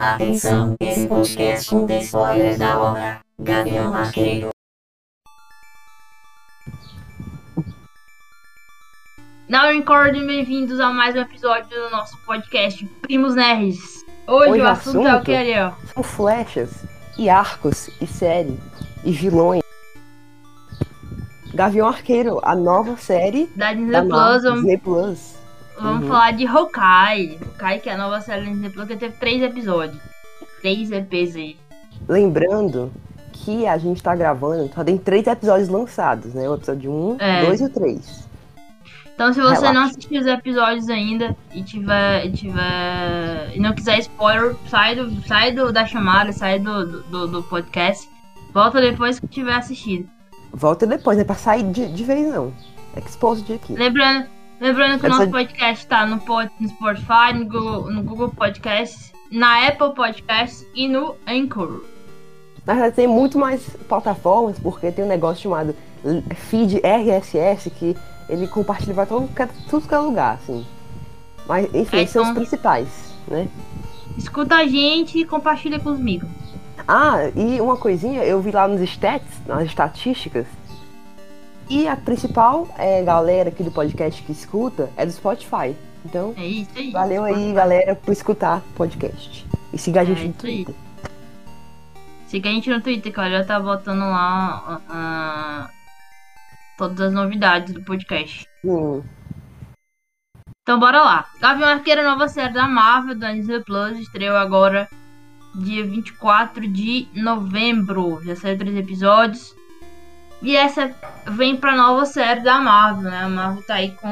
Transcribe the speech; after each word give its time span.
Atenção, 0.00 0.76
esse 0.78 1.08
podcast 1.08 1.68
contém 1.70 1.98
spoilers 2.02 2.56
da 2.56 2.80
obra 2.80 3.20
Gavião 3.36 3.92
Arqueiro. 3.92 4.50
Now 9.48 9.72
recording, 9.72 10.24
bem-vindos 10.24 10.78
a 10.78 10.90
mais 10.92 11.16
um 11.16 11.20
episódio 11.20 11.68
do 11.70 11.90
nosso 11.90 12.16
podcast 12.18 12.84
Primos 13.02 13.34
Nerds. 13.34 14.04
Hoje, 14.28 14.50
Hoje 14.52 14.60
o 14.60 14.64
o 14.64 14.68
assunto, 14.68 14.98
é 14.98 15.00
o 15.00 15.08
assunto- 15.08 15.24
que, 15.24 15.34
Ariel? 15.34 15.74
São 15.92 16.02
flechas, 16.04 16.84
e 17.18 17.28
arcos, 17.28 17.90
e 18.00 18.06
série, 18.06 18.56
e 19.04 19.10
vilões. 19.10 19.62
Gavião 21.52 21.88
Arqueiro, 21.88 22.38
a 22.44 22.54
nova 22.54 22.96
série 22.98 23.46
Da 23.56 23.72
Disney 23.72 23.90
da 23.90 24.02
Plus, 24.04 24.42
Disney 24.42 24.78
Plus. 24.78 25.37
Vamos 25.80 26.02
Uhum. 26.02 26.08
falar 26.08 26.32
de 26.32 26.46
Hawkeye. 26.46 27.38
Hawkeye, 27.58 27.80
que 27.80 27.88
é 27.88 27.94
a 27.94 27.98
nova 27.98 28.20
série 28.20 28.44
da 28.46 28.50
Disney 28.52 28.70
que 28.86 28.96
teve 28.96 29.14
três 29.18 29.42
episódios. 29.42 30.00
Três 30.60 30.90
EPs 30.90 31.36
aí. 31.36 31.56
Lembrando 32.08 32.92
que 33.32 33.66
a 33.66 33.78
gente 33.78 34.02
tá 34.02 34.14
gravando, 34.14 34.70
só 34.74 34.82
tem 34.82 34.98
três 34.98 35.26
episódios 35.26 35.68
lançados, 35.68 36.34
né? 36.34 36.48
O 36.48 36.54
episódio 36.54 36.90
1, 36.92 37.16
É. 37.20 37.44
2 37.44 37.60
e 37.60 37.64
o 37.64 37.68
3. 37.70 38.28
Então, 39.14 39.32
se 39.32 39.40
você 39.40 39.54
Relaxa. 39.54 39.72
não 39.72 39.82
assistiu 39.82 40.20
os 40.20 40.26
episódios 40.28 40.88
ainda 40.88 41.36
e 41.52 41.62
tiver, 41.62 42.26
e 42.26 42.30
tiver 42.32 43.50
e 43.54 43.58
não 43.60 43.72
quiser 43.74 43.98
spoiler, 43.98 44.54
sai, 44.68 44.94
do, 44.94 45.10
sai 45.26 45.50
do, 45.52 45.72
da 45.72 45.84
chamada, 45.86 46.32
sai 46.32 46.58
do, 46.60 47.02
do, 47.02 47.26
do 47.26 47.42
podcast. 47.42 48.08
Volta 48.54 48.80
depois 48.80 49.18
que 49.18 49.26
tiver 49.26 49.54
assistido. 49.54 50.08
Volta 50.52 50.86
depois, 50.86 51.16
não 51.16 51.22
é 51.22 51.24
pra 51.26 51.34
sair 51.34 51.64
de, 51.64 51.88
de 51.92 52.04
vez 52.04 52.32
não. 52.32 52.52
Exposed 52.96 53.52
aqui. 53.52 53.72
Lembrando, 53.74 54.26
lembrando 54.60 54.98
que 55.00 55.06
o 55.06 55.08
Essa- 55.08 55.18
nosso 55.18 55.30
podcast 55.30 55.86
tá 55.86 56.06
no, 56.06 56.18
pod, 56.20 56.50
no 56.60 56.68
Spotify, 56.68 57.32
no 57.34 57.44
Google, 57.46 57.90
no 57.90 58.02
Google 58.02 58.28
Podcasts, 58.30 59.12
na 59.30 59.66
Apple 59.66 59.94
Podcasts 59.94 60.66
e 60.74 60.88
no 60.88 61.14
Anchor. 61.26 61.82
Na 62.66 62.74
verdade, 62.74 62.96
tem 62.96 63.06
muito 63.06 63.38
mais 63.38 63.62
plataformas, 63.88 64.58
porque 64.58 64.90
tem 64.92 65.04
um 65.04 65.08
negócio 65.08 65.42
chamado 65.44 65.74
feed 66.36 66.80
RSS, 66.84 67.70
que 67.70 67.96
ele 68.28 68.46
compartilha 68.46 68.94
pra 68.94 69.06
todo, 69.06 69.28
tudo 69.70 69.88
que 69.88 69.94
é 69.94 69.98
lugar, 69.98 70.34
assim. 70.34 70.66
Mas, 71.46 71.66
enfim, 71.74 71.96
É, 71.96 72.00
esses 72.02 72.12
são 72.12 72.22
os 72.22 72.28
então- 72.28 72.42
principais, 72.42 72.88
né? 73.26 73.48
Escuta 74.18 74.56
a 74.56 74.66
gente 74.66 75.18
e 75.18 75.24
compartilha 75.24 75.78
com 75.80 75.90
os 75.90 75.98
amigos. 75.98 76.28
Ah, 76.86 77.30
e 77.34 77.60
uma 77.60 77.76
coisinha, 77.76 78.22
eu 78.24 78.40
vi 78.40 78.50
lá 78.50 78.66
nos 78.68 78.80
stats, 78.82 79.26
nas 79.46 79.64
estatísticas, 79.64 80.46
e 81.68 81.86
a 81.86 81.96
principal 81.96 82.68
é, 82.78 83.02
galera 83.02 83.48
aqui 83.50 83.62
do 83.62 83.70
podcast 83.70 84.22
que 84.22 84.32
escuta 84.32 84.90
é 84.96 85.04
do 85.04 85.12
Spotify. 85.12 85.76
Então, 86.04 86.32
É 86.36 86.46
isso 86.46 86.70
aí. 86.76 86.90
valeu 86.90 87.24
aí, 87.24 87.52
galera, 87.52 87.94
por 87.94 88.12
escutar 88.12 88.58
o 88.58 88.72
podcast. 88.74 89.46
E 89.72 89.78
siga 89.78 90.00
a 90.00 90.02
É 90.02 90.06
gente 90.06 90.26
no. 90.28 90.32
Twitter. 90.34 90.74
Siga 92.26 92.48
a 92.48 92.52
gente 92.52 92.70
no 92.70 92.80
Twitter, 92.80 93.12
que 93.12 93.30
já 93.30 93.44
tá 93.44 93.58
botando 93.58 94.00
lá 94.00 94.80
ah, 94.88 95.70
todas 96.76 97.00
as 97.00 97.12
novidades 97.12 97.74
do 97.74 97.82
podcast. 97.82 98.46
Hum, 98.64 99.02
Então 100.62 100.78
bora 100.78 101.02
lá. 101.02 101.26
Gavião 101.40 101.68
Arqueiro, 101.68 102.02
nova 102.02 102.28
série 102.28 102.52
da 102.52 102.68
Marvel, 102.68 103.18
da 103.18 103.32
Disney 103.32 103.60
Plus, 103.60 103.98
estreou 103.98 104.36
agora 104.36 104.88
dia 105.54 105.84
24 105.86 106.68
de 106.68 107.08
novembro. 107.14 108.20
Já 108.24 108.36
saiu 108.36 108.58
três 108.58 108.76
episódios. 108.76 109.54
E 110.40 110.56
essa 110.56 110.90
vem 111.26 111.56
pra 111.56 111.74
nova 111.76 112.06
série 112.06 112.40
da 112.40 112.60
Marvel, 112.60 113.10
né? 113.10 113.24
A 113.24 113.28
Marvel 113.28 113.62
tá 113.64 113.74
aí 113.74 113.90
com 113.92 114.08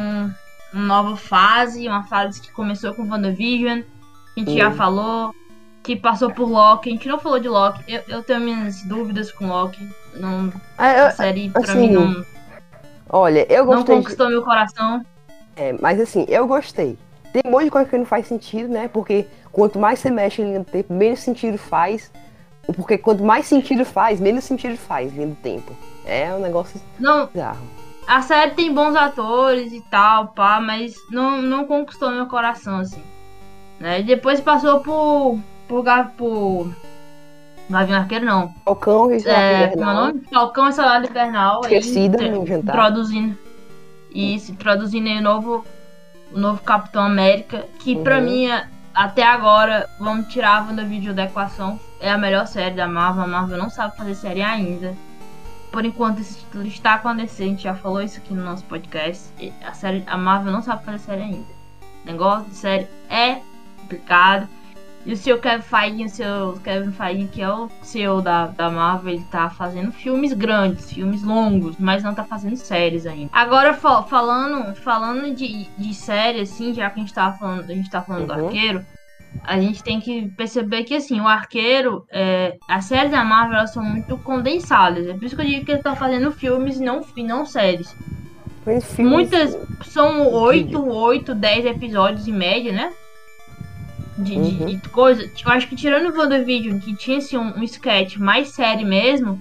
uma 0.72 0.86
nova 0.86 1.16
fase, 1.16 1.86
uma 1.88 2.02
fase 2.04 2.40
que 2.40 2.50
começou 2.50 2.92
com 2.94 3.08
WandaVision, 3.08 3.82
que 4.34 4.40
a 4.40 4.44
gente 4.44 4.58
já 4.58 4.70
Sim. 4.70 4.76
falou, 4.76 5.34
que 5.82 5.94
passou 5.94 6.32
por 6.32 6.48
Loki. 6.48 6.88
A 6.88 6.92
gente 6.92 7.08
não 7.08 7.18
falou 7.18 7.38
de 7.38 7.48
Loki. 7.48 7.82
Eu, 7.86 8.02
eu 8.08 8.22
tenho 8.22 8.40
minhas 8.40 8.82
dúvidas 8.82 9.30
com 9.30 9.46
Loki. 9.46 9.88
Não, 10.14 10.52
é, 10.78 11.00
a 11.00 11.06
eu- 11.06 11.10
série 11.12 11.48
pra 11.50 11.62
assim, 11.62 11.78
mim 11.88 11.92
não, 11.92 12.24
olha, 13.08 13.46
eu 13.52 13.64
não 13.64 13.74
gostei 13.76 13.94
de, 13.94 14.00
conquistou 14.02 14.28
meu 14.28 14.42
coração. 14.42 15.04
É, 15.54 15.74
mas 15.80 16.00
assim, 16.00 16.26
eu 16.28 16.46
gostei. 16.46 16.98
Tem 17.32 17.42
um 17.46 17.50
monte 17.50 17.64
de 17.66 17.70
coisa 17.70 17.88
que 17.88 17.96
não 17.98 18.04
faz 18.04 18.26
sentido, 18.26 18.68
né? 18.68 18.88
Porque 18.88 19.26
quanto 19.52 19.78
mais 19.78 20.00
você 20.00 20.10
mexe 20.10 20.42
em 20.42 20.46
linha 20.46 20.58
do 20.60 20.64
tempo, 20.66 20.92
menos 20.92 21.20
sentido 21.20 21.56
faz. 21.56 22.10
Porque 22.74 22.98
quanto 22.98 23.22
mais 23.22 23.46
sentido 23.46 23.84
faz, 23.84 24.18
menos 24.18 24.42
sentido 24.42 24.76
faz 24.76 25.12
linha 25.14 25.28
do 25.28 25.36
tempo. 25.36 25.72
É 26.06 26.32
um 26.34 26.38
negócio 26.38 26.80
Não, 26.98 27.26
bizarro. 27.26 27.58
A 28.06 28.22
série 28.22 28.52
tem 28.52 28.72
bons 28.72 28.94
atores 28.94 29.72
e 29.72 29.80
tal, 29.90 30.28
pá, 30.28 30.60
mas 30.60 30.94
não, 31.10 31.42
não 31.42 31.66
conquistou 31.66 32.10
meu 32.10 32.26
coração, 32.26 32.78
assim. 32.78 33.02
Né? 33.80 34.00
E 34.00 34.02
depois 34.04 34.40
passou 34.40 34.80
por. 34.80 35.38
por. 35.66 35.84
Por. 36.16 36.70
Gavião 37.68 37.98
Arqueiro, 37.98 38.24
não. 38.24 38.54
Falcão 38.64 39.10
e 39.10 39.16
É, 39.16 39.18
Soldado 39.18 39.42
como 39.42 39.58
é 39.58 39.66
o 39.66 39.72
Invernal, 39.72 39.94
nome? 40.06 40.22
Falcão 40.32 40.68
e 40.68 40.72
Salário 40.72 41.10
Invernal. 41.10 41.64
aí, 41.64 41.74
Esquecida 41.74 42.16
tre- 42.18 42.30
no 42.30 42.46
jantar. 42.46 42.76
Introduzindo. 42.76 43.36
Isso, 44.14 44.52
introduzindo 44.52 45.08
aí 45.08 45.18
o 45.18 45.22
novo. 45.22 45.64
O 46.32 46.38
novo 46.38 46.62
Capitão 46.62 47.02
América. 47.02 47.64
Que 47.80 47.96
pra 47.96 48.18
Uhum. 48.18 48.24
mim, 48.24 48.46
é- 48.48 48.66
até 48.94 49.24
agora, 49.24 49.88
vamos 49.98 50.28
tirar 50.28 50.58
a 50.58 50.66
WandaVision 50.66 51.14
da 51.14 51.24
equação. 51.24 51.78
É 52.00 52.10
a 52.10 52.16
melhor 52.16 52.46
série 52.46 52.74
da 52.76 52.86
Marvel. 52.86 53.24
A 53.24 53.26
Marvel 53.26 53.58
não 53.58 53.68
sabe 53.68 53.96
fazer 53.96 54.14
série 54.14 54.42
ainda. 54.42 54.94
Por 55.76 55.84
enquanto, 55.84 56.20
esse 56.20 56.38
título 56.38 56.66
está 56.66 56.94
acontecendo. 56.94 57.48
A 57.48 57.50
gente 57.50 57.62
já 57.64 57.74
falou 57.74 58.00
isso 58.00 58.16
aqui 58.16 58.32
no 58.32 58.42
nosso 58.42 58.64
podcast. 58.64 59.22
A, 59.62 59.74
série, 59.74 60.02
a 60.06 60.16
Marvel 60.16 60.50
não 60.50 60.62
sabe 60.62 60.82
fazer 60.82 60.98
série 61.00 61.20
ainda. 61.20 61.44
O 62.02 62.06
negócio 62.06 62.48
de 62.48 62.54
série 62.56 62.86
é 63.10 63.40
complicado. 63.78 64.48
E 65.04 65.12
o 65.12 65.16
seu 65.18 65.38
Kevin 65.38 65.60
Feige, 65.62 66.04
o 66.04 66.08
seu 66.08 66.52
Kevin 66.64 66.92
Feige, 66.92 67.26
que 67.28 67.42
é 67.42 67.52
o 67.52 67.68
CEO 67.82 68.22
da, 68.22 68.46
da 68.46 68.70
Marvel, 68.70 69.12
ele 69.16 69.24
tá 69.30 69.50
fazendo 69.50 69.92
filmes 69.92 70.32
grandes, 70.32 70.90
filmes 70.90 71.22
longos, 71.22 71.76
mas 71.78 72.02
não 72.02 72.14
tá 72.14 72.24
fazendo 72.24 72.56
séries 72.56 73.04
ainda. 73.04 73.28
Agora, 73.34 73.74
fa- 73.74 74.02
falando, 74.04 74.74
falando 74.76 75.34
de, 75.34 75.64
de 75.76 75.92
série, 75.92 76.40
assim, 76.40 76.72
já 76.72 76.88
que 76.88 76.98
a 76.98 77.02
gente 77.02 77.12
tava 77.12 77.36
falando, 77.36 77.70
a 77.70 77.74
gente 77.74 77.90
tá 77.90 78.00
falando 78.00 78.26
do 78.28 78.32
Uhum. 78.32 78.46
arqueiro, 78.46 78.82
a 79.44 79.60
gente 79.60 79.82
tem 79.82 80.00
que 80.00 80.28
perceber 80.36 80.84
que, 80.84 80.94
assim, 80.94 81.20
o 81.20 81.26
arqueiro, 81.28 82.04
é, 82.10 82.56
as 82.68 82.84
séries 82.86 83.10
da 83.12 83.24
Marvel, 83.24 83.56
elas 83.58 83.72
são 83.72 83.82
muito 83.84 84.16
condensadas. 84.18 85.06
É 85.06 85.12
por 85.14 85.24
isso 85.24 85.36
que 85.36 85.42
eu 85.42 85.46
digo 85.46 85.64
que 85.64 85.70
eles 85.70 85.80
estão 85.80 85.94
fazendo 85.96 86.32
filmes 86.32 86.78
e 86.78 86.82
não, 86.84 87.00
e 87.16 87.22
não 87.22 87.44
séries. 87.46 87.94
Filmes- 88.64 88.98
Muitas 88.98 89.56
são 89.84 90.28
8, 90.32 90.84
8, 90.84 91.34
10 91.34 91.64
episódios 91.66 92.26
em 92.26 92.32
média, 92.32 92.72
né? 92.72 92.92
De, 94.18 94.34
de- 94.34 94.38
Uhum. 94.62 94.66
de 94.66 94.88
coisa. 94.88 95.22
Eu 95.22 95.52
acho 95.52 95.68
que 95.68 95.76
tirando 95.76 96.12
o 96.12 96.18
WandaVision, 96.18 96.80
que 96.80 96.96
tinha 96.96 97.18
assim, 97.18 97.36
um, 97.36 97.58
um 97.58 97.62
sketch 97.62 98.16
mais 98.16 98.48
sério 98.48 98.86
mesmo, 98.86 99.38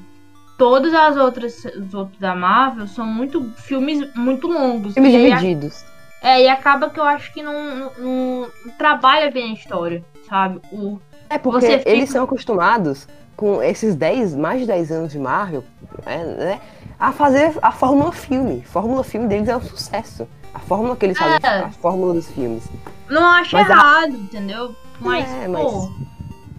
todas 0.57 0.93
as 0.93 1.15
outras 1.17 1.63
os 1.65 1.93
outros 1.93 2.19
da 2.19 2.35
Marvel 2.35 2.85
são 2.87 3.05
muito 3.05 3.41
filmes 3.55 4.13
muito 4.15 4.47
longos. 4.47 4.93
Filmes 4.93 5.15
aí 5.15 5.31
a- 5.31 5.35
divididos. 5.37 5.83
É, 6.25 6.43
e 6.43 6.47
acaba 6.47 6.89
que 6.89 6.99
eu 6.99 7.03
acho 7.03 7.31
que 7.33 7.41
não, 7.43 7.75
não, 7.75 7.91
não 7.99 8.47
trabalha 8.77 9.29
bem 9.31 9.51
a 9.51 9.53
história, 9.53 10.03
sabe? 10.27 10.59
O, 10.71 10.99
É 11.29 11.37
porque 11.37 11.77
fica- 11.77 11.89
eles 11.89 12.09
são 12.09 12.23
acostumados 12.23 13.07
com 13.35 13.61
esses 13.61 13.95
10, 13.95 14.35
mais 14.35 14.61
de 14.61 14.65
10 14.67 14.91
anos 14.91 15.11
de 15.11 15.19
Marvel, 15.19 15.63
é, 16.05 16.17
né? 16.23 16.61
A 16.99 17.11
fazer 17.11 17.53
a 17.61 17.71
fórmula 17.71 18.11
filme. 18.11 18.63
A 18.65 18.69
fórmula 18.69 19.03
filme 19.03 19.27
deles 19.27 19.47
é 19.49 19.55
um 19.57 19.61
sucesso. 19.61 20.27
A 20.53 20.59
fórmula 20.59 20.95
que 20.95 21.05
eles 21.05 21.17
fazem, 21.17 21.37
É. 21.43 21.59
a 21.65 21.71
fórmula 21.71 22.13
dos 22.13 22.29
filmes. 22.31 22.63
não 23.09 23.23
acho 23.25 23.55
Mas 23.55 23.69
a- 23.69 23.73
errado, 23.73 24.13
entendeu? 24.15 24.73
Mas, 25.01 25.29
É, 25.29 25.47
mas- 25.47 25.61
pô. 25.61 25.91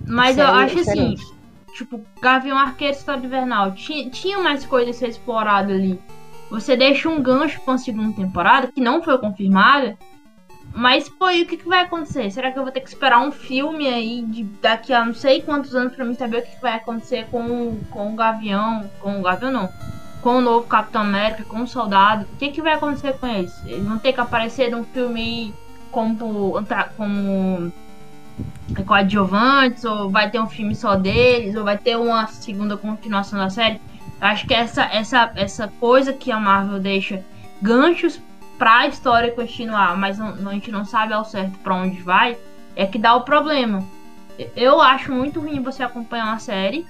Mas 0.06 0.38
eu 0.38 0.46
acho 0.46 0.78
assim, 0.78 0.90
diferente. 1.14 1.26
tipo, 1.74 2.00
Gavião 2.20 2.56
Arqueiro 2.58 2.94
e 2.94 2.96
Estado 2.98 3.24
Invernal, 3.26 3.72
tinha, 3.72 4.08
tinha 4.10 4.38
mais 4.38 4.64
coisa 4.66 4.90
a 4.90 4.92
ser 4.94 5.08
explorada 5.08 5.72
ali. 5.72 5.98
Você 6.50 6.76
deixa 6.76 7.08
um 7.08 7.20
gancho 7.20 7.60
pra 7.60 7.72
uma 7.72 7.78
segunda 7.78 8.14
temporada, 8.14 8.68
que 8.68 8.80
não 8.80 9.02
foi 9.02 9.18
confirmada. 9.18 9.96
Mas, 10.74 11.08
pô, 11.08 11.30
e 11.30 11.42
o 11.42 11.46
que, 11.46 11.56
que 11.56 11.68
vai 11.68 11.84
acontecer? 11.84 12.30
Será 12.30 12.52
que 12.52 12.58
eu 12.58 12.62
vou 12.62 12.70
ter 12.70 12.80
que 12.80 12.88
esperar 12.88 13.20
um 13.20 13.32
filme 13.32 13.88
aí 13.88 14.22
de 14.22 14.44
daqui 14.44 14.92
a 14.92 15.04
não 15.04 15.14
sei 15.14 15.40
quantos 15.40 15.74
anos 15.74 15.94
pra 15.94 16.04
mim 16.04 16.14
saber 16.14 16.38
o 16.38 16.42
que, 16.42 16.54
que 16.54 16.60
vai 16.60 16.74
acontecer 16.74 17.26
com, 17.30 17.78
com 17.90 18.12
o 18.12 18.16
Gavião? 18.16 18.88
Com 19.00 19.18
o 19.18 19.22
Gavião 19.22 19.50
não. 19.50 19.68
Com 20.20 20.36
o 20.36 20.40
novo 20.40 20.66
Capitão 20.66 21.00
América, 21.00 21.44
com 21.44 21.62
o 21.62 21.66
Soldado. 21.66 22.26
O 22.34 22.36
que, 22.36 22.50
que 22.50 22.60
vai 22.60 22.74
acontecer 22.74 23.14
com 23.14 23.26
eles? 23.26 23.58
Eles 23.64 23.86
vão 23.86 23.98
ter 23.98 24.12
que 24.12 24.20
aparecer 24.20 24.70
num 24.70 24.84
filme 24.84 25.54
como, 25.90 26.62
como 26.96 27.72
coadjuvantes, 28.84 29.84
ou 29.84 30.10
vai 30.10 30.30
ter 30.30 30.40
um 30.40 30.46
filme 30.46 30.74
só 30.74 30.94
deles, 30.94 31.56
ou 31.56 31.64
vai 31.64 31.78
ter 31.78 31.96
uma 31.96 32.26
segunda 32.26 32.76
continuação 32.76 33.38
da 33.38 33.48
série. 33.48 33.80
Acho 34.20 34.46
que 34.46 34.54
essa, 34.54 34.84
essa, 34.84 35.32
essa 35.34 35.68
coisa 35.80 36.12
que 36.12 36.32
a 36.32 36.40
Marvel 36.40 36.80
deixa 36.80 37.24
ganchos 37.60 38.20
pra 38.58 38.86
história 38.86 39.32
continuar, 39.32 39.96
mas 39.96 40.18
não, 40.18 40.48
a 40.48 40.52
gente 40.54 40.70
não 40.70 40.84
sabe 40.84 41.12
ao 41.12 41.24
certo 41.24 41.58
pra 41.58 41.74
onde 41.74 42.00
vai, 42.02 42.36
é 42.74 42.86
que 42.86 42.98
dá 42.98 43.14
o 43.14 43.22
problema. 43.22 43.84
Eu 44.54 44.80
acho 44.80 45.12
muito 45.12 45.40
ruim 45.40 45.62
você 45.62 45.82
acompanhar 45.82 46.26
uma 46.26 46.38
série, 46.38 46.86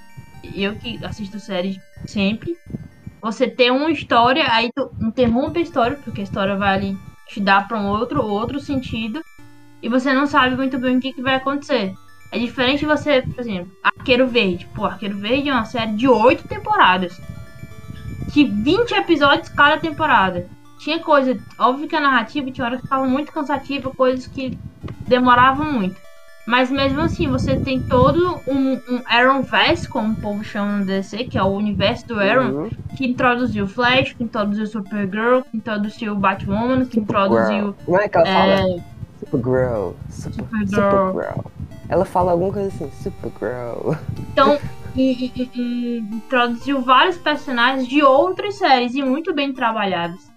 eu 0.55 0.75
que 0.75 1.03
assisto 1.03 1.39
série 1.39 1.81
sempre, 2.05 2.57
você 3.21 3.49
ter 3.49 3.71
uma 3.71 3.91
história, 3.91 4.49
aí 4.51 4.69
tu 4.73 4.89
interrompe 5.01 5.59
a 5.59 5.63
história, 5.63 5.97
porque 5.97 6.21
a 6.21 6.23
história 6.23 6.55
vai 6.55 6.75
ali 6.75 6.97
te 7.27 7.41
dar 7.41 7.67
pra 7.67 7.77
um 7.77 7.87
outro, 7.87 8.25
outro 8.25 8.59
sentido, 8.59 9.21
e 9.81 9.89
você 9.89 10.13
não 10.13 10.25
sabe 10.25 10.55
muito 10.55 10.77
bem 10.79 10.97
o 10.97 10.99
que, 10.99 11.13
que 11.13 11.21
vai 11.21 11.35
acontecer. 11.35 11.93
É 12.31 12.37
diferente 12.39 12.85
você, 12.85 13.21
por 13.21 13.39
exemplo, 13.39 13.71
Arqueiro 13.83 14.27
Verde. 14.27 14.67
Pô, 14.75 14.85
Arqueiro 14.85 15.17
Verde 15.17 15.49
é 15.49 15.53
uma 15.53 15.65
série 15.65 15.93
de 15.93 16.07
oito 16.07 16.47
temporadas. 16.47 17.19
De 18.33 18.43
20 18.43 18.91
episódios 18.93 19.49
cada 19.49 19.77
temporada. 19.77 20.45
Tinha 20.79 20.99
coisa, 20.99 21.37
óbvio 21.57 21.87
que 21.87 21.95
a 21.95 22.01
narrativa 22.01 22.51
tinha 22.51 22.65
hora 22.67 22.75
que 22.77 22.83
ficava 22.83 23.05
muito 23.05 23.31
cansativa, 23.31 23.89
coisas 23.91 24.27
que 24.27 24.57
demoravam 25.07 25.71
muito. 25.71 25.95
Mas 26.45 26.69
mesmo 26.69 27.01
assim, 27.01 27.27
você 27.27 27.57
tem 27.57 27.81
todo 27.81 28.39
um, 28.47 28.73
um 28.73 29.01
Arrowverse, 29.05 29.89
como 29.89 30.13
o 30.13 30.15
povo 30.15 30.43
chama 30.43 30.77
no 30.77 30.85
DC, 30.85 31.25
que 31.25 31.37
é 31.37 31.43
o 31.43 31.47
universo 31.47 32.07
do 32.07 32.19
Arrow, 32.19 32.51
Uhum. 32.63 32.69
que 32.95 33.05
introduziu 33.07 33.67
Flash, 33.67 34.13
que 34.13 34.23
introduziu 34.23 34.65
Supergirl, 34.67 35.41
que 35.41 35.57
introduziu 35.57 36.15
Batwoman, 36.15 36.85
que 36.85 36.99
introduziu 36.99 37.75
Como 37.85 37.99
é 37.99 38.07
que 38.07 38.17
ela 38.17 38.25
fala? 38.25 38.53
é, 38.53 38.77
Supergirl. 39.19 39.91
Super, 40.09 40.43
Supergirl. 40.43 41.07
Supergirl. 41.07 41.41
Ela 41.89 42.05
fala 42.05 42.31
alguma 42.31 42.51
coisa 42.51 42.67
assim, 42.67 42.89
Supergirl. 43.01 43.93
Então, 44.31 44.59
e, 44.95 45.31
e- 45.35 45.51
e- 45.55 45.97
introduziu 45.99 46.81
vários 46.81 47.17
personagens 47.17 47.87
de 47.87 48.03
outras 48.03 48.55
séries 48.57 48.93
e 48.95 49.01
muito 49.01 49.33
bem 49.33 49.53
trabalhados. 49.53 50.27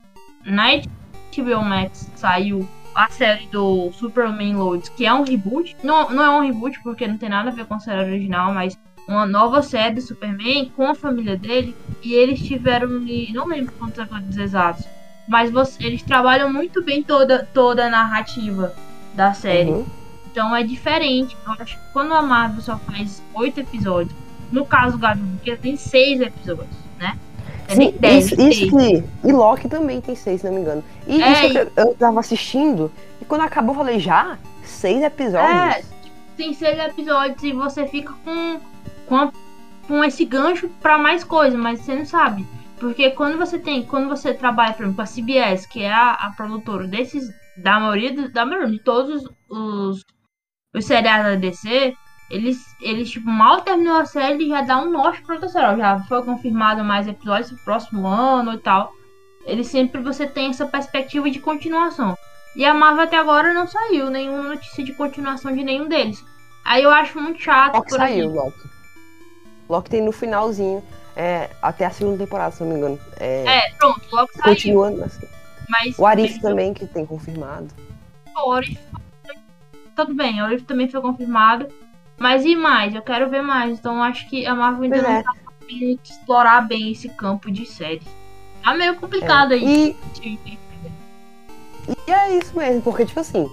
Na 0.44 0.64
HBO 0.76 1.62
Max 1.64 2.10
saiu 2.16 2.66
a 2.94 3.08
série 3.08 3.46
do 3.48 3.90
Superman 3.92 4.56
Loads, 4.56 4.88
que 4.90 5.06
é 5.06 5.12
um 5.14 5.22
reboot. 5.22 5.76
Não, 5.82 6.10
não 6.10 6.22
é 6.24 6.30
um 6.30 6.42
reboot 6.46 6.80
porque 6.82 7.06
não 7.06 7.16
tem 7.18 7.28
nada 7.28 7.50
a 7.50 7.52
ver 7.52 7.64
com 7.66 7.74
a 7.74 7.80
série 7.80 8.00
original, 8.10 8.52
mas 8.52 8.78
uma 9.08 9.26
nova 9.26 9.62
série 9.62 9.94
do 9.96 10.00
Superman 10.00 10.70
com 10.76 10.86
a 10.88 10.94
família 10.94 11.36
dele. 11.36 11.74
E 12.02 12.14
eles 12.14 12.40
tiveram, 12.40 12.88
não 13.32 13.46
lembro 13.46 13.72
quantos 13.78 13.98
episódios 13.98 14.36
exatos, 14.36 14.84
mas 15.28 15.50
você- 15.50 15.84
eles 15.84 16.02
trabalham 16.02 16.52
muito 16.52 16.82
bem 16.84 17.02
toda, 17.02 17.46
toda 17.52 17.86
a 17.86 17.90
narrativa 17.90 18.72
da 19.14 19.32
série. 19.32 19.70
Uhum. 19.70 19.86
Então 20.30 20.54
é 20.54 20.62
diferente. 20.62 21.36
Eu 21.44 21.52
acho 21.52 21.76
que 21.76 21.92
quando 21.92 22.14
a 22.14 22.22
Marvel 22.22 22.60
só 22.60 22.78
faz 22.78 23.22
oito 23.34 23.60
episódios, 23.60 24.14
no 24.52 24.64
caso 24.64 24.96
do 24.96 24.98
Gavião 24.98 25.26
tem 25.60 25.76
seis 25.76 26.20
episódios, 26.20 26.76
né? 26.98 27.18
É 27.68 27.74
Sim, 27.74 27.94
dez, 27.98 28.26
isso, 28.26 28.36
seis. 28.36 28.56
isso 28.56 28.76
que. 28.76 29.28
E 29.28 29.32
Loki 29.32 29.68
também 29.68 30.00
tem 30.00 30.14
seis, 30.14 30.40
se 30.40 30.46
não 30.46 30.54
me 30.54 30.60
engano. 30.60 30.84
E 31.06 31.22
É, 31.22 31.32
isso 31.32 31.52
que 31.52 31.58
eu, 31.58 31.84
eu 31.84 31.94
tava 31.94 32.20
assistindo, 32.20 32.90
e 33.20 33.24
quando 33.24 33.42
acabou, 33.42 33.74
eu 33.74 33.78
falei, 33.78 34.00
já? 34.00 34.38
Seis 34.64 35.02
episódios? 35.02 35.50
É, 35.50 35.82
tem 36.36 36.52
seis 36.52 36.78
episódios 36.78 37.42
e 37.42 37.52
você 37.52 37.86
fica 37.86 38.12
com, 38.24 38.60
com, 39.06 39.32
com 39.86 40.04
esse 40.04 40.24
gancho 40.24 40.68
pra 40.80 40.98
mais 40.98 41.22
coisa, 41.22 41.56
mas 41.56 41.80
você 41.80 41.94
não 41.94 42.04
sabe. 42.04 42.46
Porque 42.78 43.10
quando 43.10 43.36
você 43.36 43.58
tem, 43.58 43.82
quando 43.82 44.08
você 44.08 44.32
trabalha, 44.32 44.72
por 44.72 44.82
exemplo, 44.84 44.96
com 44.96 45.02
a 45.02 45.06
CBS, 45.06 45.66
que 45.66 45.82
é 45.82 45.92
a, 45.92 46.12
a 46.12 46.32
produtora 46.34 46.86
desses, 46.86 47.28
da 47.56 47.78
maioria, 47.78 48.28
da 48.30 48.46
maioria 48.46 48.70
de 48.70 48.78
todos 48.78 49.22
os, 49.48 50.02
os 50.74 50.84
seriados 50.84 51.26
da 51.32 51.34
DC, 51.36 51.94
eles, 52.30 52.58
eles, 52.80 53.10
tipo, 53.10 53.28
mal 53.28 53.60
terminou 53.62 53.96
a 53.96 54.04
série 54.04 54.48
já 54.48 54.62
dá 54.62 54.78
um 54.78 54.90
norte 54.90 55.22
pra 55.22 55.34
outra 55.34 55.48
série. 55.48 55.76
Já 55.76 55.98
foi 56.00 56.22
confirmado 56.22 56.84
mais 56.84 57.08
episódios 57.08 57.50
pro 57.50 57.64
próximo 57.64 58.06
ano 58.06 58.54
e 58.54 58.58
tal. 58.58 58.92
Eles 59.44 59.66
sempre, 59.68 60.00
você 60.00 60.26
tem 60.26 60.50
essa 60.50 60.66
perspectiva 60.66 61.28
de 61.30 61.40
continuação. 61.40 62.16
E 62.54 62.64
a 62.64 62.74
Marvel 62.74 63.04
até 63.04 63.16
agora 63.16 63.52
não 63.54 63.66
saiu 63.66 64.10
nenhuma 64.10 64.42
notícia 64.42 64.84
de 64.84 64.92
continuação 64.92 65.54
de 65.54 65.64
nenhum 65.64 65.88
deles. 65.88 66.22
Aí 66.64 66.82
eu 66.82 66.90
acho 66.90 67.18
muito 67.20 67.40
chato, 67.40 67.74
Loki 67.76 67.88
por 67.90 67.96
saiu, 67.98 68.24
exemplo. 68.26 68.44
Loki. 68.44 68.70
Loki 69.68 69.90
tem 69.90 70.02
no 70.02 70.12
finalzinho, 70.12 70.84
é, 71.16 71.48
até 71.62 71.86
a 71.86 71.90
segunda 71.90 72.18
temporada, 72.18 72.52
se 72.52 72.62
não 72.62 72.70
me 72.70 72.76
engano. 72.76 72.98
É, 73.18 73.44
É, 73.58 73.70
pronto, 73.78 74.02
logo 74.12 74.28
saiu. 74.34 74.44
continuando 74.54 75.04
assim. 75.04 75.26
Mas 75.68 75.98
O 75.98 76.04
Arif 76.06 76.40
também, 76.40 76.74
que 76.74 76.86
tem 76.86 77.06
confirmado. 77.06 77.68
o 78.44 78.52
Arif- 78.52 78.78
Tudo 80.06 80.14
bem, 80.14 80.40
o 80.40 80.44
Arif 80.44 80.64
também 80.64 80.88
foi 80.88 81.00
confirmado. 81.00 81.66
Mas 82.18 82.44
e 82.44 82.54
mais? 82.54 82.94
Eu 82.94 83.02
quero 83.02 83.28
ver 83.30 83.42
mais. 83.42 83.78
Então 83.78 84.02
acho 84.02 84.28
que 84.28 84.44
a 84.46 84.54
Marvel 84.54 84.82
ainda 84.84 84.96
Pois 84.96 85.08
não 85.08 85.16
é. 85.18 85.22
tá 85.22 85.32
sabendo 85.60 86.00
explorar 86.04 86.60
bem 86.68 86.92
esse 86.92 87.08
campo 87.08 87.50
de 87.50 87.64
série. 87.66 88.02
Tá 88.62 88.74
meio 88.74 88.96
complicado 88.96 89.52
É. 89.52 89.56
aí. 89.56 89.96
E, 90.22 90.38
e 92.06 92.10
é 92.12 92.36
isso 92.36 92.56
mesmo, 92.56 92.82
porque, 92.82 93.06
tipo 93.06 93.20
assim, 93.20 93.48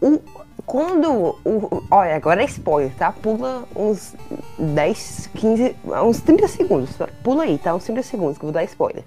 o, 0.00 0.20
quando. 0.66 1.38
O, 1.44 1.82
olha, 1.90 2.14
agora 2.16 2.42
é 2.42 2.44
spoiler, 2.46 2.92
tá? 2.94 3.10
Pula 3.12 3.64
uns 3.74 4.14
10, 4.58 5.30
15, 5.34 5.76
uns 6.04 6.20
30 6.20 6.48
segundos. 6.48 6.90
Pula 7.22 7.44
aí, 7.44 7.56
tá? 7.58 7.74
Uns 7.74 7.84
30 7.84 8.02
segundos 8.02 8.38
que 8.38 8.44
eu 8.44 8.48
vou 8.48 8.52
dar 8.52 8.64
spoiler. 8.64 9.04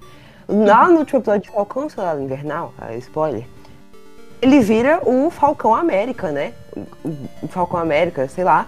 Lá 0.49 0.87
no 0.89 0.99
último 0.99 1.19
episódio 1.19 1.41
de 1.41 1.49
Falcão 1.51 1.89
Soldado 1.89 2.21
Invernal, 2.21 2.73
ah, 2.79 2.93
spoiler, 2.95 3.45
ele 4.41 4.59
vira 4.59 5.01
o 5.05 5.29
Falcão 5.29 5.73
América, 5.75 6.31
né? 6.31 6.53
O, 7.41 7.47
Falcão 7.47 7.79
América, 7.79 8.27
sei 8.27 8.43
lá. 8.43 8.67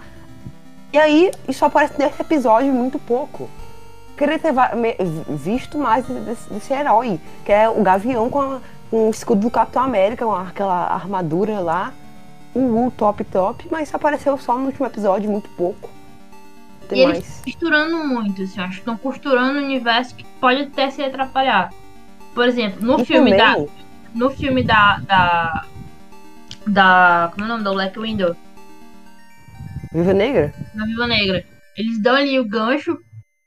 E 0.92 0.98
aí, 0.98 1.30
isso 1.48 1.64
aparece 1.64 1.94
nesse 1.98 2.20
episódio 2.20 2.72
muito 2.72 2.98
pouco. 2.98 3.48
Queria 4.16 4.38
ter 4.38 4.52
visto 5.28 5.78
mais 5.78 6.04
desse, 6.06 6.52
desse 6.52 6.72
herói, 6.72 7.18
que 7.44 7.52
é 7.52 7.68
o 7.68 7.82
Gavião 7.82 8.28
com, 8.28 8.40
a- 8.40 8.60
com 8.90 9.06
o 9.08 9.10
escudo 9.10 9.42
do 9.42 9.50
Capitão 9.50 9.82
América, 9.82 10.24
com 10.26 10.34
aquela 10.34 10.88
armadura 10.92 11.60
lá. 11.60 11.92
O 12.52 12.86
uh, 12.86 12.90
top 12.96 13.22
top, 13.24 13.68
mas 13.70 13.94
apareceu 13.94 14.36
só 14.36 14.58
no 14.58 14.66
último 14.66 14.84
episódio, 14.84 15.30
muito 15.30 15.48
pouco. 15.50 15.88
E 16.82 16.86
Tem 16.88 16.98
eles 17.02 17.12
mais. 17.18 17.40
costurando 17.44 18.04
muito, 18.04 18.42
assim, 18.42 18.60
acho 18.60 18.72
que 18.72 18.78
estão 18.78 18.96
costurando 18.96 19.60
um 19.60 19.62
universo 19.64 20.16
que 20.16 20.24
pode 20.40 20.62
até 20.62 20.90
se 20.90 21.00
atrapalhar. 21.00 21.72
Por 22.34 22.44
exemplo, 22.48 22.84
no 22.84 23.00
E 23.00 23.04
filme 23.04 23.36
da. 23.36 23.54
No 24.14 24.30
filme 24.30 24.62
da. 24.62 24.98
da. 24.98 25.66
da 26.66 27.30
como 27.32 27.44
é 27.44 27.46
o 27.46 27.48
nome 27.48 27.64
da 27.64 27.72
Black 27.72 27.98
Window? 27.98 28.36
Viva 29.92 30.12
Negra? 30.12 30.54
Da 30.74 30.84
Viva 30.84 31.06
Negra. 31.06 31.44
Eles 31.76 32.00
dão 32.02 32.14
ali 32.14 32.38
o 32.38 32.48
gancho 32.48 32.98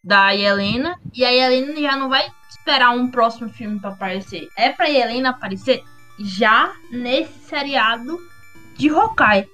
da 0.04 0.36
Helena 0.36 0.96
e 1.14 1.24
a 1.24 1.32
Helena 1.32 1.80
já 1.80 1.96
não 1.96 2.10
vai 2.10 2.26
esperar 2.50 2.92
um 2.92 3.10
próximo 3.10 3.50
filme 3.50 3.80
pra 3.80 3.92
aparecer. 3.92 4.48
É 4.58 4.70
pra 4.70 4.90
Helena 4.90 5.30
aparecer 5.30 5.84
já 6.20 6.74
nesse 6.92 7.40
seriado 7.48 8.20
de 8.78 8.90
Hawkeye. 8.90 9.48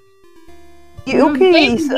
E 1.05 1.21
o 1.21 1.33
que 1.33 1.43
um 1.43 1.75
isso? 1.75 1.93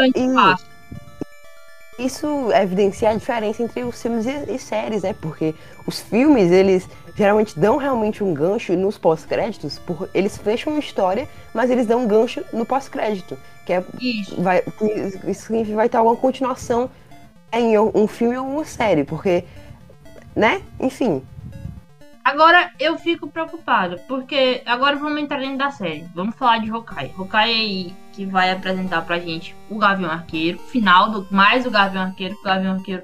E 1.97 2.05
isso 2.05 2.51
evidencia 2.51 3.09
a 3.09 3.13
diferença 3.13 3.61
entre 3.61 3.83
os 3.83 4.01
filmes 4.01 4.25
e, 4.25 4.55
e 4.55 4.59
séries, 4.59 5.03
né? 5.03 5.13
Porque 5.13 5.53
os 5.85 5.99
filmes, 6.01 6.51
eles 6.51 6.87
geralmente 7.15 7.57
dão 7.59 7.77
realmente 7.77 8.23
um 8.23 8.33
gancho 8.33 8.73
nos 8.75 8.97
pós-créditos, 8.97 9.79
por- 9.79 10.09
eles 10.13 10.37
fecham 10.37 10.73
uma 10.73 10.79
história, 10.79 11.27
mas 11.53 11.69
eles 11.69 11.85
dão 11.85 12.01
um 12.03 12.07
gancho 12.07 12.43
no 12.53 12.65
pós-crédito. 12.65 13.37
Que 13.65 13.73
é 13.73 13.83
Isso. 13.99 14.41
vai, 14.41 14.61
que- 14.61 15.19
isso 15.29 15.51
vai 15.75 15.87
ter 15.89 15.97
alguma 15.97 16.15
continuação 16.15 16.89
em 17.53 17.77
um 17.77 18.07
filme 18.07 18.37
ou 18.37 18.47
uma 18.47 18.65
série, 18.65 19.03
porque, 19.03 19.43
né? 20.35 20.61
Enfim, 20.79 21.21
Agora 22.23 22.69
eu 22.79 22.99
fico 22.99 23.27
preocupada, 23.27 23.97
porque 24.07 24.61
agora 24.67 24.95
vamos 24.95 25.19
entrar 25.19 25.39
dentro 25.39 25.57
da 25.57 25.71
série. 25.71 26.05
Vamos 26.13 26.35
falar 26.35 26.59
de 26.59 26.69
Hawkeye. 26.69 27.11
Hawkeye 27.17 27.41
aí 27.51 27.93
que 28.13 28.27
vai 28.27 28.51
apresentar 28.51 29.01
pra 29.01 29.17
gente 29.17 29.55
o 29.71 29.75
Gavião 29.79 30.11
Arqueiro, 30.11 30.59
final 30.59 31.09
do 31.09 31.27
mais 31.31 31.65
o 31.65 31.71
Gavião 31.71 32.03
Arqueiro, 32.03 32.35
que 32.35 32.41
o 32.41 32.43
Gavião 32.43 32.75
Arqueiro 32.75 33.01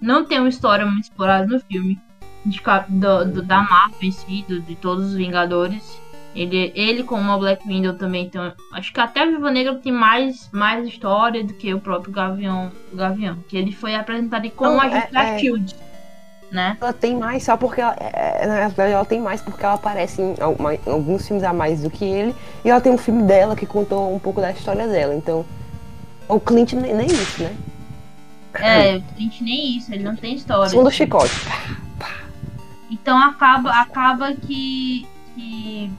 não 0.00 0.24
tem 0.24 0.38
uma 0.38 0.48
história 0.48 0.86
muito 0.86 1.02
explorada 1.02 1.46
no 1.48 1.58
filme 1.58 1.98
de 2.44 2.60
do- 2.88 3.24
do- 3.24 3.42
da 3.42 3.62
Marvel 3.62 3.98
em 4.02 4.10
si, 4.10 4.44
do- 4.48 4.60
de 4.60 4.74
todos 4.76 5.06
os 5.08 5.14
Vingadores. 5.14 5.98
Ele, 6.34 6.70
ele 6.76 7.02
como 7.02 7.30
a 7.32 7.36
Black 7.36 7.66
Widow 7.66 7.94
também 7.94 8.28
tem. 8.30 8.40
Acho 8.72 8.92
que 8.92 9.00
até 9.00 9.22
a 9.22 9.26
Viva 9.26 9.50
Negra 9.50 9.74
tem 9.74 9.92
mais, 9.92 10.48
mais 10.52 10.86
história 10.86 11.42
do 11.42 11.52
que 11.54 11.74
o 11.74 11.80
próprio 11.80 12.12
Gavião. 12.12 12.70
O 12.92 12.96
Gavião. 12.96 13.36
Que 13.48 13.56
ele 13.56 13.72
foi 13.72 13.96
apresentado 13.96 14.48
como 14.50 14.74
Não, 14.74 14.80
agente 14.80 15.08
é- 15.08 15.10
da 15.12 15.22
é- 15.24 15.38
Shield. 15.38 15.74
Né? 16.52 16.76
ela 16.80 16.92
tem 16.92 17.16
mais 17.16 17.44
só 17.44 17.56
porque 17.56 17.80
ela, 17.80 17.94
é, 18.00 18.44
na 18.44 18.54
verdade, 18.66 18.92
ela 18.92 19.04
tem 19.04 19.20
mais 19.20 19.40
porque 19.40 19.64
ela 19.64 19.74
aparece 19.74 20.20
em, 20.20 20.34
alguma- 20.40 20.74
em 20.74 20.80
alguns 20.84 21.24
filmes 21.24 21.44
a 21.44 21.52
mais 21.52 21.80
do 21.82 21.88
que 21.88 22.04
ele, 22.04 22.34
e 22.64 22.70
ela 22.70 22.80
tem 22.80 22.90
um 22.90 22.98
filme 22.98 23.22
dela 23.22 23.54
que 23.54 23.64
contou 23.64 24.12
um 24.12 24.18
pouco 24.18 24.40
da 24.40 24.50
história 24.50 24.88
dela. 24.88 25.14
Então, 25.14 25.44
o 26.28 26.40
Clint 26.40 26.72
nem, 26.72 26.92
nem 26.92 27.06
isso, 27.06 27.40
né? 27.40 27.54
É, 28.54 28.94
a 28.94 29.00
gente 29.20 29.44
nem 29.44 29.76
isso, 29.76 29.94
ele 29.94 30.02
não 30.02 30.16
tem 30.16 30.34
história. 30.34 30.68
Som 30.70 30.82
do 30.82 30.90
chicote. 30.90 31.30
Então 32.90 33.16
acaba, 33.16 33.70
acaba 33.70 34.34
que, 34.34 35.06
que 35.34 35.90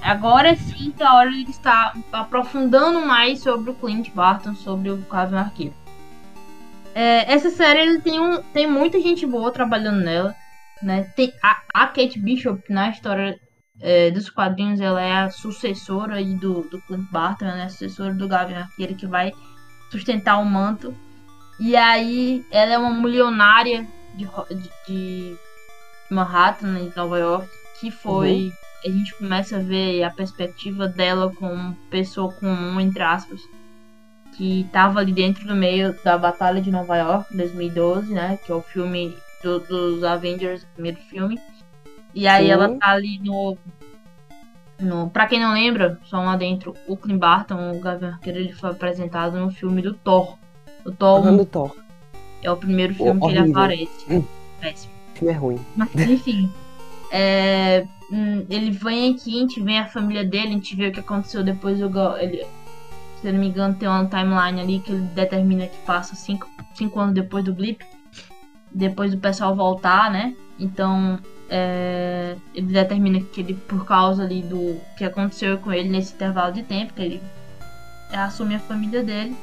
agora 0.00 0.54
sim 0.54 0.92
que 0.92 1.02
é 1.02 1.06
a 1.06 1.14
hora 1.14 1.30
de 1.30 1.50
estar 1.50 1.96
aprofundando 2.12 3.04
mais 3.04 3.40
sobre 3.40 3.70
o 3.70 3.74
Clint 3.74 4.10
Barton, 4.10 4.54
sobre 4.54 4.90
o 4.90 4.96
Gavião 4.98 5.40
Arqueiro. 5.40 5.74
É, 6.94 7.32
essa 7.32 7.50
série 7.50 7.80
ele 7.80 8.00
tem, 8.00 8.20
um, 8.20 8.42
tem 8.42 8.66
muita 8.66 9.00
gente 9.00 9.26
boa 9.26 9.50
trabalhando 9.50 10.00
nela. 10.00 10.34
Né? 10.82 11.04
Tem 11.16 11.32
a, 11.42 11.60
a 11.74 11.86
Kate 11.88 12.18
Bishop, 12.18 12.72
na 12.72 12.90
história 12.90 13.38
é, 13.80 14.10
dos 14.10 14.30
quadrinhos, 14.30 14.80
ela 14.80 15.00
é 15.00 15.12
a 15.12 15.30
sucessora 15.30 16.22
do, 16.24 16.62
do 16.62 16.80
Clint 16.82 17.10
Barton, 17.10 17.46
é 17.46 17.64
a 17.64 17.68
sucessora 17.68 18.14
do 18.14 18.28
Gavião 18.28 18.60
Arqueiro 18.60 18.94
que 18.94 19.06
vai 19.06 19.32
sustentar 19.90 20.38
o 20.38 20.44
manto. 20.44 20.94
E 21.58 21.76
aí 21.76 22.44
ela 22.50 22.72
é 22.72 22.78
uma 22.78 22.90
milionária 22.90 23.86
de, 24.14 24.26
de, 24.54 24.70
de 24.86 25.38
Manhattan, 26.10 26.74
de 26.88 26.96
Nova 26.96 27.18
York, 27.18 27.48
que 27.80 27.90
foi. 27.90 28.52
A 28.84 28.88
gente 28.88 29.14
começa 29.16 29.56
a 29.56 29.60
ver 29.60 30.02
a 30.02 30.10
perspectiva 30.10 30.88
dela 30.88 31.30
como 31.38 31.74
pessoa 31.90 32.32
comum, 32.32 32.80
entre 32.80 33.02
aspas. 33.02 33.40
que 34.36 34.66
tava 34.72 35.00
ali 35.00 35.12
dentro 35.12 35.46
do 35.46 35.54
meio 35.54 35.94
da 36.02 36.16
Batalha 36.16 36.62
de 36.62 36.70
Nova 36.70 36.96
York, 36.96 37.36
2012, 37.36 38.12
né? 38.14 38.38
Que 38.46 38.50
é 38.52 38.54
o 38.54 38.62
filme 38.62 39.14
do- 39.42 39.58
dos 39.60 40.02
Avengers, 40.04 40.62
o 40.62 40.66
primeiro 40.74 40.96
filme. 41.10 41.38
E 42.14 42.26
aí 42.26 42.46
Sim. 42.46 42.50
ela 42.52 42.68
tá 42.78 42.88
ali 42.90 43.18
no. 43.18 43.58
no 44.78 45.10
pra 45.10 45.26
quem 45.26 45.38
não 45.40 45.52
lembra, 45.52 45.98
só 46.04 46.18
um 46.18 46.28
adentro, 46.30 46.74
o 46.86 46.96
Clint 46.96 47.18
Barton, 47.18 47.72
o 47.72 47.80
Gavião 47.80 48.12
Arqueiro, 48.12 48.38
ele 48.38 48.52
foi 48.52 48.70
apresentado 48.70 49.38
no 49.38 49.50
filme 49.50 49.82
do 49.82 49.92
Thor. 49.94 50.38
O 50.86 50.90
Thor 50.92 51.44
Thor. 51.46 51.76
é 52.42 52.50
o 52.50 52.56
primeiro 52.56 52.94
filme 52.94 53.20
que 53.20 53.26
ele 53.26 53.38
horrível. 53.40 53.58
aparece. 53.60 54.04
Hum. 54.14 54.24
Péssimo. 54.60 54.92
Filme 55.20 55.32
é 55.34 55.36
ruim. 55.36 55.60
Mas 55.76 55.94
enfim. 55.94 56.50
é, 57.12 57.86
hum, 58.10 58.44
ele 58.50 58.70
vem 58.72 59.14
aqui, 59.14 59.36
a 59.36 59.40
gente 59.40 59.60
vê 59.62 59.76
a 59.76 59.86
família 59.86 60.24
dele, 60.24 60.48
a 60.48 60.52
gente 60.52 60.74
vê 60.74 60.88
o 60.88 60.92
que 60.92 61.00
aconteceu 61.00 61.44
depois 61.44 61.78
do. 61.78 61.88
Go- 61.88 62.16
Ele, 62.16 62.44
se 63.20 63.28
eu 63.28 63.32
não 63.32 63.38
me 63.40 63.48
engano, 63.48 63.74
tem 63.74 63.88
uma 63.88 64.04
timeline 64.06 64.60
ali 64.60 64.80
que 64.80 64.90
ele 64.90 65.02
determina 65.14 65.66
que 65.66 65.76
passa 65.86 66.14
cinco, 66.16 66.48
cinco 66.74 66.98
anos 66.98 67.14
depois 67.14 67.44
do 67.44 67.52
blip. 67.54 67.84
Depois 68.72 69.10
do 69.12 69.18
pessoal 69.18 69.54
voltar, 69.54 70.10
né? 70.10 70.34
Então. 70.58 71.18
é, 71.52 72.36
ele 72.54 72.68
determina 72.72 73.20
que 73.20 73.40
ele, 73.40 73.54
por 73.54 73.84
causa 73.84 74.22
ali 74.22 74.40
do 74.42 74.76
que 74.96 75.04
aconteceu 75.04 75.58
com 75.58 75.72
ele 75.72 75.88
nesse 75.88 76.14
intervalo 76.14 76.52
de 76.52 76.62
tempo, 76.62 76.94
que 76.94 77.02
ele 77.02 77.20
assume 78.12 78.54
a 78.54 78.60
família 78.60 79.02
dele. 79.02 79.36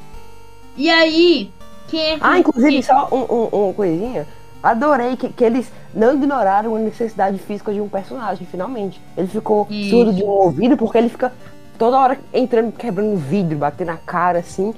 E 0.77 0.89
aí, 0.89 1.51
quem 1.89 1.99
é 2.11 2.13
que. 2.15 2.19
Ah, 2.23 2.39
inclusive, 2.39 2.81
só 2.83 3.09
um, 3.11 3.23
um- 3.33 3.65
uma 3.65 3.73
coisinha. 3.73 4.25
Adorei 4.69 5.15
que, 5.15 5.29
que 5.29 5.43
eles 5.43 5.71
não 5.93 6.13
ignoraram 6.15 6.75
a 6.75 6.79
necessidade 6.79 7.37
física 7.37 7.73
de 7.73 7.79
um 7.79 7.87
personagem, 7.87 8.45
finalmente. 8.45 9.01
Ele 9.15 9.27
ficou 9.27 9.65
Isso. 9.69 9.89
surdo 9.91 10.13
de 10.13 10.23
um 10.23 10.27
ouvido 10.27 10.75
porque 10.75 10.97
ele 10.97 11.09
fica 11.09 11.31
toda 11.77 11.97
hora 11.97 12.19
entrando, 12.33 12.71
quebrando 12.73 13.15
vidro, 13.17 13.57
batendo 13.57 13.87
na 13.87 13.97
cara, 13.97 14.39
assim, 14.39 14.73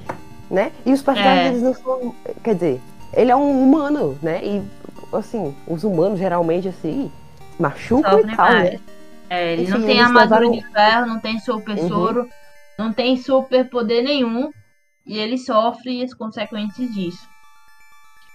né? 0.50 0.70
E 0.86 0.92
os 0.92 1.02
personagens, 1.02 1.44
É. 1.46 1.48
eles 1.48 1.62
não 1.62 1.74
são. 1.74 2.14
Quer 2.44 2.54
dizer, 2.54 2.80
ele 3.14 3.30
é 3.30 3.36
um 3.36 3.62
humano, 3.64 4.16
né? 4.22 4.40
E, 4.44 4.62
assim, 5.12 5.54
os 5.66 5.82
humanos 5.82 6.18
geralmente, 6.18 6.68
assim, 6.68 7.10
machucam 7.58 8.20
e 8.20 8.36
tal, 8.36 8.46
mais. 8.52 8.70
né? 8.74 8.80
É, 9.28 9.52
ele 9.52 9.62
Enfim, 9.62 9.72
não 9.72 9.82
tem 9.86 10.00
armadura 10.00 10.40
levaram- 10.40 10.52
de 10.52 10.72
ferro, 10.72 11.06
não 11.06 11.18
tem 11.20 11.38
super 11.40 11.78
Uhum. 11.78 11.88
soro, 11.88 12.28
não 12.78 12.92
tem 12.92 13.16
super 13.16 13.68
poder 13.68 14.02
nenhum. 14.02 14.50
E 15.06 15.18
ele 15.18 15.38
sofre 15.38 16.02
as 16.04 16.12
consequências 16.14 16.88
disso. 16.94 17.28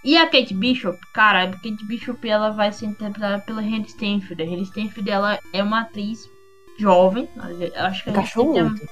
E 0.05 0.15
a 0.15 0.27
Kate 0.27 0.53
Bishop, 0.53 1.00
cara, 1.12 1.45
a 1.45 1.47
Kate 1.47 1.83
Bishop 1.88 2.29
ela 2.29 2.51
vai 2.51 2.71
ser 2.71 2.85
interpretada 2.85 3.39
pela 3.39 3.59
Hayley 3.59 3.89
Stenfield. 3.89 4.43
A 4.43 4.45
Hayley 4.45 4.65
Stenfield 4.67 5.09
ela 5.09 5.39
é 5.51 5.63
uma 5.63 5.81
atriz 5.81 6.29
jovem. 6.77 7.27
Eu 7.59 7.85
acho 7.85 8.03
que 8.03 8.12
a 8.12 8.13
é- 8.13 8.63
muito. 8.63 8.88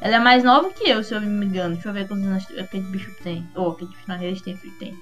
ela 0.00 0.14
é 0.14 0.18
mais 0.20 0.44
nova 0.44 0.70
que 0.70 0.88
eu, 0.88 1.02
se 1.02 1.12
eu 1.12 1.20
não 1.20 1.28
me 1.28 1.46
engano. 1.46 1.74
Deixa 1.74 1.88
eu 1.88 1.92
ver 1.92 2.06
quantos 2.06 2.24
anos 2.24 2.44
a 2.52 2.62
Kate 2.62 2.78
Bishop 2.78 3.20
tem. 3.24 3.44
Ou 3.56 3.72
a 3.72 3.74
Kate 3.74 3.96
não, 4.06 4.14
a 4.14 4.18
Hayley 4.18 4.36
Stenfield 4.36 4.78
tem. 4.78 4.96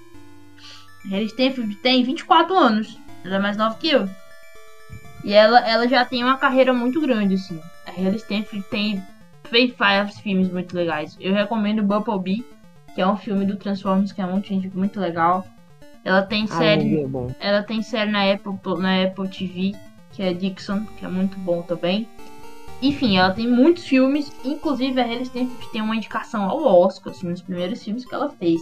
A 1.04 1.08
Hayley 1.08 1.28
Stenfield 1.28 1.76
tem 1.76 2.02
24 2.02 2.56
anos. 2.56 2.98
Ela 3.22 3.36
é 3.36 3.38
mais 3.38 3.58
nova 3.58 3.76
que 3.76 3.90
eu. 3.90 4.08
E 5.22 5.34
ela, 5.34 5.60
ela 5.60 5.86
já 5.86 6.06
tem 6.06 6.24
uma 6.24 6.38
carreira 6.38 6.72
muito 6.72 7.02
grande, 7.02 7.34
assim. 7.34 7.60
A 7.86 7.90
Hayley 7.90 8.18
Stenfield 8.18 8.66
tem 8.70 9.02
fez 9.50 9.74
vários 9.76 10.18
filmes 10.20 10.50
muito 10.50 10.74
legais. 10.74 11.18
Eu 11.20 11.34
recomendo 11.34 11.82
Bumblebee, 11.82 12.46
que 12.94 13.00
é 13.00 13.06
um 13.06 13.16
filme 13.16 13.44
do 13.44 13.56
Transformers 13.56 14.12
que 14.12 14.20
é 14.20 14.26
muito, 14.26 14.48
gente, 14.48 14.68
muito 14.76 15.00
legal. 15.00 15.46
Ela 16.04 16.22
tem 16.22 16.44
Ah, 16.44 16.58
série 16.58 17.00
é 17.02 17.06
ela 17.40 17.62
tem 17.62 17.82
série 17.82 18.10
na 18.10 18.30
Apple, 18.30 18.52
na 18.78 19.02
Apple 19.04 19.28
TV, 19.28 19.74
que 20.12 20.22
é 20.22 20.32
Dixon, 20.34 20.84
que 20.98 21.04
é 21.04 21.08
muito 21.08 21.38
bom 21.38 21.62
também. 21.62 22.06
Enfim, 22.82 23.16
ela 23.16 23.32
tem 23.32 23.48
muitos 23.48 23.84
filmes, 23.84 24.30
inclusive 24.44 25.00
a 25.00 25.04
Hayley 25.04 25.24
Stenfield 25.24 25.72
tem 25.72 25.80
uma 25.80 25.96
indicação 25.96 26.42
ao 26.44 26.62
Oscar, 26.82 27.12
assim, 27.12 27.28
nos 27.28 27.40
primeiros 27.40 27.82
filmes 27.82 28.04
que 28.04 28.14
ela 28.14 28.28
fez. 28.30 28.60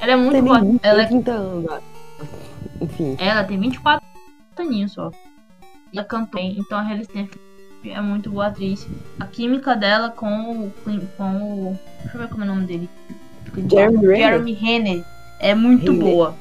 Ela 0.00 0.12
é 0.12 0.16
muito 0.16 0.32
Tem 0.32 0.42
boa. 0.44 0.60
20, 0.60 0.80
Ela, 0.84 1.02
é- 1.02 1.06
30 1.06 1.32
anos. 1.32 1.82
Enfim. 2.80 3.16
ela 3.18 3.42
tem 3.44 3.58
24 3.58 4.06
aninhos 4.56 4.92
só. 4.92 5.10
E 5.92 5.98
ela 5.98 6.06
cantou 6.06 6.40
então 6.40 6.78
a 6.78 6.82
Hayley 6.82 7.04
Stenfield 7.04 7.40
é 7.84 8.00
muito 8.00 8.30
boa 8.30 8.46
atriz. 8.48 8.86
A 9.20 9.26
química 9.26 9.74
dela 9.76 10.10
com 10.10 10.66
o... 10.66 10.72
Com 11.16 11.26
o 11.36 11.78
deixa 12.02 12.16
eu 12.16 12.20
ver 12.20 12.28
como 12.28 12.42
é 12.42 12.46
o 12.46 12.48
nome 12.48 12.66
dele. 12.66 12.90
Jeremy 13.70 13.98
Renner. 14.06 14.16
Jeremy 14.16 14.52
Renner 14.52 15.04
é 15.40 15.54
muito 15.54 15.90
Renner. 15.92 16.00
boa. 16.14 16.34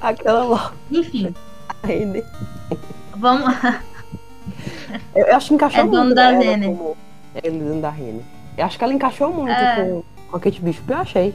Aquela 0.00 0.44
lá. 0.44 0.72
Enfim, 0.90 1.34
ainda. 1.82 2.24
vamos... 3.16 3.54
Eu, 5.14 5.26
eu 5.26 5.36
acho 5.36 5.48
que 5.48 5.54
encaixou 5.54 5.80
É 5.80 5.84
muito. 5.84 5.96
dono 5.96 6.14
da 6.14 6.30
Renner. 6.30 6.70
como- 6.76 6.96
É 7.34 7.50
dono 7.50 7.80
da 7.80 7.90
Renner. 7.90 8.22
Eu 8.56 8.64
acho 8.64 8.76
que 8.78 8.84
ela 8.84 8.92
encaixou 8.94 9.32
muito 9.32 9.50
É. 9.50 9.76
com, 9.84 10.02
com 10.30 10.36
a 10.36 10.40
Kate 10.40 10.60
Bishop. 10.60 10.90
Eu 10.90 10.98
achei. 10.98 11.34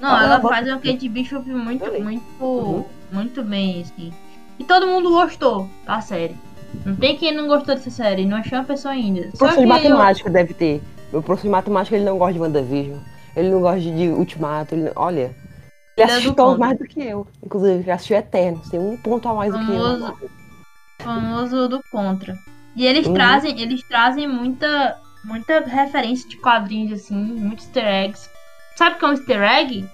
Não, 0.00 0.10
ela 0.10 0.34
ela 0.36 0.40
faz 0.40 0.66
uma 0.66 0.78
Kate 0.78 1.08
Bishop 1.08 1.48
muito, 1.50 1.84
muito, 2.02 2.24
Uhum. 2.40 2.84
muito 3.12 3.42
bem, 3.42 3.82
assim. 3.82 4.12
E 4.58 4.64
todo 4.64 4.86
mundo 4.86 5.10
gostou 5.10 5.68
da 5.84 6.00
série. 6.00 6.36
Não 6.86 6.96
tem 6.96 7.16
quem 7.16 7.34
não 7.34 7.48
gostou 7.48 7.74
dessa 7.74 7.90
série, 7.90 8.24
não 8.24 8.36
achou 8.36 8.58
uma 8.58 8.64
pessoa 8.64 8.94
ainda. 8.94 9.28
O 9.34 9.38
professor 9.38 9.56
de 9.60 9.62
eu, 9.64 9.68
matemática 9.68 10.30
deve 10.30 10.54
ter. 10.54 10.80
O 11.12 11.20
professor 11.20 11.48
de 11.48 11.52
matemática 11.52 11.96
ele 11.96 12.04
não 12.04 12.16
gosta 12.16 12.34
de 12.34 12.40
WandaVision. 12.40 12.98
Ele 13.34 13.50
não 13.50 13.60
gosta 13.60 13.80
de, 13.80 13.94
de 13.96 14.08
Ultimato. 14.08 14.74
Ele, 14.74 14.84
não- 14.84 14.92
olha. 14.96 15.20
Ele 15.20 15.34
Ele 15.98 16.10
é 16.10 16.14
assistiu 16.14 16.34
contra. 16.34 16.58
mais 16.58 16.78
do 16.78 16.84
que 16.84 17.00
eu. 17.02 17.26
Inclusive, 17.44 17.80
ele 17.80 17.90
assistiu 17.90 18.16
Eternos. 18.16 18.68
Tem 18.70 18.78
um 18.80 18.96
ponto 18.96 19.28
a 19.28 19.34
mais 19.34 19.52
do 19.52 19.58
que 19.58 19.72
eu. 19.72 19.82
Famoso. 19.82 20.14
famoso 20.98 21.68
do 21.68 21.80
contra. 21.90 22.36
E 22.74 22.86
eles 22.86 23.06
Uhum. 23.06 23.14
trazem, 23.14 23.60
eles 23.60 23.82
trazem 23.88 24.26
muita, 24.28 24.96
muita 25.24 25.60
referência 25.60 26.28
de 26.28 26.36
quadrinhos, 26.36 26.92
assim, 27.00 27.14
muitos 27.16 27.64
easter 27.66 27.84
eggs. 27.86 28.28
Sabe 28.76 28.96
o 28.96 28.98
que 28.98 29.04
é 29.04 29.08
um 29.08 29.12
easter 29.12 29.42
egg? 29.42 29.88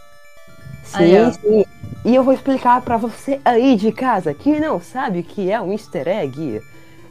Aí, 0.93 1.21
ó. 1.21 1.31
Sim, 1.31 1.41
sim. 1.41 1.65
E 2.05 2.15
eu 2.15 2.25
vou 2.25 2.35
explicar 2.35 2.81
pra 2.83 2.97
você 2.97 3.41
aí 3.45 3.77
de 3.77 3.93
casa 3.93 4.35
que 4.35 4.59
não 4.59 4.81
sabe 4.81 5.21
o 5.21 5.23
que 5.23 5.51
é 5.51 5.61
um 5.61 5.73
easter 5.73 6.09
egg. 6.09 6.61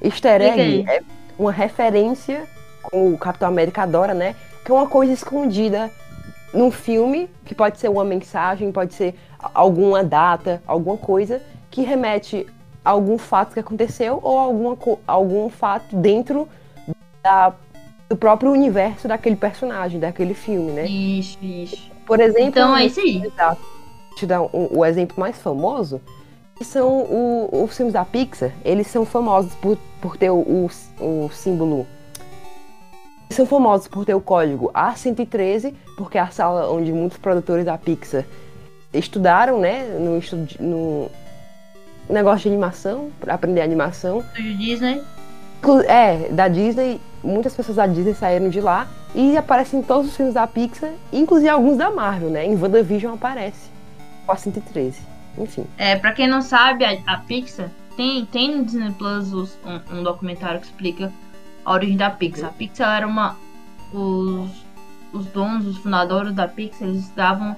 Easter 0.01 0.41
egg 0.41 0.83
é 0.87 1.01
uma 1.39 1.51
referência, 1.51 2.43
como 2.81 3.13
o 3.13 3.17
Capitão 3.17 3.47
América 3.47 3.83
adora, 3.83 4.13
né? 4.13 4.35
Que 4.65 4.71
é 4.71 4.73
uma 4.73 4.87
coisa 4.87 5.13
escondida 5.13 5.89
num 6.53 6.69
filme, 6.71 7.29
que 7.45 7.55
pode 7.55 7.79
ser 7.79 7.89
uma 7.89 8.03
mensagem, 8.03 8.71
pode 8.71 8.93
ser 8.93 9.15
alguma 9.53 10.03
data, 10.03 10.61
alguma 10.67 10.97
coisa 10.97 11.41
que 11.69 11.81
remete 11.83 12.45
a 12.83 12.89
algum 12.89 13.17
fato 13.17 13.53
que 13.53 13.59
aconteceu 13.61 14.19
ou 14.21 14.37
alguma, 14.37 14.77
algum 15.07 15.49
fato 15.49 15.95
dentro 15.95 16.49
da- 17.23 17.53
do 18.09 18.17
próprio 18.17 18.51
universo 18.51 19.07
daquele 19.07 19.37
personagem, 19.37 19.99
daquele 19.99 20.33
filme, 20.33 20.71
né? 20.71 20.85
Isso, 20.85 21.37
isso. 21.41 21.90
Por 22.05 22.19
exemplo, 22.19 22.47
Então 22.49 22.75
é 22.75 22.85
isso 22.85 22.99
aí. 22.99 23.23
Exato. 23.23 23.61
Te 24.17 24.25
dar 24.25 24.41
o 24.41 24.85
exemplo 24.85 25.19
mais 25.19 25.37
famoso, 25.37 26.01
que 26.57 26.65
são 26.65 26.87
o- 26.89 27.63
os 27.63 27.75
filmes 27.75 27.93
da 27.93 28.03
Pixar. 28.05 28.51
Eles 28.63 28.87
são 28.87 29.05
famosos 29.05 29.53
por, 29.55 29.77
por 30.01 30.17
ter 30.17 30.29
o, 30.29 30.35
o, 30.39 30.69
o 31.25 31.29
símbolo. 31.31 31.87
Eles 33.27 33.35
são 33.37 33.45
famosos 33.45 33.87
por 33.87 34.03
ter 34.05 34.13
o 34.13 34.19
código 34.21 34.69
A113, 34.73 35.73
porque 35.97 36.17
é 36.17 36.21
a 36.21 36.27
sala 36.29 36.69
onde 36.69 36.91
muitos 36.91 37.17
produtores 37.17 37.63
da 37.65 37.77
Pixar 37.77 38.25
estudaram, 38.93 39.57
né? 39.59 39.83
No, 39.99 40.17
estudo 40.17 40.47
no 40.59 41.09
negócio 42.09 42.41
de 42.41 42.49
animação, 42.49 43.09
para 43.21 43.33
aprender 43.35 43.61
animação. 43.61 44.19
Estúdio 44.19 44.57
Disney. 44.57 45.01
É, 45.87 46.29
da 46.31 46.47
Disney, 46.47 46.99
muitas 47.23 47.53
pessoas 47.55 47.77
da 47.77 47.85
Disney 47.87 48.13
saíram 48.15 48.49
de 48.49 48.59
lá 48.59 48.87
e 49.13 49.37
aparecem 49.37 49.79
em 49.79 49.83
todos 49.83 50.09
os 50.09 50.15
filmes 50.17 50.33
da 50.33 50.47
Pixar, 50.47 50.91
inclusive 51.13 51.49
alguns 51.49 51.77
da 51.77 51.91
Marvel, 51.91 52.29
né? 52.29 52.45
Em 52.45 52.55
WandaVision 52.59 53.13
aparece. 53.13 53.69
Com 54.25 54.31
a 54.31 54.35
113. 54.37 54.99
Enfim. 55.37 55.65
É, 55.77 55.95
pra 55.95 56.11
quem 56.13 56.27
não 56.27 56.41
sabe, 56.41 56.83
a, 56.83 56.97
a 57.07 57.17
Pixar 57.17 57.69
tem, 57.95 58.25
tem 58.25 58.55
no 58.57 58.65
Disney 58.65 58.91
Plus 58.91 59.31
os- 59.33 59.57
um, 59.65 59.99
um 59.99 60.03
documentário 60.03 60.59
que 60.59 60.65
explica 60.65 61.11
a 61.63 61.71
origem 61.73 61.95
da 61.97 62.09
Pixar. 62.09 62.49
A 62.49 62.53
Pixar 62.53 62.97
era 62.97 63.07
uma. 63.07 63.37
Os, 63.93 64.49
os 65.13 65.25
donos, 65.27 65.67
os 65.67 65.77
fundadores 65.77 66.33
da 66.33 66.47
Pixar, 66.47 66.87
eles 66.87 67.03
estavam 67.03 67.55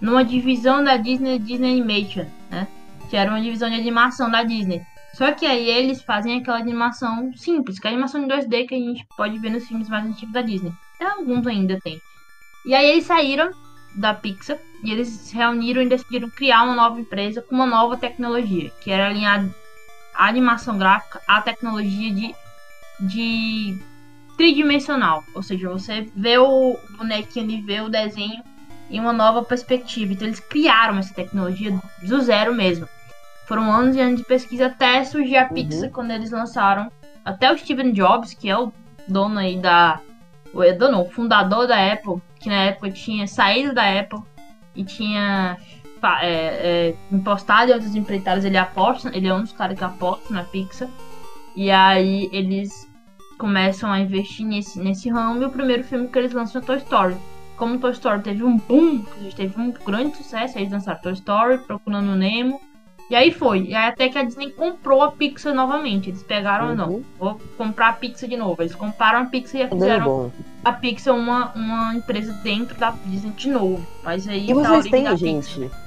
numa 0.00 0.24
divisão 0.24 0.82
da 0.84 0.96
Disney, 0.96 1.38
Disney 1.38 1.72
Animation, 1.72 2.26
né? 2.50 2.66
Que 3.08 3.16
era 3.16 3.30
uma 3.30 3.40
divisão 3.40 3.68
de 3.70 3.76
animação 3.76 4.30
da 4.30 4.42
Disney. 4.42 4.82
Só 5.14 5.32
que 5.32 5.46
aí 5.46 5.68
eles 5.68 6.02
fazem 6.02 6.38
aquela 6.38 6.58
animação 6.58 7.32
simples, 7.34 7.78
que 7.78 7.86
é 7.86 7.90
a 7.90 7.92
animação 7.92 8.22
em 8.22 8.28
2D 8.28 8.68
que 8.68 8.74
a 8.74 8.78
gente 8.78 9.06
pode 9.16 9.38
ver 9.38 9.50
nos 9.50 9.66
filmes 9.66 9.88
mais 9.88 10.04
antigos 10.04 10.32
da 10.32 10.42
Disney. 10.42 10.72
Até 10.94 11.06
alguns 11.10 11.46
ainda 11.46 11.80
tem. 11.80 12.00
E 12.66 12.74
aí 12.74 12.90
eles 12.90 13.04
saíram 13.04 13.50
da 13.94 14.14
Pixar 14.14 14.58
e 14.84 14.92
eles 14.92 15.08
se 15.08 15.34
reuniram 15.34 15.82
e 15.82 15.88
decidiram 15.88 16.30
criar 16.30 16.62
uma 16.64 16.74
nova 16.74 17.00
empresa 17.00 17.42
com 17.42 17.54
uma 17.54 17.66
nova 17.66 17.96
tecnologia, 17.96 18.70
que 18.80 18.90
era 18.90 19.08
alinhar 19.08 19.48
a 20.14 20.26
animação 20.26 20.78
gráfica 20.78 21.20
à 21.26 21.40
tecnologia 21.40 22.12
de, 22.14 22.34
de 23.00 23.78
tridimensional. 24.36 25.24
Ou 25.34 25.42
seja, 25.42 25.68
você 25.68 26.08
vê 26.14 26.38
o 26.38 26.76
bonequinho 26.96 27.50
e 27.50 27.62
vê 27.62 27.80
o 27.80 27.88
desenho 27.88 28.42
em 28.90 29.00
uma 29.00 29.12
nova 29.12 29.42
perspectiva. 29.42 30.12
Então 30.12 30.26
eles 30.26 30.40
criaram 30.40 30.98
essa 30.98 31.14
tecnologia 31.14 31.78
do 32.02 32.20
zero 32.20 32.54
mesmo. 32.54 32.88
Foram 33.48 33.72
anos 33.72 33.96
e 33.96 34.00
anos 34.00 34.18
de 34.18 34.26
pesquisa 34.26 34.66
até 34.66 35.02
surgir 35.04 35.38
a 35.38 35.46
Pixar 35.46 35.90
quando 35.90 36.10
eles 36.10 36.30
lançaram. 36.30 36.92
Até 37.24 37.50
o 37.50 37.56
Steven 37.56 37.92
Jobs, 37.92 38.34
que 38.34 38.50
é 38.50 38.58
o 38.58 38.70
dono 39.08 39.38
aí 39.38 39.56
da, 39.56 40.00
o 40.52 40.62
Edo 40.62 40.92
não, 40.92 41.02
o 41.02 41.10
fundador 41.10 41.66
da 41.66 41.92
Apple, 41.92 42.20
que 42.38 42.50
na 42.50 42.64
época 42.64 42.90
tinha 42.90 43.26
saído 43.26 43.74
da 43.74 43.98
Apple 43.98 44.20
e 44.76 44.84
tinha 44.84 45.56
é, 46.20 46.28
é, 46.30 46.94
impostado 47.10 47.70
em 47.70 47.74
outras 47.74 47.94
empreitadas, 47.94 48.44
ele 48.44 48.58
aposta, 48.58 49.10
ele 49.16 49.26
é 49.26 49.34
um 49.34 49.40
dos 49.40 49.52
caras 49.52 49.78
que 49.78 49.84
aposta 49.84 50.32
na 50.32 50.44
Pixar. 50.44 50.88
E 51.56 51.70
aí 51.70 52.28
eles 52.30 52.86
começam 53.38 53.90
a 53.90 53.98
investir 53.98 54.44
nesse, 54.46 54.78
nesse 54.78 55.08
ramo 55.08 55.42
e 55.42 55.46
o 55.46 55.50
primeiro 55.50 55.84
filme 55.84 56.06
que 56.08 56.18
eles 56.18 56.32
lançam 56.32 56.60
é 56.60 56.64
Toy 56.64 56.76
Story. 56.76 57.16
Como 57.56 57.78
Toy 57.78 57.92
Story 57.92 58.20
teve 58.20 58.44
um 58.44 58.58
boom, 58.58 59.02
teve 59.34 59.58
um 59.58 59.72
grande 59.72 60.18
sucesso, 60.18 60.58
eles 60.58 60.70
lançaram 60.70 61.00
Toy 61.00 61.14
Story, 61.14 61.58
Procurando 61.58 62.12
o 62.12 62.14
Nemo. 62.14 62.60
E 63.10 63.14
aí 63.14 63.30
foi. 63.32 63.60
E 63.62 63.74
aí 63.74 63.88
até 63.88 64.08
que 64.08 64.18
a 64.18 64.22
Disney 64.22 64.50
comprou 64.50 65.02
a 65.02 65.10
Pixar 65.10 65.54
novamente. 65.54 66.10
Eles 66.10 66.22
pegaram, 66.22 66.74
não, 66.74 66.88
Uhum. 66.90 67.02
vou 67.18 67.40
comprar 67.56 67.88
a 67.88 67.92
Pixar 67.94 68.28
de 68.28 68.36
novo. 68.36 68.60
Eles 68.62 68.74
compraram 68.74 69.20
a 69.20 69.24
Pixar 69.24 69.62
e 69.62 69.68
fizeram 69.68 70.30
a 70.64 70.72
Pixar 70.72 71.14
uma, 71.14 71.50
uma 71.54 71.94
empresa 71.94 72.32
dentro 72.42 72.76
da 72.78 72.92
Disney 73.06 73.30
de 73.32 73.48
novo. 73.48 73.84
Mas 74.04 74.28
aí 74.28 74.44
E 74.44 74.48
tá 74.48 74.54
vocês 74.54 74.90
têm, 74.90 75.16
gente, 75.16 75.54
Pixar. 75.58 75.78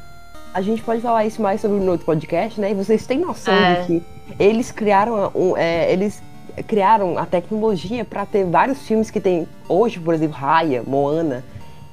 a 0.54 0.62
gente 0.62 0.82
pode 0.82 1.02
falar 1.02 1.26
isso 1.26 1.42
mais 1.42 1.62
sobre 1.62 1.78
no 1.80 1.92
outro 1.92 2.06
podcast, 2.08 2.60
né? 2.60 2.72
E 2.72 2.74
vocês 2.74 3.06
têm 3.06 3.20
noção 3.20 3.54
É. 3.54 3.82
de 3.82 3.88
que 3.88 4.04
eles 4.40 4.72
criaram, 4.72 5.32
um, 5.36 5.56
é, 5.56 5.94
eles 5.94 6.24
criaram 6.68 7.18
a 7.20 7.26
tecnologia 7.28 8.04
para 8.04 8.26
ter 8.26 8.46
vários 8.46 8.82
filmes 8.88 9.12
que 9.12 9.20
tem 9.22 9.48
hoje, 9.70 10.00
por 10.00 10.14
exemplo, 10.16 10.36
Raya, 10.38 10.82
Moana. 10.88 11.44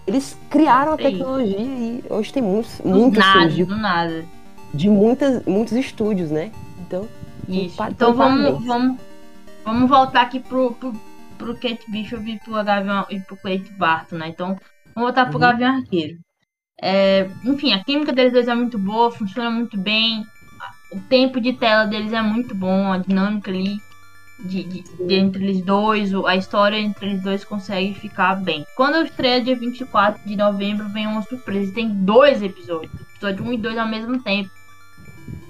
Eles 0.07 0.35
criaram 0.49 0.95
a 0.95 0.97
tecnologia 0.97 1.59
e 1.61 2.03
hoje 2.09 2.33
tem 2.33 2.43
muitos, 2.43 2.79
Do 2.81 2.89
muitos 2.89 3.19
nada, 3.19 3.33
filmes 3.41 3.55
de, 3.57 3.65
do 3.67 3.77
nada. 3.77 4.25
De 4.75 4.89
muitas, 4.89 5.45
muitos 5.45 5.73
estúdios, 5.75 6.31
né? 6.31 6.51
Então, 6.81 7.09
Isso. 7.49 7.77
Pa- 7.77 7.91
Então 7.91 8.13
vamos, 8.15 8.65
vamos, 8.65 9.01
vamos 9.65 9.89
voltar 9.89 10.23
aqui 10.23 10.41
pro, 10.41 10.73
pro, 10.73 10.93
pro 11.37 11.55
Kate 11.55 11.91
Bishop 11.91 12.29
e 12.31 12.39
pro 12.39 12.53
Gavião 12.65 13.07
e 13.11 13.21
pro 13.21 13.37
Cleito 13.37 13.73
Barton, 13.75 14.17
né? 14.17 14.29
Então, 14.29 14.49
vamos 14.95 15.11
voltar 15.11 15.27
pro 15.27 15.35
Uhum. 15.35 15.41
Gavião 15.41 15.77
Arqueiro. 15.77 16.19
É, 16.81 17.29
enfim, 17.45 17.73
a 17.73 17.83
química 17.83 18.13
deles 18.13 18.33
dois 18.33 18.47
é 18.49 18.55
muito 18.55 18.79
boa, 18.79 19.11
funciona 19.11 19.51
muito 19.51 19.77
bem. 19.77 20.25
O 20.93 21.01
tempo 21.01 21.41
de 21.41 21.53
tela 21.53 21.85
deles 21.87 22.13
é 22.13 22.23
muito 22.23 22.55
bom, 22.55 22.93
a 22.93 22.99
dinâmica 22.99 23.51
ali 23.51 23.79
de, 24.45 24.63
de- 24.63 24.85
de 25.07 25.15
entre 25.15 25.43
eles 25.45 25.61
dois, 25.63 26.15
a 26.15 26.37
história 26.37 26.79
entre 26.79 27.07
eles 27.07 27.23
dois 27.23 27.45
consegue 27.45 27.95
ficar 27.95 28.37
bem. 28.37 28.65
Quando 28.77 29.05
estreia 29.05 29.43
dia 29.43 29.57
24 29.57 30.23
de 30.25 30.37
novembro, 30.37 30.89
vem 30.91 31.07
uma 31.07 31.23
surpresa. 31.23 31.75
Tem 31.75 31.89
dois 31.89 32.41
episódios, 32.43 32.93
episódio 33.17 33.45
1 33.45 33.53
e 33.55 33.59
2 33.59 33.77
ao 33.79 33.89
mesmo 33.89 34.23
tempo. 34.23 34.51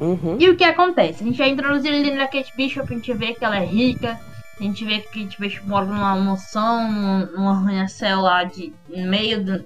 Uhum. 0.00 0.36
E 0.38 0.48
o 0.48 0.56
que 0.56 0.64
acontece? 0.64 1.22
A 1.22 1.26
gente 1.26 1.38
vai 1.38 1.48
introduzir 1.50 1.92
ali 1.92 2.10
na 2.10 2.26
Kate 2.26 2.52
Bishop, 2.56 2.90
a 2.92 2.96
gente 2.96 3.12
vê 3.12 3.34
que 3.34 3.44
ela 3.44 3.56
é 3.56 3.64
rica, 3.64 4.18
a 4.58 4.62
gente 4.62 4.84
vê 4.84 4.98
que 5.00 5.20
a 5.20 5.24
Kate 5.24 5.40
Bishop 5.40 5.68
mora 5.68 5.86
numa 5.86 6.14
mansão, 6.16 6.90
num, 6.90 7.26
num 7.36 7.48
arranha-céu 7.48 8.20
lá 8.20 8.44
de 8.44 8.72
no 8.88 9.06
meio 9.08 9.42
de 9.44 9.64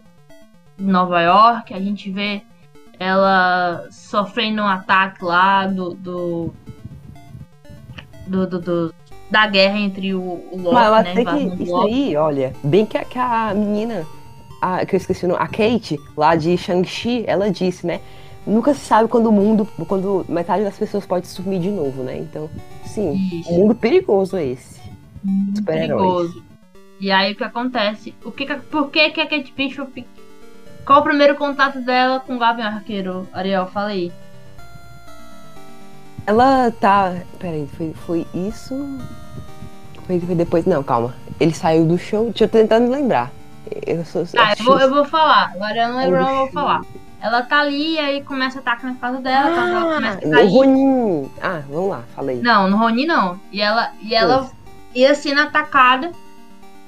Nova 0.78 1.20
York, 1.22 1.72
a 1.74 1.80
gente 1.80 2.10
vê 2.10 2.42
ela 2.98 3.86
sofrendo 3.90 4.62
um 4.62 4.66
ataque 4.68 5.24
lá 5.24 5.66
do. 5.66 5.94
do. 5.94 6.54
do, 8.26 8.46
do- 8.46 8.60
do- 8.60 8.94
da 9.30 9.46
guerra 9.46 9.78
entre 9.78 10.12
o, 10.14 10.20
o 10.20 10.58
Loki, 10.58 10.74
Mas 10.74 10.86
ela 10.86 11.02
né? 11.02 11.14
tem 11.14 11.24
que. 11.56 11.62
Isso 11.62 11.72
Loki. 11.72 11.90
aí, 11.94 12.16
olha, 12.16 12.52
bem 12.62 12.84
que 12.84 12.98
a, 12.98 13.04
que 13.04 13.18
a 13.18 13.54
menina, 13.54 14.06
a, 14.60 14.84
que 14.84 14.94
eu 14.94 14.98
esqueci 14.98 15.24
o 15.24 15.28
nome, 15.28 15.40
a 15.42 15.46
Kate, 15.46 15.98
lá 16.14 16.36
de 16.36 16.54
Shang-Chi, 16.58 17.24
ela 17.26 17.50
disse, 17.50 17.86
né? 17.86 18.00
Nunca 18.46 18.74
se 18.74 18.80
sabe 18.80 19.08
quando 19.08 19.26
o 19.26 19.32
mundo, 19.32 19.68
quando 19.86 20.26
metade 20.28 20.64
das 20.64 20.76
pessoas 20.76 21.06
pode 21.06 21.28
sumir 21.28 21.60
de 21.60 21.70
novo, 21.70 22.02
né? 22.02 22.18
Então, 22.18 22.50
sim, 22.84 23.12
Isso. 23.32 23.52
um 23.52 23.58
mundo 23.58 23.74
perigoso 23.74 24.36
é 24.36 24.46
esse. 24.46 24.80
Super-heróis. 25.54 26.32
perigoso. 26.32 26.44
E 27.00 27.10
aí 27.10 27.32
o 27.32 27.36
que 27.36 27.44
acontece? 27.44 28.14
O 28.24 28.30
que, 28.30 28.46
por 28.46 28.90
que, 28.90 29.10
que 29.10 29.20
a 29.20 29.28
Kate 29.28 29.52
Bishop. 29.56 30.06
Qual 30.84 31.00
o 31.00 31.04
primeiro 31.04 31.36
contato 31.36 31.80
dela 31.80 32.20
com 32.20 32.34
o 32.34 32.38
Gavião 32.38 32.66
Arqueiro, 32.66 33.28
Ariel? 33.32 33.66
Fala 33.66 33.88
aí. 33.88 34.12
Ela 36.26 36.70
tá. 36.72 37.14
Peraí, 37.38 37.68
foi, 37.76 37.92
foi 38.06 38.26
isso? 38.34 38.98
Foi, 40.06 40.18
foi 40.20 40.34
depois. 40.34 40.64
Não, 40.64 40.82
calma. 40.82 41.14
Ele 41.40 41.54
saiu 41.54 41.84
do 41.84 41.98
show. 41.98 42.26
Deixa 42.26 42.44
eu 42.44 42.48
tentando 42.48 42.90
lembrar. 42.90 43.32
Eu 43.86 44.04
sou. 44.04 44.26
Tá, 44.26 44.54
eu 44.58 44.64
vou, 44.64 44.78
eu 44.78 44.90
vou 44.90 45.04
falar. 45.04 45.52
Agora 45.54 45.76
eu 45.76 45.88
não 45.88 45.96
lembro, 45.98 46.16
eu 46.18 46.36
vou 46.36 46.50
falar. 46.50 46.82
Ela 47.22 47.42
tá 47.42 47.60
ali, 47.60 47.98
aí 48.00 48.22
começa 48.24 48.58
ataque 48.58 48.84
na 48.84 48.94
casa 48.96 49.20
dela, 49.20 49.50
a 49.50 49.54
casa 49.54 49.72
dela 49.72 49.94
começa 49.94 50.18
a 50.18 50.22
Ah, 50.24 50.26
o 50.26 50.30
cair. 50.32 50.50
Ronin. 50.50 51.30
Ah, 51.40 51.62
vamos 51.68 51.90
lá, 51.90 52.02
falei. 52.16 52.42
Não, 52.42 52.68
no 52.68 52.76
Rony 52.76 53.06
não. 53.06 53.40
E 53.52 53.60
ela, 53.62 53.92
e 54.02 54.12
ela 54.12 54.50
ia 54.92 55.14
sendo 55.14 55.40
atacada. 55.40 56.10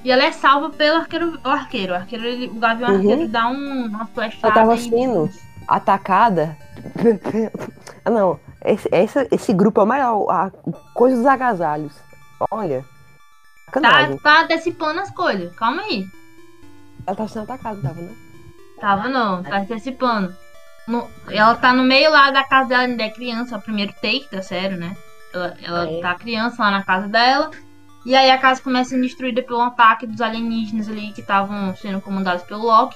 E 0.02 0.10
ela 0.10 0.24
é 0.24 0.32
salva 0.32 0.70
pelo 0.70 0.96
arqueiro. 0.98 1.38
O 1.44 1.48
arqueiro. 1.48 1.92
O, 1.92 1.96
arqueiro, 1.96 2.24
ele- 2.26 2.48
o 2.48 2.54
Gavião 2.54 2.90
Uhum. 2.90 2.96
Arqueiro 2.96 3.28
dá 3.28 3.46
um, 3.46 3.86
uma 3.86 4.06
flechada. 4.06 4.46
Ela 4.48 4.54
tava 4.54 4.74
e- 4.74 4.78
sendo 4.90 5.30
atacada. 5.68 6.56
ah, 8.04 8.10
não. 8.10 8.40
Esse, 8.64 8.88
essa- 8.90 9.26
esse 9.30 9.52
grupo 9.52 9.80
é 9.80 9.84
o 9.84 9.86
melhor. 9.86 10.26
A 10.30 10.50
coisa 10.94 11.16
dos 11.16 11.26
agasalhos. 11.26 11.92
Olha. 12.50 12.84
Tá, 13.72 14.08
tá 14.22 14.42
antecipando 14.42 15.00
as 15.00 15.10
coisas. 15.10 15.54
Calma 15.54 15.82
aí. 15.82 16.04
Ela 17.06 17.16
tava 17.16 17.28
sendo 17.28 17.44
atacada, 17.44 17.80
tava, 17.80 18.00
né? 18.00 18.10
Tava 18.84 19.08
não, 19.08 19.42
tá 19.42 19.56
antecipando. 19.60 20.36
No- 20.86 21.08
ela 21.30 21.54
tá 21.54 21.72
no 21.72 21.82
meio 21.82 22.10
lá 22.10 22.30
da 22.30 22.44
casa 22.44 22.68
dela, 22.68 22.82
ainda 22.82 23.02
é 23.02 23.08
criança, 23.08 23.56
o 23.56 23.62
primeiro 23.62 23.94
take 23.94 24.28
da 24.30 24.42
série, 24.42 24.76
né? 24.76 24.94
Ela, 25.32 25.56
ela 25.62 25.90
É. 25.90 26.00
tá 26.02 26.14
criança 26.16 26.62
lá 26.62 26.70
na 26.70 26.82
casa 26.82 27.08
dela. 27.08 27.50
E 28.04 28.14
aí 28.14 28.30
a 28.30 28.36
casa 28.36 28.60
começa 28.60 28.94
a 28.94 28.98
ser 28.98 29.00
destruída 29.00 29.42
pelo 29.42 29.62
ataque 29.62 30.06
dos 30.06 30.20
alienígenas 30.20 30.86
ali 30.90 31.12
que 31.12 31.22
estavam 31.22 31.74
sendo 31.76 31.98
comandados 32.02 32.42
pelo 32.42 32.64
Loki. 32.64 32.94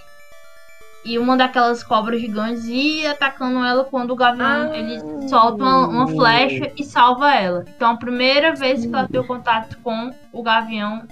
E 1.06 1.18
uma 1.18 1.38
daquelas 1.38 1.82
cobras 1.82 2.20
gigantes 2.20 2.66
ia 2.66 3.12
atacando 3.12 3.64
ela 3.64 3.84
quando 3.84 4.10
o 4.10 4.16
Gavião 4.16 4.70
Ah. 4.70 4.76
ele 4.76 5.00
solta 5.26 5.62
uma, 5.62 5.88
uma 5.88 6.06
flecha 6.08 6.70
e 6.76 6.84
salva 6.84 7.34
ela. 7.34 7.64
Então 7.74 7.92
a 7.92 7.96
primeira 7.96 8.54
vez 8.54 8.84
que 8.84 8.94
ela 8.94 9.08
teve 9.08 9.26
contato 9.26 9.78
com 9.78 10.10
o 10.30 10.42
Gavião. 10.42 11.08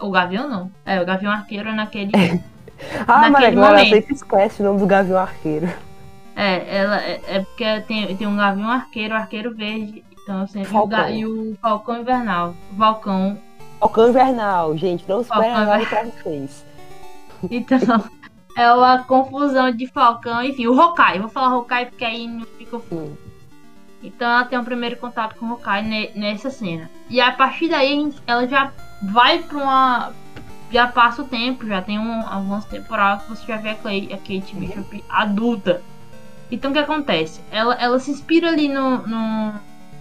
O 0.00 0.10
Gavião 0.10 0.48
não. 0.48 0.72
É, 0.84 1.00
o 1.00 1.06
Gavião 1.06 1.30
Arqueiro 1.30 1.68
é 1.68 1.72
naquele. 1.72 2.10
Ah, 3.06 3.30
mas 3.30 3.44
agora 3.44 3.70
momento. 3.76 3.88
sempre 3.90 4.14
esquece 4.14 4.62
o 4.62 4.64
nome 4.66 4.78
do 4.80 4.86
Gavião 4.86 5.18
Arqueiro. 5.18 5.68
É, 6.36 6.76
ela 6.78 7.00
é, 7.00 7.20
é 7.26 7.40
porque 7.40 7.80
tem, 7.80 8.16
tem 8.16 8.26
um 8.26 8.36
gavião 8.36 8.70
arqueiro, 8.70 9.14
arqueiro 9.14 9.54
verde. 9.54 10.04
Então 10.22 10.46
sempre. 10.46 10.68
Falcão. 10.68 11.10
E 11.10 11.26
o 11.26 11.56
Falcão 11.60 12.00
Invernal. 12.00 12.54
Falcão. 12.76 13.38
Falcão 13.80 14.08
Invernal, 14.08 14.76
gente. 14.76 15.04
Não 15.08 15.24
Falcão 15.24 15.50
nada 15.50 15.84
pra 15.86 16.04
vocês. 16.04 16.64
Então, 17.50 17.78
é 18.56 18.72
uma 18.72 19.04
confusão 19.04 19.70
de 19.70 19.86
Falcão. 19.86 20.42
Enfim, 20.42 20.66
o 20.66 20.80
Hawkeye. 20.80 21.20
Vou 21.20 21.28
falar 21.28 21.48
Hawkeye 21.54 21.86
porque 21.86 22.04
aí 22.04 22.26
não 22.26 22.44
fica. 22.44 22.76
Hum. 22.90 23.14
Então 24.02 24.28
ela 24.28 24.44
tem 24.44 24.58
um 24.58 24.64
primeiro 24.64 24.96
contato 24.96 25.36
com 25.36 25.46
o 25.46 25.50
Hawkeye 25.52 25.82
ne- 25.82 26.10
nessa 26.14 26.50
cena. 26.50 26.90
E 27.08 27.20
a 27.20 27.32
partir 27.32 27.68
daí 27.68 28.12
ela 28.26 28.46
já 28.46 28.72
vai 29.02 29.38
pra 29.40 29.56
uma. 29.56 30.12
Já 30.70 30.86
passa 30.86 31.22
o 31.22 31.24
tempo, 31.24 31.66
já 31.66 31.80
tem 31.80 31.98
um 31.98 32.20
avanço 32.26 32.68
temporal 32.68 33.18
que 33.18 33.30
você 33.30 33.46
já 33.46 33.56
vê 33.56 33.70
a, 33.70 33.74
Clay, 33.74 34.08
a 34.12 34.16
Kate 34.16 34.54
Bishop 34.54 35.04
adulta. 35.08 35.82
Então 36.50 36.70
o 36.70 36.74
que 36.74 36.80
acontece? 36.80 37.40
Ela, 37.50 37.74
ela 37.74 37.98
se 37.98 38.10
inspira 38.10 38.48
ali 38.48 38.68
no, 38.68 39.06
no 39.06 39.54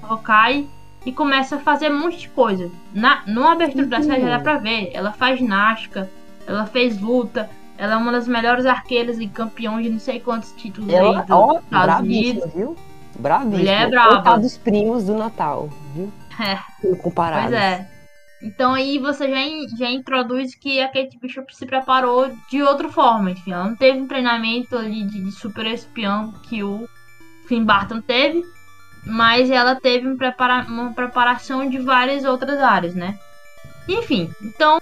Hawkeye 0.03 0.67
e 1.05 1.11
começa 1.11 1.55
a 1.55 1.59
fazer 1.59 1.91
um 1.91 1.99
monte 1.99 2.17
de 2.19 2.29
coisa. 2.29 2.69
Na, 2.93 3.23
no 3.27 3.45
abertura 3.47 3.85
da 3.85 4.01
série 4.01 4.21
já 4.21 4.37
dá 4.37 4.39
pra 4.39 4.57
ver. 4.57 4.91
Ela 4.93 5.11
faz 5.13 5.39
ginástica, 5.39 6.09
ela 6.45 6.65
fez 6.65 6.99
luta, 6.99 7.49
ela 7.77 7.93
é 7.93 7.97
uma 7.97 8.11
das 8.11 8.27
melhores 8.27 8.65
arqueiras 8.65 9.19
e 9.19 9.27
campeões 9.27 9.85
de 9.85 9.91
não 9.91 9.99
sei 9.99 10.19
quantos 10.19 10.51
títulos 10.51 10.89
aí 10.89 10.95
Ela, 10.95 11.21
dos 11.21 11.29
ó, 11.29 11.59
Estados 11.59 11.99
Unidos. 11.99 12.53
viu? 12.53 12.75
Bravíssima. 13.17 13.57
Mulher 13.57 13.93
é. 13.93 14.07
Coitado 14.07 14.41
dos 14.41 14.57
primos 14.57 15.05
do 15.05 15.15
Natal, 15.15 15.69
viu? 15.95 16.11
É. 16.39 16.95
Comparados. 16.97 17.49
Pois 17.49 17.61
é. 17.61 17.89
Então 18.41 18.73
aí 18.73 18.99
você 18.99 19.29
já, 19.29 19.77
já 19.77 19.89
introduz 19.89 20.53
que 20.53 20.79
a 20.79 20.87
Kate 20.87 21.17
Bishop 21.19 21.55
se 21.55 21.65
preparou 21.65 22.31
de 22.49 22.61
outra 22.61 22.87
forma, 22.89 23.31
enfim. 23.31 23.51
Ela 23.51 23.65
não 23.65 23.75
teve 23.75 23.99
um 23.99 24.07
treinamento 24.07 24.77
ali 24.77 25.03
de, 25.03 25.21
de 25.21 25.31
super 25.31 25.65
espião 25.65 26.31
que 26.43 26.63
o 26.63 26.87
Tim 27.47 27.63
Burton 27.63 28.01
teve, 28.01 28.45
mas 29.05 29.49
ela 29.49 29.75
teve 29.75 30.07
um 30.07 30.17
prepara 30.17 30.65
uma 30.67 30.93
preparação 30.93 31.67
de 31.67 31.79
várias 31.79 32.25
outras 32.25 32.59
áreas, 32.59 32.93
né? 32.93 33.17
Enfim, 33.87 34.31
então 34.41 34.79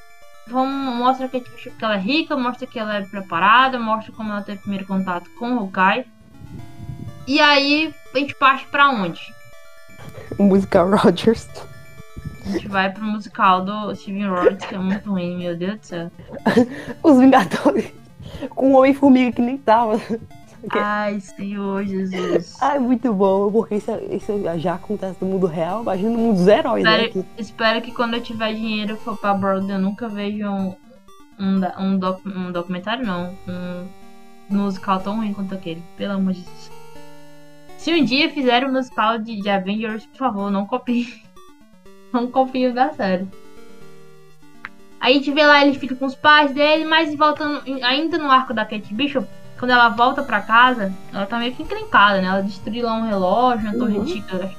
vamos, 0.48 0.96
mostra 0.96 1.28
a 1.28 1.30
Kate 1.30 1.50
Bishop 1.50 1.78
que 1.78 1.86
ela 1.86 1.96
é 1.96 2.00
rica, 2.00 2.36
mostra 2.36 2.68
que 2.68 2.78
ela 2.78 2.96
é 2.96 3.02
preparada, 3.04 3.80
mostra 3.80 4.12
como 4.12 4.32
ela 4.32 4.42
teve 4.42 4.60
primeiro 4.60 4.86
contato 4.86 5.30
com 5.40 5.56
o 5.56 5.60
Hawkeye. 5.60 6.06
E 7.26 7.40
aí 7.40 7.94
a 8.14 8.18
gente 8.20 8.36
parte 8.36 8.66
pra 8.68 8.90
onde? 8.90 9.34
O 10.38 10.44
musical 10.44 10.90
Rogers. 10.90 11.48
A 12.46 12.50
gente 12.50 12.68
vai 12.68 12.92
pro 12.92 13.04
musical 13.04 13.64
do 13.66 13.96
Steven 13.96 14.28
Rogers, 14.28 14.66
que 14.66 14.76
é 14.76 14.78
muito 14.78 15.10
ruim, 15.10 15.38
meu 15.38 15.56
Deus 15.58 15.80
do 15.80 15.86
céu. 15.86 16.12
Os 17.02 17.18
Vingadores. 17.20 17.92
Com 18.50 18.74
o 18.74 18.78
Homem-Formiga 18.78 19.32
que 19.32 19.42
nem 19.42 19.58
tava. 19.58 20.00
Ai, 20.72 21.20
Senhor 21.20 21.84
Jesus. 21.86 22.58
Ai, 22.62 22.80
muito 22.80 23.14
bom, 23.14 23.52
porque 23.52 23.76
isso, 23.76 23.92
isso 24.10 24.34
já 24.58 24.76
acontece 24.76 25.18
no 25.22 25.28
mundo 25.28 25.46
real. 25.48 25.82
Imagina 25.84 26.10
no 26.10 26.18
mundo 26.18 26.38
dos 26.38 26.48
heróis, 26.48 26.84
né? 26.84 27.06
Espero, 27.06 27.12
Que- 27.36 27.42
espero 27.42 27.82
que 27.82 27.92
quando 27.92 28.16
eu 28.16 28.22
tiver 28.22 28.54
dinheiro 28.54 28.96
for 28.98 29.16
pra 29.18 29.34
Broadway, 29.34 29.76
eu 29.76 29.80
nunca 29.80 30.08
veja 30.10 30.50
um, 30.50 30.76
um, 31.40 31.62
um, 31.80 31.98
doc- 32.00 32.26
um 32.26 32.52
documentário, 32.52 33.06
não. 33.06 33.36
Um 33.48 33.86
musical 34.50 35.00
tão 35.00 35.18
ruim 35.18 35.34
quanto 35.34 35.54
aquele. 35.54 35.84
Pelo 35.98 36.14
amor 36.14 36.34
de 36.34 36.42
Deus. 36.42 36.72
Se 37.78 37.94
um 37.94 38.04
dia 38.04 38.30
fizerem 38.32 38.68
um 38.68 38.74
musical 38.74 39.20
de, 39.20 39.40
de 39.40 39.50
Avengers, 39.50 40.06
por 40.08 40.18
favor, 40.18 40.50
não 40.52 40.66
copiem. 40.66 41.08
Não 42.16 42.28
copiem 42.28 42.68
o 42.70 42.74
da 42.74 42.94
série. 42.94 43.28
Aí 45.00 45.14
a 45.14 45.18
gente 45.18 45.32
vê 45.32 45.46
lá, 45.46 45.62
ele 45.66 45.78
fica 45.78 45.94
com 45.96 46.06
os 46.06 46.16
pais 46.16 46.52
dele, 46.54 46.86
mas 46.86 47.14
voltando 47.16 47.62
ainda 47.84 48.18
no 48.18 48.32
arco 48.32 48.54
da 48.54 48.66
Kate 48.66 48.94
Bishop, 48.94 49.28
quando 49.60 49.72
ela 49.72 49.90
volta 49.90 50.24
pra 50.24 50.42
casa, 50.42 50.92
ela 51.14 51.26
tá 51.26 51.38
meio 51.38 51.54
que 51.54 51.62
encrencada, 51.64 52.22
né? 52.22 52.28
Ela 52.28 52.42
destruiu 52.42 52.86
lá 52.86 52.94
um 52.96 53.06
relógio, 53.08 53.68
uma 53.70 53.78
torre 53.78 53.96
Uhum. 53.98 54.02
antiga 54.02 54.50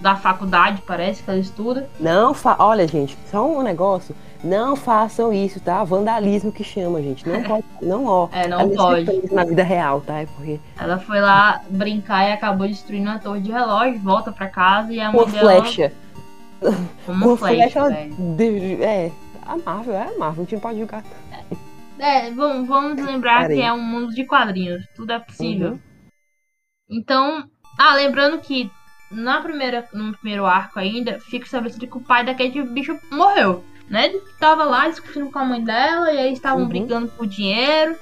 da 0.00 0.14
faculdade, 0.14 0.82
parece 0.86 1.22
que 1.22 1.30
ela 1.30 1.38
estuda. 1.38 1.88
Não 1.98 2.34
fa... 2.34 2.56
Olha, 2.58 2.86
gente, 2.86 3.16
só 3.30 3.46
um 3.48 3.62
negócio. 3.62 4.14
Não 4.44 4.76
façam 4.76 5.32
isso, 5.32 5.58
tá? 5.60 5.82
Vandalismo 5.82 6.52
que 6.52 6.62
chama, 6.62 7.00
gente. 7.00 7.26
Não 7.26 7.42
pode. 7.48 7.64
Não, 7.80 8.04
ó. 8.04 8.28
É, 8.32 8.46
não 8.46 8.60
Ela 8.60 8.74
pode. 8.76 9.04
prende 9.06 9.34
Na 9.34 9.44
vida 9.44 9.62
real, 9.62 10.02
tá? 10.02 10.18
É 10.20 10.26
porque. 10.26 10.60
Ela 10.78 10.98
foi 10.98 11.20
lá 11.22 11.62
brincar 11.70 12.28
e 12.28 12.32
acabou 12.32 12.68
destruindo 12.68 13.08
a 13.08 13.18
torre 13.18 13.40
de 13.40 13.50
relógio, 13.50 13.98
volta 14.00 14.30
pra 14.30 14.46
casa 14.46 14.92
e 14.92 15.00
a 15.00 15.10
mãe 15.10 15.24
dela. 15.26 15.62
flecha. 15.62 15.88
Com 15.90 16.05
uma 17.08 17.26
Com 17.26 17.36
flecha, 17.36 17.80
flecha. 17.80 17.88
velho. 17.88 18.36
de- 18.36 18.82
É. 18.82 19.12
A 19.42 19.56
Marvel, 19.58 19.94
é 19.94 20.02
a 20.14 20.18
Marvel. 20.18 20.44
A 20.44 20.48
gente 20.50 20.60
pode 20.60 20.78
julgar. 20.80 21.04
É, 21.98 22.30
vamos, 22.32 22.66
vamos 22.68 23.00
lembrar 23.02 23.46
que 23.46 23.60
é 23.60 23.72
um 23.72 23.80
mundo 23.80 24.12
de 24.14 24.24
quadrinhos. 24.24 24.84
Tudo 24.96 25.12
é 25.12 25.18
possível. 25.18 25.72
Uhum. 25.72 25.78
Então. 26.90 27.44
Ah, 27.78 27.94
lembrando 27.94 28.38
que 28.38 28.70
na 29.10 29.40
primeira, 29.40 29.86
no 29.92 30.12
primeiro 30.16 30.44
arco 30.46 30.78
ainda, 30.78 31.18
fica 31.20 31.44
estabelecido 31.44 31.86
que 31.86 31.96
o 31.96 32.00
pai 32.00 32.24
da 32.24 32.34
Kate 32.34 32.60
Bishop 32.62 33.00
morreu. 33.10 33.62
Né? 33.88 34.06
Ele 34.06 34.20
tava 34.40 34.64
lá 34.64 34.88
discutindo 34.88 35.30
com 35.30 35.38
a 35.38 35.44
mãe 35.44 35.62
dela, 35.62 36.12
e 36.12 36.18
aí 36.18 36.32
estavam 36.32 36.62
Uhum. 36.62 36.68
brigando 36.68 37.08
por 37.08 37.26
dinheiro. 37.26 37.96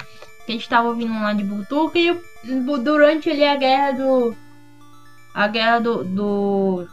Que 0.47 0.53
a 0.53 0.55
gente 0.55 0.69
tava 0.69 0.89
ouvindo 0.89 1.13
lá 1.13 1.33
de 1.35 1.45
Butuca 1.45 1.99
e 1.99 2.11
o- 2.11 2.79
durante 2.79 3.31
ali 3.31 3.45
a 3.45 3.57
guerra 3.57 3.93
do. 3.93 4.37
A 5.35 5.47
guerra 5.49 5.79
do. 5.81 6.05
do 6.05 6.89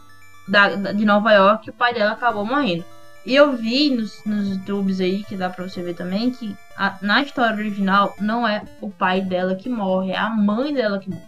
da, 0.48 0.68
de 0.92 1.04
Nova 1.04 1.32
York, 1.32 1.70
o 1.70 1.72
pai 1.72 1.94
dela 1.94 2.12
acabou 2.12 2.44
morrendo. 2.44 2.84
E 3.24 3.34
eu 3.34 3.56
vi 3.56 3.88
nos, 3.90 4.20
nos 4.26 4.48
YouTubes 4.48 5.00
aí, 5.00 5.22
que 5.24 5.36
dá 5.36 5.48
pra 5.48 5.68
você 5.68 5.80
ver 5.82 5.94
também, 5.94 6.30
que 6.32 6.56
a- 6.76 6.96
na 7.00 7.22
história 7.22 7.56
original 7.56 8.14
não 8.20 8.46
é 8.46 8.62
o 8.80 8.90
pai 8.90 9.20
dela 9.20 9.54
que 9.54 9.68
morre, 9.68 10.10
é 10.10 10.18
a 10.18 10.28
mãe 10.30 10.74
dela 10.74 10.98
que 10.98 11.08
morre. 11.08 11.22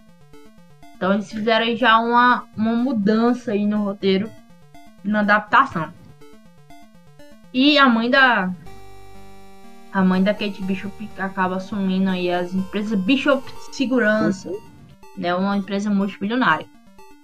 Então 0.97 1.13
eles 1.13 1.29
fizeram 1.31 1.65
aí 1.65 1.75
já 1.77 1.97
uma, 1.99 2.43
uma 2.55 2.73
mudança 2.75 3.51
aí 3.51 3.65
no 3.65 3.83
roteiro, 3.83 4.29
na 5.03 5.21
adaptação. 5.21 5.93
E 7.53 7.77
a 7.77 7.87
mãe 7.87 8.09
da. 8.09 8.51
A 9.93 10.03
mãe 10.03 10.21
da 10.21 10.33
Kate 10.33 10.61
Bishop 10.61 11.09
acaba 11.17 11.55
assumindo 11.55 12.09
aí 12.09 12.29
as 12.29 12.53
empresas 12.53 12.99
Bishop 12.99 13.49
Segurança, 13.71 14.51
né? 15.17 15.33
Uma 15.33 15.55
empresa 15.55 15.89
multimilionária. 15.89 16.65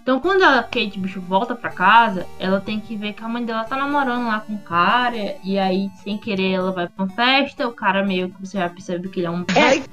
Então, 0.02 0.20
quando 0.20 0.42
a 0.44 0.64
Kate 0.64 0.98
Bishop 0.98 1.26
volta 1.28 1.54
pra 1.56 1.70
casa, 1.70 2.26
ela 2.40 2.60
tem 2.60 2.80
que 2.80 2.96
ver 2.96 3.14
que 3.14 3.24
a 3.24 3.28
mãe 3.28 3.46
dela 3.46 3.64
tá 3.64 3.76
namorando 3.76 4.28
lá 4.28 4.40
com 4.40 4.54
o 4.56 4.60
cara. 4.60 5.36
E 5.44 5.60
aí, 5.60 5.92
sem 6.04 6.18
querer, 6.18 6.54
ela 6.54 6.72
vai 6.72 6.88
pra 6.88 7.06
uma 7.06 7.14
festa. 7.14 7.68
O 7.68 7.72
cara 7.74 8.04
meio 8.04 8.30
que 8.30 8.42
você 8.46 8.58
já 8.58 8.68
percebe 8.68 9.10
que 9.10 9.20
ele 9.20 9.28
é 9.28 9.32
um. 9.32 9.46
É. 9.56 9.84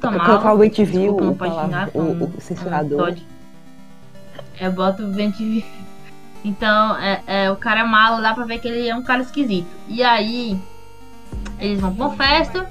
Colocar 0.00 0.52
o 0.52 0.58
Desculpa, 0.68 1.24
não 1.24 1.32
o, 1.32 1.36
pode 1.36 1.54
xingar, 1.54 1.90
o, 1.94 2.02
não- 2.02 2.26
o 2.36 2.40
censurador. 2.40 3.16
É, 4.58 4.70
bota 4.70 5.02
o 5.02 5.08
Bentiviu. 5.08 5.64
Então, 6.44 6.96
é, 6.98 7.22
é, 7.26 7.50
o 7.50 7.56
cara 7.56 7.80
é 7.80 7.84
malo, 7.84 8.22
dá 8.22 8.32
pra 8.32 8.44
ver 8.44 8.58
que 8.58 8.68
ele 8.68 8.88
é 8.88 8.94
um 8.94 9.02
cara 9.02 9.20
esquisito. 9.22 9.68
E 9.88 10.02
aí, 10.02 10.58
eles 11.58 11.80
vão 11.80 11.94
pra 11.94 12.06
uma 12.06 12.16
festa. 12.16 12.66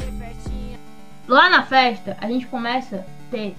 Lá 1.27 1.49
na 1.49 1.63
festa, 1.63 2.15
a 2.21 2.27
gente 2.27 2.45
começa 2.47 2.97
a 2.97 3.31
ter 3.31 3.55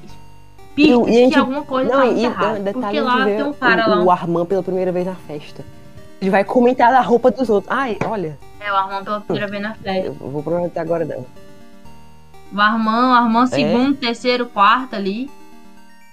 pistas 0.76 1.08
E- 1.08 1.10
e 1.10 1.16
a 1.16 1.18
gente- 1.20 1.32
que 1.32 1.38
alguma 1.38 1.62
coisa 1.62 1.90
Não, 1.90 1.98
tá 2.00 2.06
e 2.06 2.18
e, 2.20 2.24
errada. 2.24 2.58
detalhe, 2.60 2.72
Porque 2.74 3.00
lá 3.00 3.24
tem 3.24 3.42
um 3.42 3.52
cara 3.52 3.86
o, 3.86 3.90
lá, 3.90 4.02
o 4.04 4.10
Armand 4.10 4.46
pela 4.46 4.62
primeira 4.62 4.92
vez 4.92 5.06
na 5.06 5.14
festa. 5.16 5.64
Ele 6.20 6.30
vai 6.30 6.44
comentar 6.44 6.92
da 6.92 7.00
roupa 7.00 7.30
dos 7.30 7.48
outros. 7.50 7.72
Ai, 7.72 7.98
olha, 8.06 8.38
É, 8.60 8.70
o 8.72 8.76
Armand 8.76 9.02
pela 9.04 9.20
primeira 9.20 9.48
vez 9.48 9.62
na 9.62 9.74
festa. 9.74 10.06
eu 10.06 10.12
vou 10.14 10.42
prometer 10.42 10.78
agora 10.78 11.04
não. 11.04 11.26
O 12.54 12.60
Armand, 12.60 13.10
o 13.10 13.14
Armand 13.14 13.44
É. 13.44 13.46
segundo, 13.48 13.96
terceiro, 13.96 14.46
quarto 14.46 14.94
ali. 14.94 15.28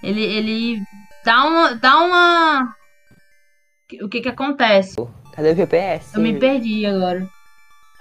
Ele, 0.01 0.21
ele 0.21 0.81
dá 1.23 1.43
uma. 1.45 1.75
dá 1.75 1.97
uma. 1.99 2.75
O 4.01 4.09
que 4.09 4.21
que 4.21 4.29
acontece? 4.29 4.95
Cadê 5.33 5.51
o 5.51 5.55
GPS? 5.55 6.15
Eu 6.15 6.21
me 6.21 6.33
perdi 6.37 6.85
agora. 6.85 7.27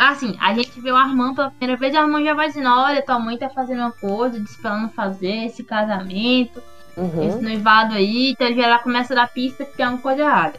Ah, 0.04 0.16
sim, 0.16 0.36
a 0.40 0.52
gente 0.52 0.80
vê 0.80 0.90
o 0.90 0.96
Armand 0.96 1.34
pela 1.34 1.50
primeira 1.50 1.78
vez, 1.78 1.94
o 1.94 1.98
Armand 1.98 2.24
já 2.24 2.34
vai 2.34 2.48
dizendo, 2.48 2.68
olha, 2.70 3.02
tua 3.02 3.20
mãe 3.20 3.38
tá 3.38 3.48
fazendo 3.48 3.78
uma 3.82 3.92
coisa, 3.92 4.40
disse 4.40 4.60
pra 4.60 4.72
ela 4.72 4.80
não 4.80 4.88
fazer 4.88 5.46
esse 5.46 5.62
casamento, 5.62 6.60
Uhum. 6.96 7.28
esse 7.28 7.40
noivado 7.40 7.94
aí, 7.94 8.32
então 8.32 8.48
ele 8.48 8.60
já 8.60 8.68
lá 8.68 8.78
começa 8.80 9.14
a 9.14 9.16
dar 9.16 9.28
pista 9.28 9.64
que 9.64 9.76
tem 9.76 9.86
alguma 9.86 10.02
coisa 10.02 10.22
errada. 10.22 10.58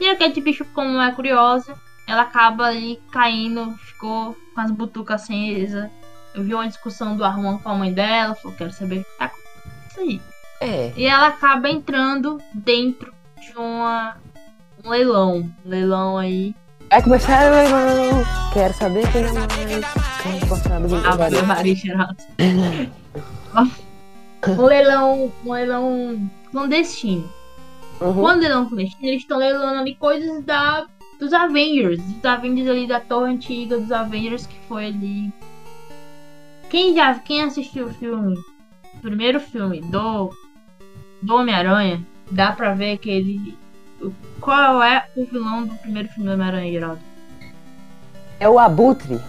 E 0.00 0.08
a 0.08 0.16
Kate 0.16 0.40
Bishop, 0.40 0.70
como 0.70 0.98
é 1.02 1.12
curiosa, 1.12 1.74
ela 2.06 2.22
acaba 2.22 2.64
ali 2.64 2.98
caindo, 3.10 3.74
ficou 3.76 4.34
com 4.54 4.60
as 4.62 4.70
butucas 4.70 5.22
acesas. 5.22 5.90
Eu 6.34 6.42
vi 6.42 6.54
uma 6.54 6.66
discussão 6.66 7.14
do 7.14 7.24
Armand 7.26 7.58
com 7.58 7.68
a 7.68 7.74
mãe 7.74 7.92
dela, 7.92 8.34
falou, 8.34 8.56
quero 8.56 8.72
saber 8.72 9.00
o 9.00 9.04
que 9.04 9.18
tá 9.18 9.26
acontecendo 9.26 10.08
aí. 10.08 10.20
É. 10.62 10.92
E 10.96 11.04
ela 11.04 11.26
acaba 11.26 11.68
entrando 11.68 12.40
dentro 12.54 13.12
de 13.38 13.54
uma, 13.54 14.16
um 14.82 14.88
leilão. 14.88 15.52
Um 15.64 15.68
leilão 15.68 16.16
aí. 16.16 16.54
Vai 16.92 17.02
começar 17.02 17.50
o 17.50 17.54
leilão. 17.54 18.22
Quero 18.52 18.74
saber 18.74 19.10
quem 19.10 19.22
é 19.22 19.32
mais. 19.32 19.48
Quero 20.22 20.46
gostar 20.46 20.78
do 20.78 20.94
A 20.94 21.16
Gabriel. 21.16 21.46
Maria 21.46 21.74
Geraldo. 21.74 22.18
um 24.46 24.66
leilão. 24.66 25.32
Um 25.42 25.52
leilão 25.54 26.30
clandestino. 26.50 27.26
Uhum. 27.98 28.12
Quando 28.12 28.40
leilão 28.40 28.68
clandestino, 28.68 29.08
eles 29.08 29.22
estão 29.22 29.38
leilando 29.38 29.80
ali 29.80 29.94
coisas 29.94 30.44
da, 30.44 30.84
dos 31.18 31.32
Avengers. 31.32 31.98
Dos 31.98 32.26
Avengers 32.26 32.68
ali 32.68 32.86
da 32.86 33.00
torre 33.00 33.32
antiga 33.32 33.78
dos 33.78 33.90
Avengers 33.90 34.46
que 34.46 34.58
foi 34.68 34.88
ali. 34.88 35.32
Quem 36.68 36.94
já. 36.94 37.14
Quem 37.20 37.42
assistiu 37.42 37.86
o 37.86 37.94
filme? 37.94 38.36
O 38.96 38.98
primeiro 39.00 39.40
filme 39.40 39.80
do. 39.80 40.28
Do 41.22 41.36
Homem-Aranha, 41.36 42.06
dá 42.30 42.52
pra 42.52 42.74
ver 42.74 42.98
que 42.98 43.08
ele. 43.08 43.56
Qual 44.40 44.82
é 44.82 45.04
o 45.16 45.24
vilão 45.26 45.66
do 45.66 45.74
primeiro 45.76 46.08
filme 46.08 46.28
do 46.28 46.34
Homem-Aranha, 46.34 46.72
Geraldo? 46.72 47.00
É 48.40 48.48
o 48.48 48.58
Abutre. 48.58 49.20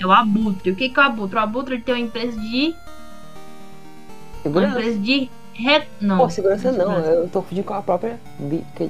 É 0.00 0.06
o 0.06 0.10
Abutre. 0.12 0.70
O 0.70 0.76
que, 0.76 0.88
que 0.88 0.98
é 0.98 1.02
o 1.02 1.06
Abutre? 1.06 1.36
O 1.36 1.40
Abutre 1.40 1.80
tem 1.80 1.94
uma 1.94 2.00
empresa 2.00 2.40
de. 2.40 2.68
Uma 2.68 4.42
Segurança. 4.42 4.78
empresa 4.80 4.98
de. 4.98 5.30
Re... 5.54 5.82
Não. 6.00 6.18
Pô, 6.18 6.28
segurança 6.30 6.72
não. 6.72 6.78
segurança. 6.80 7.08
Eu 7.10 7.28
tô 7.28 7.42
fugindo 7.42 7.64
com 7.64 7.74
a 7.74 7.82
própria. 7.82 8.18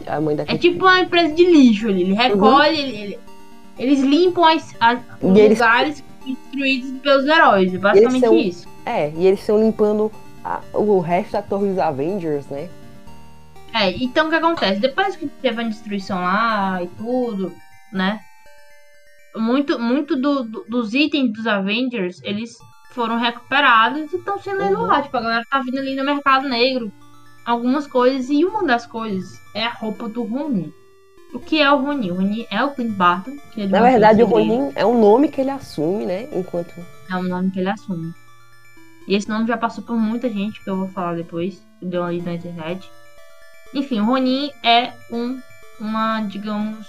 A 0.06 0.20
mãe 0.20 0.34
da 0.36 0.44
É 0.44 0.56
tipo 0.56 0.84
uma 0.84 1.00
empresa 1.00 1.34
de 1.34 1.44
lixo 1.44 1.88
ali. 1.88 2.02
Ele 2.02 2.14
recolhe, 2.14 2.78
ele- 2.80 2.96
ele- 3.02 3.18
eles 3.78 4.00
limpam 4.00 4.44
as, 4.46 4.74
as- 4.80 5.00
os 5.20 5.36
eles- 5.38 5.58
lugares 5.58 6.04
destruídos 6.24 7.00
pelos 7.00 7.26
heróis. 7.26 7.74
É 7.74 7.78
basicamente 7.78 8.20
são- 8.24 8.34
isso. 8.36 8.68
É, 8.86 9.10
e 9.14 9.26
eles 9.26 9.40
estão 9.40 9.58
limpando 9.60 10.10
a- 10.44 10.60
o 10.72 11.00
resto 11.00 11.32
da 11.32 11.42
torre 11.42 11.68
dos 11.68 11.78
Avengers, 11.78 12.46
né? 12.46 12.68
É, 13.74 13.90
então 13.90 14.26
o 14.26 14.30
que 14.30 14.36
acontece? 14.36 14.80
Depois 14.80 15.16
que 15.16 15.26
teve 15.26 15.60
a 15.62 15.68
destruição 15.68 16.18
lá 16.22 16.82
e 16.82 16.86
tudo, 16.88 17.52
né? 17.92 18.20
Muito, 19.36 19.78
muito 19.80 20.14
do- 20.14 20.44
do- 20.44 20.64
dos 20.68 20.94
itens 20.94 21.32
dos 21.32 21.46
Avengers, 21.46 22.20
eles 22.22 22.56
foram 22.92 23.18
recuperados 23.18 24.12
e 24.12 24.16
estão 24.16 24.40
sendo 24.40 24.60
Uhum. 24.60 24.66
leiloados. 24.68 25.06
Tipo, 25.06 25.16
a 25.16 25.20
galera 25.22 25.44
tá 25.50 25.60
vindo 25.60 25.78
ali 25.78 25.96
no 25.96 26.04
mercado 26.04 26.48
negro. 26.48 26.92
Algumas 27.44 27.86
coisas, 27.86 28.30
e 28.30 28.44
uma 28.44 28.64
das 28.64 28.86
coisas 28.86 29.38
é 29.54 29.64
a 29.66 29.70
roupa 29.70 30.08
do 30.08 30.22
Ronin. 30.22 30.72
O 31.34 31.40
que 31.40 31.60
é 31.60 31.70
o 31.70 31.82
Ronin? 31.82 32.12
O 32.12 32.14
Ronin 32.14 32.46
é 32.48 32.62
o 32.62 32.70
Clint 32.70 32.92
Barton. 32.96 33.36
Na 33.68 33.82
verdade, 33.82 34.22
o. 34.22 34.26
Ronin 34.26 34.70
é 34.76 34.86
um 34.86 34.98
nome 35.00 35.28
que 35.28 35.40
ele 35.40 35.50
assume, 35.50 36.06
né? 36.06 36.28
Enquanto. 36.32 36.72
É 37.10 37.16
um 37.16 37.24
nome 37.24 37.50
que 37.50 37.58
ele 37.58 37.68
assume. 37.68 38.12
E 39.08 39.16
esse 39.16 39.28
nome 39.28 39.48
já 39.48 39.58
passou 39.58 39.82
por 39.84 39.96
muita 39.96 40.30
gente, 40.30 40.62
que 40.62 40.70
eu 40.70 40.76
vou 40.76 40.88
falar 40.88 41.16
depois. 41.16 41.60
Deu 41.82 42.04
ali 42.04 42.22
na 42.22 42.34
internet. 42.34 42.88
Enfim, 43.74 44.00
o 44.00 44.04
Ronin 44.04 44.50
é 44.62 44.92
um, 45.10 45.40
uma, 45.80 46.20
digamos, 46.22 46.86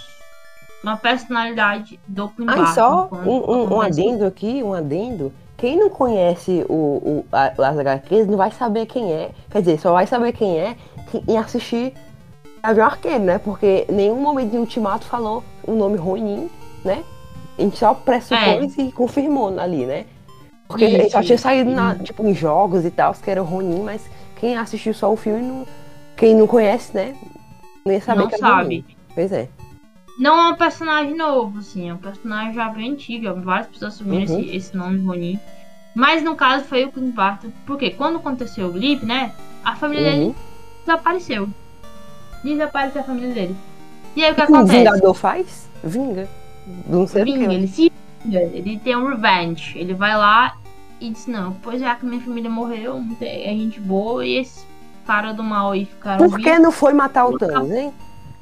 uma 0.84 0.96
personalidade 0.96 2.00
do 2.08 2.30
Clint 2.30 2.50
Ah, 2.52 2.68
só 2.68 3.10
um, 3.12 3.52
um, 3.52 3.74
um 3.74 3.82
adendo 3.82 4.26
aqui, 4.26 4.62
um 4.64 4.74
adendo. 4.74 5.34
Quem 5.58 5.78
não 5.78 5.90
conhece 5.90 6.66
o, 6.70 6.74
o, 6.74 7.26
a, 7.32 7.48
as 7.48 7.78
HQs 7.80 8.28
não 8.28 8.38
vai 8.38 8.52
saber 8.52 8.86
quem 8.86 9.12
é. 9.12 9.32
Quer 9.50 9.62
dizer, 9.62 9.80
só 9.80 9.94
vai 9.94 10.06
saber 10.06 10.34
quem 10.34 10.60
é 10.60 10.76
em 11.28 11.38
assistir 11.38 11.94
Avião 12.62 12.86
Arqueiro, 12.86 13.24
né? 13.24 13.40
Porque 13.40 13.86
nenhum 13.90 14.20
momento 14.20 14.52
de 14.52 14.58
Ultimato 14.58 15.06
falou 15.06 15.44
o 15.64 15.74
nome 15.74 15.98
Ronin, 15.98 16.50
né? 16.84 17.04
A 17.58 17.62
gente 17.62 17.78
só 17.78 17.94
pressupôs 17.94 18.78
e 18.78 18.92
confirmou 18.92 19.58
ali, 19.60 19.86
né? 19.86 20.06
Porque 20.68 20.86
É. 20.86 21.02
Isso, 21.04 21.12
só 21.12 21.22
tinha 21.22 21.38
saído 21.38 21.72
na, 21.72 21.96
tipo, 21.96 22.26
em 22.28 22.34
jogos 22.34 22.86
e 22.86 22.92
tal, 22.92 23.14
que 23.14 23.32
era 23.32 23.42
o 23.42 23.46
Ronin, 23.46 23.82
mas 23.82 24.02
quem 24.36 24.58
assistiu 24.58 24.94
só 24.94 25.12
o 25.12 25.16
filme, 25.16 25.42
não, 25.42 25.66
quem 26.18 26.36
não 26.36 26.48
conhece, 26.48 26.94
né? 26.96 27.16
Não 27.86 27.92
ia 27.94 28.02
saber 28.02 28.20
Não 28.22 28.28
que 28.30 28.36
o 28.36 28.40
sabe. 28.40 28.86
Pois 29.14 29.32
é. 29.32 29.48
não 30.20 30.38
é 30.40 30.50
um 30.52 30.56
personagem 30.56 31.16
novo, 31.16 31.60
assim, 31.60 31.90
é 31.90 31.94
um 31.94 31.98
personagem 31.98 32.54
já 32.54 32.70
bem 32.70 32.92
antigo. 32.92 33.34
Várias 33.42 33.68
pessoas 33.68 33.94
assumiram 33.96 34.34
Uhum. 34.34 34.40
esse, 34.42 34.56
esse 34.56 34.78
nome 34.78 35.00
Ronin. 35.06 35.40
Mas 35.96 36.22
no 36.24 36.36
caso 36.36 36.66
foi 36.66 36.84
o 36.84 36.92
Clint 36.92 37.14
Barton. 37.16 37.50
Porque 37.66 37.92
quando 37.92 38.18
aconteceu 38.18 38.68
o 38.68 38.72
blip, 38.72 39.06
né? 39.06 39.32
A 39.64 39.76
família 39.76 40.12
dele 40.12 40.24
Uhum. 40.26 40.36
desapareceu. 40.86 41.48
Desapareceu 42.44 43.02
a 43.02 43.04
família 43.06 43.34
dele. 43.34 43.56
E 44.16 44.24
aí 44.24 44.32
o 44.32 44.36
que 44.36 44.42
O 44.42 44.46
que 44.46 44.52
o 44.52 44.56
acontece? 44.56 44.78
Vingador 44.78 45.14
faz? 45.14 45.70
Vinga. 45.84 46.28
Não 46.88 47.08
sei 47.08 47.22
o 47.22 47.26
Vinga, 47.26 47.48
que. 47.48 47.54
ele 47.54 47.68
se 47.68 47.92
vinga, 48.24 48.42
ele 48.42 48.80
tem 48.80 48.96
um 48.96 49.08
revenge. 49.08 49.78
Ele 49.78 49.94
vai 49.94 50.16
lá 50.18 50.58
e 51.00 51.10
diz, 51.12 51.28
não, 51.28 51.54
pois 51.62 51.80
já 51.80 51.96
que 51.96 52.06
minha 52.06 52.22
família 52.22 52.50
morreu, 52.50 53.02
é 53.22 53.50
gente 53.50 53.80
boa, 53.80 54.26
e 54.26 54.38
esses 54.38 54.66
caras 55.06 55.36
do 55.36 55.44
mal 55.44 55.72
aí 55.72 55.86
ficaram 55.86 56.28
Por 56.30 56.38
que 56.38 56.44
vivos. 56.44 56.62
não 56.62 56.72
foi 56.72 56.94
matar 56.94 57.26
o 57.28 57.38
Thanos, 57.38 57.72
hein? 57.72 57.94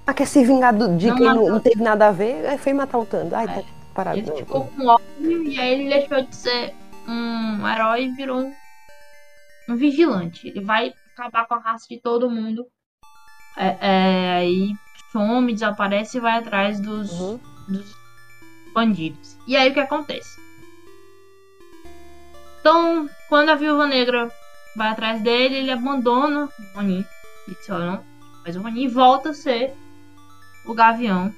Ah, 0.05 0.13
quer 0.13 0.27
se 0.27 0.43
vingar 0.43 0.73
de 0.73 1.07
Não 1.07 1.15
quem 1.15 1.25
não, 1.25 1.49
não 1.49 1.59
teve 1.59 1.81
nada 1.81 2.07
a 2.07 2.11
ver, 2.11 2.45
aí 2.45 2.57
foi 2.57 2.73
matar 2.73 2.97
o 2.97 3.05
Thanos. 3.05 3.33
Ai, 3.33 3.47
tá 3.47 3.53
É. 3.61 3.63
parado. 3.93 4.17
Ele 4.17 4.29
Não, 4.29 4.35
ficou 4.37 4.65
com 4.67 4.87
ódio 4.87 5.43
e 5.47 5.59
aí 5.59 5.73
ele 5.81 5.89
deixou 5.89 6.21
de 6.25 6.35
ser 6.35 6.73
um 7.07 7.67
herói 7.67 8.05
e 8.05 8.11
virou 8.11 8.39
um, 8.41 8.53
um 9.69 9.75
vigilante. 9.75 10.47
Ele 10.47 10.61
vai 10.61 10.93
acabar 11.13 11.45
com 11.47 11.53
a 11.55 11.59
raça 11.59 11.85
de 11.89 11.99
todo 12.01 12.29
mundo. 12.29 12.65
É, 13.55 13.77
é, 13.79 14.31
aí 14.37 14.73
some, 15.11 15.53
desaparece 15.53 16.17
e 16.17 16.21
vai 16.21 16.39
atrás 16.39 16.79
dos, 16.79 17.11
Uhum. 17.11 17.39
dos 17.69 17.95
bandidos. 18.73 19.37
E 19.47 19.55
aí 19.55 19.69
o 19.69 19.73
que 19.73 19.79
acontece? 19.79 20.41
Então, 22.59 23.09
quando 23.29 23.49
a 23.49 23.55
viúva 23.55 23.85
negra 23.85 24.31
vai 24.75 24.89
atrás 24.89 25.21
dele, 25.21 25.55
ele 25.55 25.71
abandona 25.71 26.45
o 26.45 26.49
Ronin. 26.77 27.05
Ele 27.47 27.57
"Olha, 27.69 27.85
não, 27.91 27.99
mas 28.45 28.55
o 28.55 28.61
Ronin 28.61 28.87
volta 28.87 29.29
a 29.29 29.33
ser 29.33 29.73
o 30.65 30.73
gavião 30.73 31.31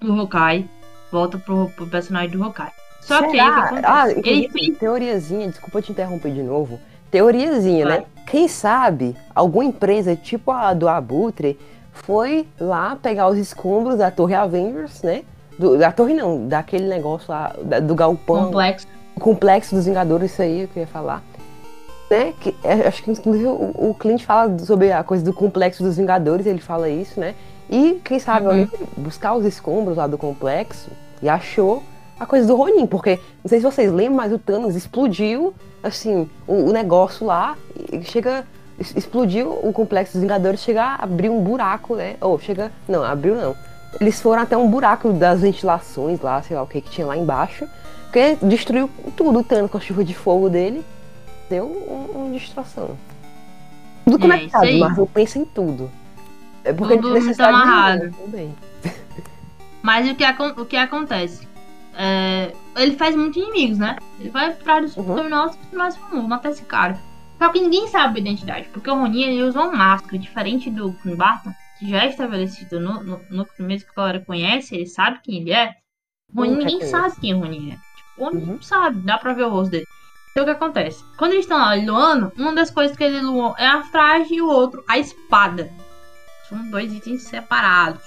do 0.00 0.12
Hawkeye. 0.20 0.68
Volta 1.10 1.38
pro, 1.38 1.68
pro 1.70 1.86
personagem 1.86 2.30
do 2.30 2.42
Hawkeye. 2.42 2.72
Só 3.00 3.18
que 3.18 3.24
aí 3.24 3.28
o 3.28 3.30
que 3.32 3.38
Será? 3.38 3.64
acontece? 3.64 3.86
Ah, 3.86 4.10
ele 4.28 4.48
fez 4.48 4.78
teoriazinha, 4.78 5.48
desculpa 5.48 5.82
te 5.82 5.92
interromper 5.92 6.32
de 6.32 6.42
novo. 6.42 6.80
Teoriazinha, 7.10 7.86
Vai. 7.86 7.98
né? 8.00 8.04
Quem 8.26 8.48
sabe 8.48 9.14
alguma 9.34 9.64
empresa, 9.64 10.16
tipo 10.16 10.50
a 10.50 10.72
do 10.74 10.88
Abutre, 10.88 11.58
foi 11.92 12.48
lá 12.58 12.96
pegar 12.96 13.28
os 13.28 13.38
escombros 13.38 13.98
da 13.98 14.10
Torre 14.10 14.34
Avengers, 14.34 15.02
né? 15.02 15.22
Do- 15.56 15.78
da 15.78 15.92
torre 15.92 16.14
não, 16.14 16.48
daquele 16.48 16.88
negócio 16.88 17.30
lá, 17.30 17.54
da- 17.62 17.78
do 17.78 17.94
galpão, 17.94 18.46
complexo. 18.46 18.88
complexo 19.20 19.74
dos 19.76 19.86
Vingadores, 19.86 20.32
isso 20.32 20.42
aí 20.42 20.68
que 20.72 20.80
eu 20.80 20.82
ia 20.82 20.86
falar. 20.88 21.22
Né? 22.14 22.34
Que, 22.40 22.54
é, 22.62 22.86
acho 22.86 23.02
que 23.02 23.10
inclusive 23.10 23.46
o, 23.46 23.90
o 23.90 23.96
Clint 23.98 24.22
fala 24.22 24.58
sobre 24.58 24.92
a 24.92 25.02
coisa 25.02 25.24
do 25.24 25.32
complexo 25.32 25.82
dos 25.82 25.96
Vingadores, 25.96 26.46
ele 26.46 26.60
fala 26.60 26.88
isso, 26.88 27.18
né? 27.18 27.34
E 27.68 28.00
quem 28.04 28.18
sabe 28.18 28.46
Uhum. 28.46 28.68
buscar 28.98 29.34
os 29.34 29.44
escombros 29.44 29.96
lá 29.96 30.06
do 30.06 30.18
complexo 30.18 30.90
e 31.22 31.28
achou 31.28 31.82
a 32.20 32.26
coisa 32.26 32.46
do 32.46 32.54
Ronin, 32.54 32.86
porque 32.86 33.18
não 33.42 33.48
sei 33.48 33.58
se 33.58 33.64
vocês 33.64 33.90
lembram, 33.90 34.16
mas 34.16 34.32
o 34.32 34.38
Thanos 34.38 34.76
explodiu 34.76 35.54
assim 35.82 36.28
o, 36.46 36.68
o 36.68 36.72
negócio 36.72 37.26
lá 37.26 37.56
e 37.92 38.02
chega 38.04 38.44
explodiu 38.78 39.50
o 39.62 39.72
complexo 39.72 40.14
dos 40.14 40.22
Vingadores, 40.22 40.60
chega 40.60 40.82
a 40.82 41.04
abrir 41.04 41.30
um 41.30 41.40
buraco, 41.40 41.94
né? 41.94 42.16
Ou 42.20 42.38
chega, 42.38 42.72
não, 42.88 43.02
abriu 43.04 43.34
não. 43.34 43.54
Eles 44.00 44.20
foram 44.20 44.42
até 44.42 44.56
um 44.56 44.68
buraco 44.68 45.12
das 45.12 45.40
ventilações 45.40 46.20
lá, 46.20 46.42
sei 46.42 46.56
lá 46.56 46.62
o 46.62 46.66
que 46.66 46.80
que 46.80 46.90
tinha 46.90 47.06
lá 47.06 47.16
embaixo. 47.16 47.66
Porque 48.04 48.36
destruiu 48.42 48.90
tudo, 49.16 49.38
o 49.38 49.44
Thanos 49.44 49.70
com 49.70 49.78
a 49.78 49.80
chuva 49.80 50.04
de 50.04 50.14
fogo 50.14 50.48
dele. 50.48 50.84
Deu 51.48 51.66
um, 51.66 52.04
uma 52.26 52.32
destruição. 52.38 52.96
Tudo 54.04 54.16
É, 54.16 54.20
conectado, 54.28 54.64
aí. 54.64 54.78
Marvel 54.78 55.06
pensa 55.06 55.38
em 55.38 55.44
tudo. 55.44 55.90
É 56.64 56.72
porque 56.72 56.96
Tudo 56.96 57.12
tem 57.12 57.22
muito 57.22 57.40
amarrado. 57.42 58.10
também. 58.12 58.54
Mas 59.82 60.08
o 60.08 60.14
que, 60.14 60.24
o 60.60 60.64
que 60.66 60.76
acontece? 60.76 61.46
É, 61.96 62.52
ele 62.76 62.96
faz 62.96 63.14
muitos 63.14 63.36
inimigos, 63.42 63.78
né? 63.78 63.96
Ele 64.18 64.30
vai 64.30 64.46
atrás 64.46 64.82
dos 64.94 64.96
Uhum. 64.96 65.14
criminosos 65.14 65.58
mais 65.72 65.96
famosos, 65.96 66.28
matar 66.28 66.50
esse 66.50 66.64
cara. 66.64 66.98
Só 67.38 67.48
que 67.50 67.60
ninguém 67.60 67.86
sabe 67.88 68.18
a 68.18 68.22
identidade, 68.22 68.68
porque 68.72 68.90
o 68.90 68.94
Ronin 68.94 69.22
ele 69.24 69.42
usa 69.42 69.60
uma 69.60 69.72
máscara, 69.76 70.18
diferente 70.18 70.70
do 70.70 70.94
Barton, 71.16 71.52
que 71.78 71.88
já 71.90 72.04
é 72.04 72.08
estabelecido 72.08 72.80
no, 72.80 73.02
no, 73.04 73.20
no 73.30 73.46
começo 73.46 73.84
que 73.84 73.90
a 73.92 73.94
galera 73.96 74.20
conhece, 74.24 74.74
ele 74.74 74.86
sabe 74.86 75.20
quem 75.22 75.42
ele 75.42 75.52
é. 75.52 75.74
O 76.32 76.38
Ronin, 76.40 76.52
Não 76.52 76.58
ninguém 76.58 76.80
sabe 76.80 77.14
quem 77.20 77.34
o 77.34 77.40
Ronin 77.40 77.72
é. 77.72 77.74
Tipo, 77.74 78.08
o 78.18 78.24
Ronin 78.24 78.44
Uhum. 78.52 78.62
sabe, 78.62 79.00
dá 79.02 79.18
pra 79.18 79.34
ver 79.34 79.44
o 79.44 79.50
rosto 79.50 79.72
dele. 79.72 79.86
Então 80.34 80.42
o 80.42 80.46
que 80.46 80.52
acontece? 80.52 81.04
Quando 81.16 81.30
eles 81.30 81.44
estão 81.44 81.56
lá 81.56 81.76
luando, 81.76 82.32
uma 82.36 82.52
das 82.52 82.68
coisas 82.68 82.96
que 82.96 83.04
ele 83.04 83.20
luou 83.20 83.54
é 83.56 83.68
a 83.68 83.82
traje 83.82 84.34
e 84.34 84.42
o 84.42 84.48
outro 84.48 84.82
a 84.88 84.98
espada. 84.98 85.72
São 86.48 86.68
dois 86.72 86.92
itens 86.92 87.22
separados. 87.22 88.02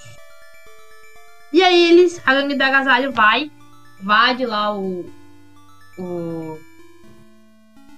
E 1.50 1.62
aí 1.62 1.90
eles, 1.90 2.20
a 2.26 2.34
gangue 2.34 2.54
da 2.54 2.66
agasalho 2.66 3.12
vai, 3.12 3.50
invade 3.98 4.44
lá 4.44 4.76
o, 4.76 5.10
o, 5.98 6.60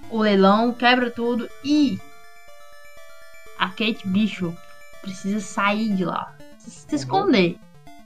o 0.08 0.18
leilão, 0.20 0.72
quebra 0.72 1.10
tudo 1.10 1.50
e 1.64 1.98
a 3.58 3.68
Kate 3.68 4.06
Bicho 4.06 4.56
precisa 5.02 5.40
sair 5.40 5.92
de 5.92 6.04
lá, 6.04 6.32
se, 6.56 6.94
esconder. 6.94 7.58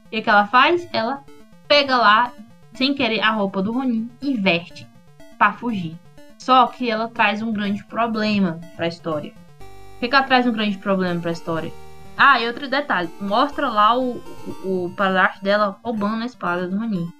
O 0.06 0.08
que, 0.08 0.30
ela 0.30 0.46
faz? 0.46 0.88
Ela 0.90 1.22
pega 1.68 1.98
lá, 1.98 2.32
sem 2.72 2.94
querer, 2.94 3.20
a 3.20 3.30
roupa 3.30 3.60
do 3.60 3.72
Ronin 3.72 4.10
e 4.22 4.38
veste 4.38 4.88
pra 5.36 5.52
fugir. 5.52 5.98
Só 6.44 6.66
que 6.66 6.90
ela 6.90 7.08
traz 7.08 7.40
um 7.40 7.50
grande 7.50 7.82
problema 7.84 8.60
pra 8.76 8.86
história. 8.86 9.32
Por 9.58 10.00
que, 10.00 10.08
que 10.08 10.14
ela 10.14 10.24
traz 10.26 10.46
um 10.46 10.52
grande 10.52 10.76
problema 10.76 11.18
pra 11.18 11.32
história? 11.32 11.72
Ah, 12.18 12.38
e 12.38 12.46
outro 12.46 12.68
detalhe, 12.68 13.08
mostra 13.18 13.66
lá 13.70 13.96
o, 13.98 14.20
o, 14.62 14.84
o 14.84 14.94
padrasto 14.94 15.42
dela 15.42 15.78
roubando 15.82 16.22
a 16.22 16.26
espada 16.26 16.68
do 16.68 16.76
Ronin. 16.78 17.10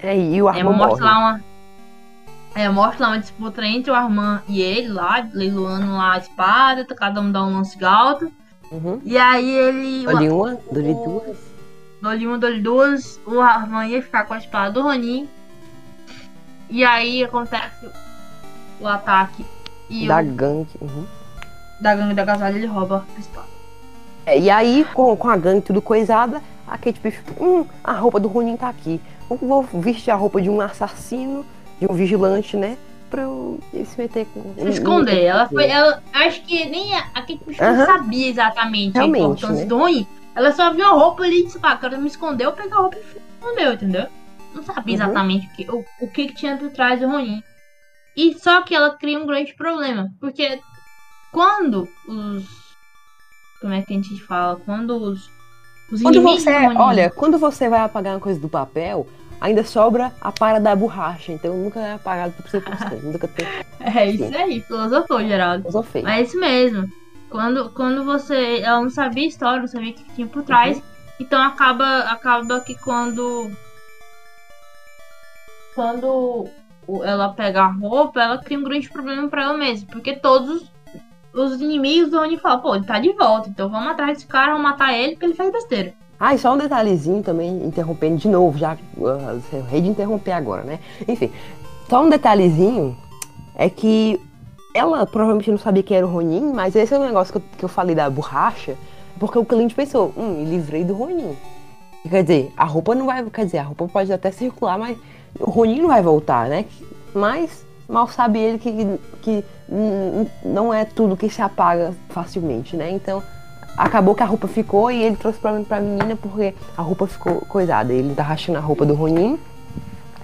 É, 0.00 0.18
e 0.18 0.42
o 0.42 0.48
É, 0.50 0.58
Armand 0.58 0.72
mostra 0.76 0.88
morre. 0.98 1.00
lá 1.04 1.18
uma. 1.18 1.40
É, 2.56 2.68
mostra 2.68 3.06
lá 3.06 3.12
uma 3.12 3.20
disputa 3.20 3.64
entre 3.64 3.92
o 3.92 3.94
Armand 3.94 4.40
e 4.48 4.60
ele 4.60 4.88
lá, 4.88 5.28
leiloando 5.32 5.92
lá 5.92 6.14
a 6.14 6.18
espada, 6.18 6.84
cada 6.84 7.20
um 7.20 7.30
dá 7.30 7.44
um 7.44 7.54
lance 7.54 7.78
galto. 7.78 8.32
Uhum. 8.72 9.00
E 9.04 9.16
aí 9.16 9.48
ele. 9.48 10.04
Dou-lhe 10.04 10.28
uma, 10.28 10.58
dou-lhe 10.72 10.90
o- 10.90 11.04
duas. 11.04 11.38
Dou-lhe 12.02 12.26
uma, 12.26 12.36
dou-lhe 12.36 12.60
duas. 12.60 13.20
O 13.24 13.40
Armand 13.40 13.86
ia 13.86 14.02
ficar 14.02 14.24
com 14.24 14.34
a 14.34 14.38
espada 14.38 14.72
do 14.72 14.82
Ronin. 14.82 15.28
E 16.68 16.84
aí 16.84 17.22
acontece 17.22 17.88
o 18.82 18.88
ataque. 18.88 19.44
E 19.88 20.06
Da 20.06 20.20
o 20.20 20.24
gangue. 20.26 20.68
Uhum. 20.80 21.04
da 21.80 21.94
gangue 21.94 22.14
da 22.14 22.24
Gasalha 22.24 22.56
ele 22.56 22.66
rouba 22.66 23.04
a 23.16 23.20
espada. 23.20 23.46
É, 24.24 24.38
e 24.38 24.48
aí, 24.50 24.86
com, 24.94 25.16
com 25.16 25.28
a 25.28 25.36
gangue 25.36 25.62
tudo 25.62 25.82
coisada, 25.82 26.40
a 26.66 26.78
Kate 26.78 27.00
Bicho, 27.00 27.22
hum, 27.40 27.66
a 27.82 27.92
roupa 27.92 28.20
do 28.20 28.28
Ronin 28.28 28.56
tá 28.56 28.68
aqui. 28.68 29.00
Eu 29.30 29.36
vou 29.36 29.62
vestir 29.62 30.10
a 30.10 30.14
roupa 30.14 30.40
de 30.40 30.48
um 30.48 30.60
assassino, 30.60 31.44
de 31.80 31.86
um 31.90 31.94
vigilante, 31.94 32.56
né? 32.56 32.76
Pra 33.10 33.22
eu 33.22 33.58
se 33.84 34.00
meter 34.00 34.26
com. 34.32 34.54
Se 34.56 34.68
esconder. 34.68 35.24
Ela 35.24 35.48
foi. 35.48 35.66
Ela, 35.66 36.02
acho 36.14 36.40
que 36.42 36.64
nem 36.66 36.94
a, 36.94 37.00
a 37.14 37.20
Kate 37.22 37.40
Bishop 37.46 37.62
Aham. 37.64 37.84
sabia 37.86 38.28
exatamente 38.30 38.94
Realmente, 38.94 39.22
a 39.22 39.24
importância 39.26 39.56
né? 39.56 39.64
do 39.66 39.78
Ronin. 39.78 40.06
Ela 40.34 40.52
só 40.52 40.72
viu 40.72 40.86
a 40.86 40.92
roupa 40.92 41.24
ali 41.24 41.40
e 41.40 41.44
disse, 41.44 41.58
pá, 41.58 41.76
quero 41.76 42.00
me 42.00 42.06
esconder, 42.06 42.44
eu 42.46 42.52
peguei 42.52 42.72
a 42.72 42.76
roupa 42.76 42.96
e 42.96 43.00
escondeu, 43.40 43.72
entendeu? 43.74 44.06
Não 44.54 44.62
sabia 44.62 44.96
Uhum. 44.96 45.02
exatamente 45.02 45.46
o, 45.46 45.50
que, 45.50 45.70
o, 45.70 45.84
o 46.00 46.08
que, 46.08 46.28
que 46.28 46.34
tinha 46.34 46.56
por 46.56 46.70
trás 46.70 47.00
do 47.00 47.08
Ronin. 47.08 47.42
E 48.16 48.38
só 48.38 48.62
que 48.62 48.74
ela 48.74 48.90
cria 48.90 49.18
um 49.18 49.26
grande 49.26 49.54
problema. 49.54 50.10
Porque 50.20 50.60
quando 51.32 51.88
os. 52.06 52.44
Como 53.60 53.72
é 53.72 53.82
que 53.82 53.94
a 53.94 53.96
gente 53.96 54.22
fala? 54.22 54.56
Quando 54.56 54.96
os. 54.96 55.30
Os 55.90 56.00
Quando 56.00 56.16
inimigos 56.16 56.42
você, 56.42 56.58
Ronin. 56.58 56.78
olha, 56.78 57.10
quando 57.10 57.38
você 57.38 57.68
vai 57.68 57.80
apagar 57.80 58.14
uma 58.14 58.20
coisa 58.20 58.40
do 58.40 58.48
papel, 58.48 59.06
ainda 59.40 59.62
sobra 59.62 60.12
a 60.20 60.32
para 60.32 60.58
da 60.58 60.74
borracha, 60.74 61.32
então 61.32 61.54
nunca 61.54 61.80
é 61.80 61.92
apagado 61.94 62.32
por 62.32 62.46
100%. 62.46 63.02
nunca 63.04 63.28
tem. 63.28 63.46
É 63.80 64.06
isso 64.10 64.34
aí, 64.36 64.60
filosofou, 64.62 65.20
Geraldo. 65.20 65.64
Filosofei. 65.64 66.02
Mas 66.02 66.18
é 66.18 66.22
isso 66.22 66.40
mesmo. 66.40 66.88
Quando, 67.28 67.70
quando 67.70 68.04
você. 68.04 68.60
Ela 68.60 68.80
não 68.80 68.90
sabia 68.90 69.24
a 69.24 69.26
história, 69.26 69.60
não 69.60 69.66
sabia 69.66 69.90
o 69.90 69.94
que 69.94 70.14
tinha 70.14 70.26
por 70.26 70.42
trás. 70.42 70.76
Uhum. 70.76 70.82
Então 71.20 71.42
acaba, 71.42 72.00
acaba 72.00 72.60
que 72.60 72.74
quando. 72.74 73.50
Quando 75.74 76.48
ela 77.04 77.30
pega 77.30 77.62
a 77.62 77.72
roupa, 77.72 78.20
ela 78.20 78.38
cria 78.38 78.58
um 78.58 78.64
grande 78.64 78.88
problema 78.88 79.28
pra 79.28 79.42
ela 79.44 79.56
mesma. 79.56 79.88
Porque 79.90 80.16
todos 80.16 80.70
os 81.32 81.60
inimigos 81.60 82.10
do 82.10 82.20
Oni 82.20 82.36
falam, 82.38 82.60
pô, 82.60 82.74
ele 82.74 82.84
tá 82.84 82.98
de 82.98 83.12
volta, 83.12 83.48
então 83.48 83.68
vamos 83.68 83.88
atrás 83.88 84.14
desse 84.14 84.26
cara, 84.26 84.52
vamos 84.52 84.62
matar 84.62 84.92
ele 84.92 85.12
porque 85.12 85.26
ele 85.26 85.34
fez 85.34 85.52
besteira. 85.52 85.94
Ah, 86.20 86.34
e 86.34 86.38
só 86.38 86.54
um 86.54 86.58
detalhezinho 86.58 87.22
também, 87.22 87.64
interrompendo 87.64 88.16
de 88.16 88.28
novo, 88.28 88.56
já 88.56 88.74
uh, 88.96 89.42
eu 89.52 89.62
rei 89.64 89.80
de 89.80 89.88
interromper 89.88 90.32
agora, 90.32 90.62
né? 90.62 90.78
Enfim, 91.08 91.32
só 91.88 92.04
um 92.04 92.08
detalhezinho 92.08 92.96
é 93.56 93.68
que 93.68 94.20
ela 94.74 95.04
provavelmente 95.04 95.50
não 95.50 95.58
sabia 95.58 95.82
que 95.82 95.92
era 95.92 96.06
o 96.06 96.10
Ronin, 96.10 96.52
mas 96.52 96.76
esse 96.76 96.94
é 96.94 96.98
o 96.98 97.04
negócio 97.04 97.32
que 97.32 97.38
eu, 97.38 97.42
que 97.58 97.64
eu 97.64 97.68
falei 97.68 97.94
da 97.94 98.08
borracha, 98.08 98.76
porque 99.18 99.38
o 99.38 99.44
cliente 99.44 99.74
pensou, 99.74 100.12
hum, 100.16 100.44
livrei 100.48 100.84
do 100.84 100.94
Ronin. 100.94 101.36
Quer 102.08 102.22
dizer, 102.22 102.52
a 102.56 102.64
roupa 102.64 102.94
não 102.94 103.06
vai, 103.06 103.24
quer 103.30 103.44
dizer, 103.44 103.58
a 103.58 103.64
roupa 103.64 103.86
pode 103.88 104.12
até 104.12 104.30
circular, 104.30 104.78
mas 104.78 104.96
o 105.38 105.50
Ronin 105.50 105.80
não 105.80 105.88
vai 105.88 106.02
voltar, 106.02 106.48
né? 106.48 106.66
Mas 107.14 107.64
mal 107.88 108.08
sabe 108.08 108.38
ele 108.38 108.58
que, 108.58 108.98
que 109.20 109.44
não 110.44 110.72
é 110.72 110.84
tudo 110.84 111.16
que 111.16 111.28
se 111.28 111.42
apaga 111.42 111.94
facilmente, 112.08 112.76
né? 112.76 112.90
Então 112.90 113.22
acabou 113.76 114.14
que 114.14 114.22
a 114.22 114.26
roupa 114.26 114.48
ficou 114.48 114.90
e 114.90 115.02
ele 115.02 115.16
trouxe 115.16 115.38
problema 115.38 115.64
pra 115.64 115.80
menina 115.80 116.16
porque 116.16 116.54
a 116.76 116.82
roupa 116.82 117.06
ficou 117.06 117.40
coisada. 117.42 117.92
Ele 117.92 118.14
tá 118.14 118.22
rachando 118.22 118.58
a 118.58 118.60
roupa 118.60 118.84
do 118.84 118.94
Ronin. 118.94 119.38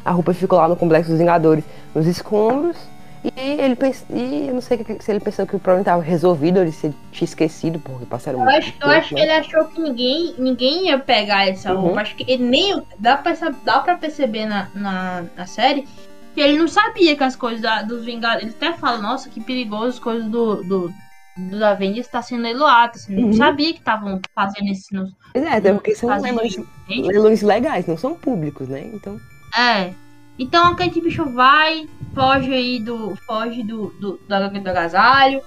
A 0.04 0.10
roupa 0.10 0.32
ficou 0.32 0.58
lá 0.58 0.68
no 0.68 0.76
Complexo 0.76 1.10
dos 1.10 1.18
Vingadores, 1.18 1.64
nos 1.94 2.06
escombros. 2.06 2.76
E 3.24 3.40
ele 3.60 3.74
pensa, 3.76 4.04
e 4.10 4.48
eu 4.48 4.54
não 4.54 4.60
sei 4.60 4.84
se 5.00 5.10
ele 5.10 5.20
pensou 5.20 5.46
que 5.46 5.56
o 5.56 5.58
problema 5.58 5.82
estava 5.82 6.02
resolvido 6.02 6.56
ou 6.58 6.62
ele 6.62 6.72
se 6.72 6.94
tinha 7.10 7.24
esquecido, 7.26 7.78
porque 7.80 8.06
passaram 8.06 8.38
Eu 8.38 8.44
muito 8.44 8.56
acho, 8.58 8.68
eu 8.68 8.72
tempo, 8.78 8.90
acho 8.92 9.08
que 9.08 9.14
né? 9.16 9.20
ele 9.22 9.32
achou 9.32 9.64
que 9.66 9.80
ninguém, 9.80 10.34
ninguém 10.38 10.86
ia 10.88 10.98
pegar 10.98 11.48
essa 11.48 11.74
Uhum. 11.74 11.80
roupa. 11.80 12.00
Acho 12.02 12.14
que 12.16 12.24
ele 12.30 12.44
nem. 12.44 12.82
Dá 12.98 13.16
pra, 13.16 13.32
dá 13.64 13.80
pra 13.80 13.96
perceber 13.96 14.46
na, 14.46 14.68
na, 14.74 15.24
na 15.36 15.46
série 15.46 15.86
que 16.34 16.40
ele 16.40 16.58
não 16.58 16.68
sabia 16.68 17.16
que 17.16 17.24
as 17.24 17.34
coisas 17.34 17.60
da- 17.60 17.82
dos 17.82 18.04
Vingadores. 18.04 18.44
Ele 18.44 18.54
até 18.56 18.72
fala, 18.78 18.98
nossa, 18.98 19.28
que 19.28 19.40
perigoso 19.40 19.88
as 19.88 19.98
coisas 19.98 20.28
do. 20.28 20.62
do 20.64 20.92
dos 21.40 21.62
Avengers 21.62 22.08
tá 22.08 22.20
sendo 22.20 22.42
leiloado, 22.42 22.94
assim, 22.96 23.14
Uhum. 23.14 23.26
não 23.26 23.32
sabia 23.32 23.72
que 23.72 23.78
estavam 23.78 24.20
fazendo 24.34 24.66
isso 24.72 24.86
nos 24.92 25.12
Pois 25.32 25.44
é, 25.44 25.52
até 25.52 25.72
porque 25.72 25.94
são 25.94 26.20
leilões, 26.20 26.56
leilões 26.88 27.42
legais, 27.42 27.86
não 27.86 27.96
são 27.96 28.14
públicos, 28.16 28.66
né? 28.68 28.90
Então. 28.92 29.20
É. 29.56 29.92
Então 30.38 30.66
a 30.66 30.74
Kate 30.76 31.00
Bicho 31.00 31.24
vai, 31.30 31.88
foge 32.14 32.52
aí 32.52 32.78
do. 32.78 33.16
Foge 33.26 33.62
do, 33.62 33.88
do, 34.00 34.20
da 34.28 34.40
gangue 34.40 34.60
do 34.60 34.68
agasalho. 34.70 35.40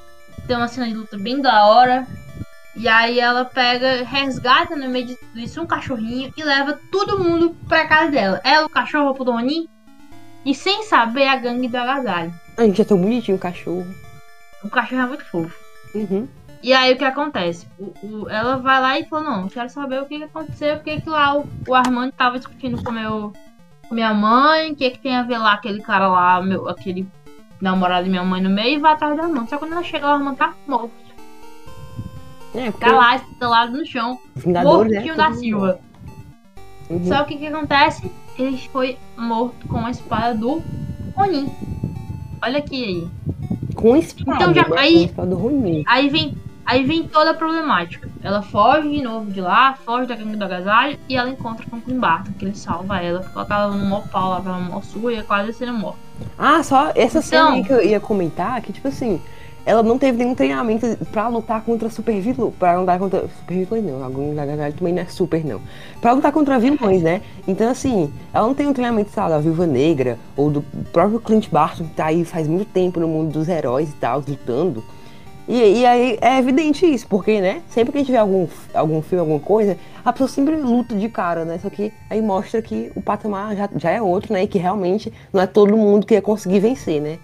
Tem 0.47 0.55
uma 0.57 0.67
cena 0.67 0.87
de 0.87 0.93
luta 0.95 1.17
bem 1.17 1.41
da 1.41 1.65
hora. 1.67 2.07
E 2.75 2.87
aí 2.87 3.19
ela 3.19 3.43
pega, 3.45 4.03
resgata 4.03 4.75
no 4.75 4.89
meio 4.89 5.05
de 5.07 5.15
tudo 5.15 5.39
isso 5.39 5.61
um 5.61 5.65
cachorrinho 5.65 6.33
e 6.35 6.43
leva 6.43 6.79
todo 6.91 7.19
mundo 7.19 7.55
pra 7.67 7.85
casa 7.87 8.09
dela. 8.11 8.41
Ela, 8.43 8.65
o 8.65 8.69
cachorro 8.69 9.13
pro 9.13 9.25
Doni. 9.25 9.69
E 10.43 10.55
sem 10.55 10.83
saber 10.83 11.27
a 11.27 11.35
gangue 11.35 11.67
do 11.67 11.77
agasalho. 11.77 12.33
A 12.57 12.63
gente 12.63 12.81
é 12.81 12.85
tão 12.85 12.97
bonitinho 12.97 13.37
o 13.37 13.39
cachorro. 13.39 13.85
O 14.63 14.69
cachorro 14.69 15.01
é 15.03 15.05
muito 15.07 15.25
fofo. 15.25 15.55
Uhum. 15.93 16.27
E 16.63 16.73
aí 16.73 16.93
o 16.93 16.97
que 16.97 17.03
acontece? 17.03 17.67
O, 17.77 17.93
o- 18.03 18.29
ela 18.29 18.57
vai 18.57 18.81
lá 18.81 18.99
e 18.99 19.05
fala, 19.05 19.23
não, 19.29 19.47
quero 19.49 19.69
saber 19.69 20.01
o 20.01 20.05
que, 20.05 20.23
aconteceu, 20.23 20.75
porque 20.77 21.01
que 21.01 21.09
lá 21.09 21.37
o, 21.37 21.47
o 21.67 21.75
Armando 21.75 22.11
tava 22.13 22.37
discutindo 22.39 22.81
com 22.83 22.91
meu 22.91 23.33
com 23.50 23.50
minha 23.93 24.13
mãe, 24.13 24.71
o 24.71 24.75
que, 24.75 24.89
que 24.91 24.99
tem 24.99 25.15
a 25.15 25.23
ver 25.23 25.37
lá 25.37 25.53
aquele 25.53 25.81
cara 25.81 26.07
lá, 26.07 26.41
meu, 26.41 26.67
aquele 26.69 27.07
namorado 27.61 28.03
de 28.05 28.09
minha 28.09 28.23
mãe 28.23 28.41
no 28.41 28.49
meio, 28.49 28.77
e 28.77 28.79
vai 28.79 28.93
atrás 28.93 29.15
do 29.15 29.21
Armando. 29.21 29.49
Só 29.49 29.57
quando 29.57 29.73
ela 29.73 29.83
chega, 29.83 30.07
o 30.07 30.09
Armando 30.09 30.37
tá 30.37 30.53
morto. 30.67 30.91
É, 32.53 32.69
porque 32.71 32.85
Tá 32.85 32.91
lá, 32.95 33.15
estalado 33.15 33.77
no 33.77 33.85
chão, 33.85 34.19
Vingadores, 34.35 34.91
mortinho 34.93 35.15
né? 35.15 35.23
da 35.23 35.33
Silva. 35.33 35.79
Uhum. 36.89 37.05
Só 37.05 37.23
que 37.23 37.35
o 37.35 37.37
que 37.37 37.47
acontece? 37.47 38.11
Ele 38.37 38.57
foi 38.71 38.97
morto 39.17 39.67
com 39.67 39.85
a 39.85 39.91
espada 39.91 40.35
do 40.35 40.61
Ronin. 41.15 41.49
Olha 42.41 42.57
aqui 42.59 42.83
aí. 42.83 43.07
Com 43.75 43.95
espada, 43.95 44.43
Então 44.43 44.53
já- 44.53 44.67
né? 44.67 44.75
a. 44.75 45.83
Aí 45.87 46.09
vem, 46.09 46.35
aí 46.65 46.83
vem 46.85 47.07
toda 47.07 47.31
a 47.31 47.33
problemática. 47.33 48.07
Ela 48.23 48.41
foge 48.41 48.89
de 48.89 49.01
novo 49.01 49.29
de 49.31 49.41
lá, 49.41 49.73
foge 49.85 50.07
da 50.07 50.15
gangue 50.15 50.35
do 50.35 50.43
agasalho 50.45 50.97
e 51.09 51.15
ela 51.15 51.29
encontra 51.29 51.65
com 51.69 51.77
o 51.77 51.81
Clint 51.81 51.99
Barton, 51.99 52.31
que 52.37 52.45
ele 52.45 52.55
salva 52.55 52.99
ela, 53.01 53.19
porque 53.19 53.37
ela 53.37 53.45
tava 53.45 53.75
no 53.75 53.85
mó 53.85 54.01
pau 54.11 54.29
lá, 54.29 54.41
tava 54.41 54.59
mó 54.59 54.81
sua 54.81 55.13
e 55.13 55.15
ia 55.17 55.23
quase 55.23 55.53
sendo 55.53 55.73
morta. 55.73 55.99
Ah, 56.37 56.61
só 56.63 56.91
essa 56.95 57.21
cena 57.21 57.41
Então- 57.41 57.53
aí 57.55 57.63
que 57.63 57.73
eu 57.73 57.83
ia 57.83 57.99
comentar, 57.99 58.61
que 58.61 58.71
tipo 58.71 58.87
assim, 58.87 59.19
ela 59.65 59.83
não 59.83 59.97
teve 59.97 60.17
nenhum 60.17 60.33
treinamento 60.35 60.85
pra 61.11 61.27
lutar 61.27 61.61
contra 61.61 61.89
super 61.89 62.19
vilões. 62.19 62.53
Pra 62.57 62.79
lutar 62.79 62.97
contra. 62.97 63.27
Super 63.39 63.53
vilões 63.65 63.83
não, 63.83 64.03
algum 64.03 64.33
Gagalho 64.33 64.73
também 64.73 64.93
não 64.93 65.01
é 65.03 65.05
super, 65.05 65.45
não. 65.45 65.61
Pra 66.01 66.13
lutar 66.13 66.31
contra 66.31 66.57
vilões, 66.57 67.01
né? 67.03 67.21
Então, 67.47 67.69
assim, 67.69 68.11
ela 68.33 68.47
não 68.47 68.55
tem 68.55 68.67
um 68.67 68.73
treinamento, 68.73 69.11
lá, 69.15 69.29
da 69.29 69.39
Viúva 69.39 69.67
Negra, 69.67 70.17
ou 70.35 70.49
do 70.49 70.61
próprio 70.91 71.19
Clint 71.19 71.47
Barton, 71.49 71.83
que 71.85 71.93
tá 71.93 72.05
aí 72.07 72.25
faz 72.25 72.47
muito 72.47 72.65
tempo 72.69 72.99
no 72.99 73.07
mundo 73.07 73.31
dos 73.33 73.47
heróis 73.49 73.89
e 73.89 73.93
tal, 73.93 74.23
lutando. 74.27 74.83
E, 75.47 75.79
e 75.81 75.85
aí 75.85 76.17
é 76.21 76.37
evidente 76.37 76.85
isso, 76.85 77.07
porque, 77.07 77.41
né? 77.41 77.61
Sempre 77.69 77.91
que 77.91 77.97
a 77.97 78.01
gente 78.01 78.11
vê 78.11 78.17
algum, 78.17 78.47
algum 78.73 79.01
filme, 79.01 79.19
alguma 79.19 79.39
coisa, 79.39 79.77
a 80.05 80.11
pessoa 80.13 80.29
sempre 80.29 80.55
luta 80.55 80.95
de 80.95 81.09
cara, 81.09 81.43
né? 81.43 81.59
Só 81.61 81.69
que 81.69 81.91
aí 82.09 82.21
mostra 82.21 82.61
que 82.61 82.91
o 82.95 83.01
patamar 83.01 83.55
já, 83.55 83.69
já 83.75 83.89
é 83.91 84.01
outro, 84.01 84.31
né? 84.33 84.43
E 84.43 84.47
que 84.47 84.57
realmente 84.59 85.11
não 85.33 85.41
é 85.41 85.47
todo 85.47 85.75
mundo 85.75 86.05
que 86.05 86.13
ia 86.13 86.21
conseguir 86.21 86.59
vencer, 86.59 87.01
né? 87.01 87.17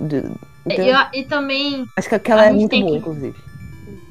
Então, 0.00 0.36
E, 1.12 1.20
e 1.20 1.24
também, 1.24 1.84
acho 1.96 2.08
que 2.08 2.14
aquela 2.14 2.44
é 2.46 2.52
muito 2.52 2.78
boa, 2.78 2.92
que- 2.92 2.96
inclusive. 2.98 3.34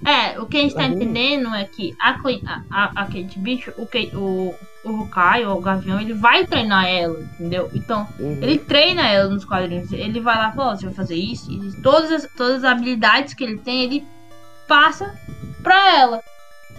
é, 0.06 0.40
o 0.40 0.46
que 0.46 0.58
a 0.58 0.62
gente 0.62 0.76
tá 0.76 0.86
Uhum. 0.86 0.94
entendendo 0.94 1.54
é 1.56 1.64
que 1.66 1.96
a, 2.02 2.10
a, 2.12 2.62
a, 2.72 2.84
a 3.04 3.06
Kate 3.06 3.40
Bicho, 3.40 3.72
o, 3.78 3.86
Ke- 3.86 4.12
o, 4.16 4.54
o 4.92 4.96
Rukai, 4.98 5.46
o 5.46 5.60
Gavião, 5.60 6.00
ele 6.00 6.14
vai 6.14 6.46
treinar 6.46 6.86
ela, 6.88 7.20
entendeu? 7.20 7.70
Então, 7.74 8.08
Uhum. 8.20 8.40
Ele 8.42 8.58
treina 8.60 9.08
ela 9.08 9.30
nos 9.30 9.46
quadrinhos. 9.46 9.92
Ele 9.92 10.20
vai 10.20 10.36
lá 10.38 10.50
e 10.52 10.56
fala, 10.56 10.76
você 10.76 10.86
vai 10.86 10.94
fazer 10.94 11.16
isso, 11.16 11.52
e 11.52 11.82
todas 11.82 12.12
as, 12.12 12.28
todas 12.36 12.64
as 12.64 12.72
habilidades 12.72 13.34
que 13.34 13.44
ele 13.44 13.58
tem, 13.58 13.84
ele 13.84 14.06
passa 14.68 15.14
pra 15.64 15.98
ela. 15.98 16.24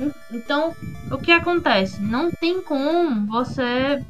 En- 0.01 0.13
Então, 0.33 0.75
o 1.11 1.19
que 1.19 1.33
acontece? 1.33 2.01
Não 2.01 2.31
tem 2.31 2.61
como 2.63 3.27
você. 3.27 4.03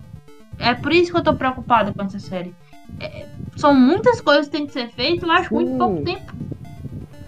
É 0.59 0.75
por 0.75 0.93
isso 0.93 1.11
que 1.13 1.17
eu 1.19 1.23
tô 1.23 1.35
preocupada 1.35 1.93
com 1.95 2.03
essa 2.03 2.19
série. 2.19 2.55
É, 3.01 3.27
são 3.57 3.75
muitas 3.75 4.21
coisas 4.21 4.47
que 4.47 4.53
tem 4.53 4.67
que 4.67 4.73
ser 4.73 4.89
feitas, 4.91 5.23
eu 5.23 5.31
acho 5.31 5.55
muito 5.55 5.77
pouco 5.79 6.03
tempo. 6.03 6.33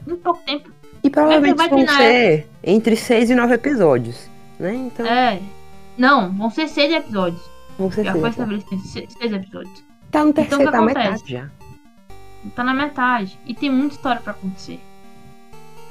Muito 0.06 0.22
pouco 0.22 0.40
tempo. 0.44 0.70
E 1.02 1.09
provavelmente 1.09 1.56
vai 1.56 1.68
vão 1.68 1.87
ser 1.88 2.46
entre 2.62 2.94
seis 2.96 3.30
e 3.30 3.35
nove 3.35 3.54
episódios, 3.54 4.28
né? 4.59 4.74
Então, 4.74 5.06
É. 5.06 5.38
Não, 6.00 6.32
vão 6.32 6.48
ser 6.50 6.66
seis 6.68 6.92
episódios. 6.92 7.42
vão 7.78 7.90
ser 7.90 8.04
Já 8.04 8.12
seis. 8.12 8.20
foi 8.22 8.30
estabelecido 8.30 8.80
seis, 8.82 9.12
seis 9.12 9.32
episódios. 9.32 9.84
Tá 10.10 10.24
no 10.24 10.30
Então, 10.30 10.44
terceiro, 10.44 10.62
o 10.64 10.66
que 10.66 10.72
tá 10.72 10.82
metade 10.82 11.22
já. 11.26 11.48
Tá 12.54 12.64
na 12.64 12.72
metade. 12.74 13.38
E 13.46 13.54
tem 13.54 13.70
muita 13.70 13.94
história 13.96 14.20
pra 14.20 14.32
acontecer. 14.32 14.80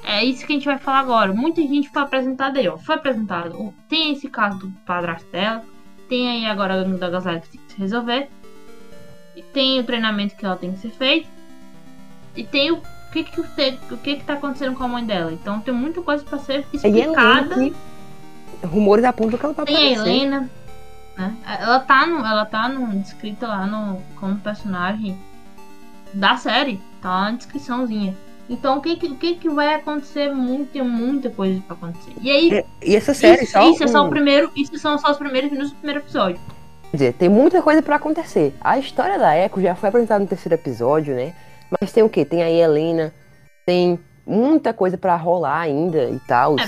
É 0.03 0.23
isso 0.25 0.45
que 0.45 0.53
a 0.53 0.55
gente 0.55 0.65
vai 0.65 0.79
falar 0.79 0.99
agora. 0.99 1.31
Muita 1.33 1.61
gente 1.61 1.89
foi 1.89 2.01
apresentada 2.01 2.59
aí, 2.59 2.67
ó. 2.67 2.77
Foi 2.77 2.95
apresentado. 2.95 3.53
o- 3.55 3.73
Tem 3.87 4.13
esse 4.13 4.27
caso 4.29 4.57
do 4.57 4.69
padrasto 4.85 5.29
dela. 5.31 5.63
Tem 6.07 6.27
aí 6.27 6.45
agora 6.47 6.81
a 6.81 6.83
da 6.83 7.09
Gazelle 7.09 7.41
que 7.41 7.49
tem 7.49 7.61
que 7.67 7.73
se 7.73 7.79
resolver. 7.79 8.29
E 9.35 9.43
tem 9.43 9.79
o 9.79 9.83
treinamento 9.83 10.35
que 10.35 10.43
ela 10.45 10.55
tem 10.57 10.71
que 10.73 10.79
ser 10.79 10.89
feito. 10.89 11.29
E 12.35 12.43
tem 12.43 12.71
o 12.71 12.81
que 13.13 13.23
que, 13.23 13.41
o 13.41 13.97
que, 13.97 14.15
que 14.17 14.23
tá 14.23 14.33
acontecendo 14.33 14.75
com 14.75 14.83
a 14.83 14.87
mãe 14.87 15.05
dela. 15.05 15.31
Então 15.31 15.59
tem 15.59 15.73
muita 15.73 16.01
coisa 16.01 16.23
pra 16.23 16.39
ser 16.39 16.65
E 16.73 16.77
explicada. 16.77 17.53
que 17.55 17.73
rumores 18.63 19.03
apontam 19.05 19.37
que 19.39 19.45
ela 19.45 19.53
tá 19.53 19.65
Tem 19.65 19.75
a. 19.75 19.91
Helena. 19.91 20.49
Né? 21.17 21.35
Ela 21.59 21.79
tá 21.79 22.05
no. 22.07 22.25
Ela 22.25 22.45
tá 22.45 22.67
no, 22.69 22.87
descrita 22.99 23.47
lá 23.47 23.65
no, 23.65 24.01
como 24.19 24.37
personagem 24.39 25.17
da 26.13 26.37
série. 26.37 26.81
Tá 27.01 27.09
lá 27.09 27.31
na 27.31 27.37
descriçãozinha. 27.37 28.15
Então 28.49 28.77
o 28.77 28.81
que, 28.81 28.95
que, 28.95 29.05
o 29.07 29.15
que, 29.15 29.35
que 29.35 29.49
vai 29.49 29.75
acontecer? 29.75 30.33
Muito, 30.33 30.71
tem 30.71 30.81
muita 30.81 31.29
coisa 31.29 31.61
pra 31.67 31.75
acontecer. 31.75 32.13
E 32.21 32.31
aí, 32.31 32.51
É, 32.51 32.65
E 32.83 32.95
essa 32.95 33.13
série 33.13 33.43
isso, 33.43 33.51
só. 33.53 33.69
isso 33.69 33.83
é 33.83 33.87
só 33.87 34.01
o 34.01 34.07
um- 34.07 34.09
primeiro. 34.09 34.51
Isso 34.55 34.77
são 34.79 34.97
só 34.97 35.11
os 35.11 35.17
primeiros 35.17 35.51
minutos 35.51 35.71
do 35.71 35.77
primeiro 35.77 35.99
episódio. 36.01 36.39
Quer 36.89 36.97
dizer, 36.97 37.13
tem 37.13 37.29
muita 37.29 37.61
coisa 37.61 37.83
pra 37.83 37.97
acontecer. 37.97 38.55
A 38.59 38.79
história 38.79 39.19
da 39.19 39.37
Echo 39.37 39.61
já 39.61 39.75
foi 39.75 39.89
apresentada 39.89 40.19
no 40.21 40.27
terceiro 40.27 40.55
episódio, 40.55 41.13
né? 41.15 41.35
Mas 41.79 41.91
tem 41.91 42.01
o 42.01 42.09
quê? 42.09 42.25
Tem 42.25 42.41
a 42.41 42.49
Helena, 42.49 43.13
tem 43.67 43.99
muita 44.25 44.73
coisa 44.73 44.97
pra 44.97 45.15
rolar 45.15 45.59
ainda 45.59 46.09
e 46.09 46.19
tal. 46.27 46.59
É. 46.59 46.67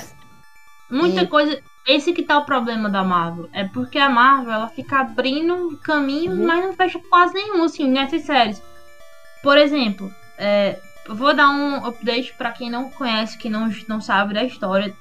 Muita 0.92 1.24
E- 1.24 1.28
coisa. 1.28 1.58
Esse 1.88 2.14
que 2.14 2.22
tá 2.24 2.38
o 2.38 2.46
problema 2.46 2.90
da 2.90 3.04
Marvel. 3.04 3.50
É 3.54 3.64
porque 3.64 3.98
a 3.98 4.08
Marvel 4.10 4.54
ela 4.54 4.68
fica 4.70 5.00
abrindo 5.00 5.78
caminhos, 5.84 6.38
Uhum. 6.38 6.46
mas 6.46 6.64
não 6.64 6.74
fecha 6.74 7.00
quase 7.10 7.34
nenhum, 7.34 7.64
assim, 7.64 7.90
nessas 7.90 8.22
séries. 8.24 8.62
Por 9.42 9.58
exemplo, 9.58 10.14
é, 10.38 10.78
vou 11.08 11.34
dar 11.34 11.50
um 11.50 11.84
update 11.86 12.34
pra 12.36 12.52
quem 12.52 12.70
não 12.70 12.90
conhece, 12.92 13.38
que 13.38 13.50
não, 13.50 13.70
não 13.88 14.00
sabe 14.00 14.34
da 14.36 14.44
história. 14.44 14.94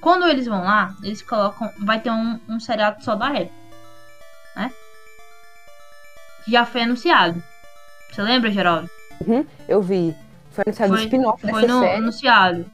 Quando 0.00 0.26
eles 0.26 0.46
vão 0.46 0.64
lá, 0.64 0.94
eles 1.02 1.20
colocam. 1.22 1.70
Vai 1.78 2.00
ter 2.00 2.10
um, 2.10 2.40
um 2.48 2.58
seriado 2.58 3.02
só 3.04 3.14
da 3.14 3.28
época. 3.34 3.54
Né? 4.56 4.72
Que 6.44 6.50
Já 6.52 6.64
foi 6.64 6.82
anunciado. 6.82 7.42
Você 8.10 8.22
lembra, 8.22 8.50
Geraldo? 8.50 8.88
Uhum, 9.26 9.44
eu 9.68 9.82
vi. 9.82 10.14
Foi 10.52 10.62
anunciado 10.66 10.92
o 10.92 10.96
Foi- 10.96 11.04
spin-off 11.04 11.40
Foi 11.40 11.60
dessa 11.62 11.74
no, 11.74 11.80
série, 11.80 11.96
anunciado. 11.96 12.70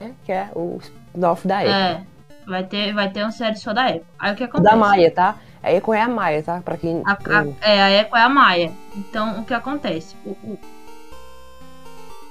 né? 0.00 0.14
Que 0.24 0.32
é 0.32 0.48
o 0.54 0.78
spin-off 0.80 1.46
da 1.46 1.64
Echo. 1.64 1.72
É. 1.74 2.06
Vai 2.48 2.64
ter, 2.64 2.92
vai 2.94 3.10
ter 3.10 3.22
uma 3.22 3.30
série 3.30 3.56
só 3.56 3.72
da 3.72 3.88
época. 3.90 4.06
Aí 4.18 4.32
o 4.32 4.36
que 4.36 4.44
acontece? 4.44 4.70
Da 4.74 4.76
Maia, 4.76 5.10
tá? 5.10 5.34
A 5.62 5.72
Echo 5.72 5.92
é 5.92 6.00
a 6.00 6.08
Maia, 6.08 6.42
tá? 6.42 6.60
Pra 6.60 6.76
quem. 6.76 7.02
A, 7.04 7.12
a, 7.12 7.68
é, 7.68 7.82
a 7.82 7.90
Echo 7.90 8.16
é 8.16 8.22
a 8.22 8.28
Maia. 8.28 8.72
Então, 8.96 9.40
o 9.40 9.44
que 9.44 9.52
acontece? 9.52 10.16
O, 10.24 10.30
o- 10.30 10.58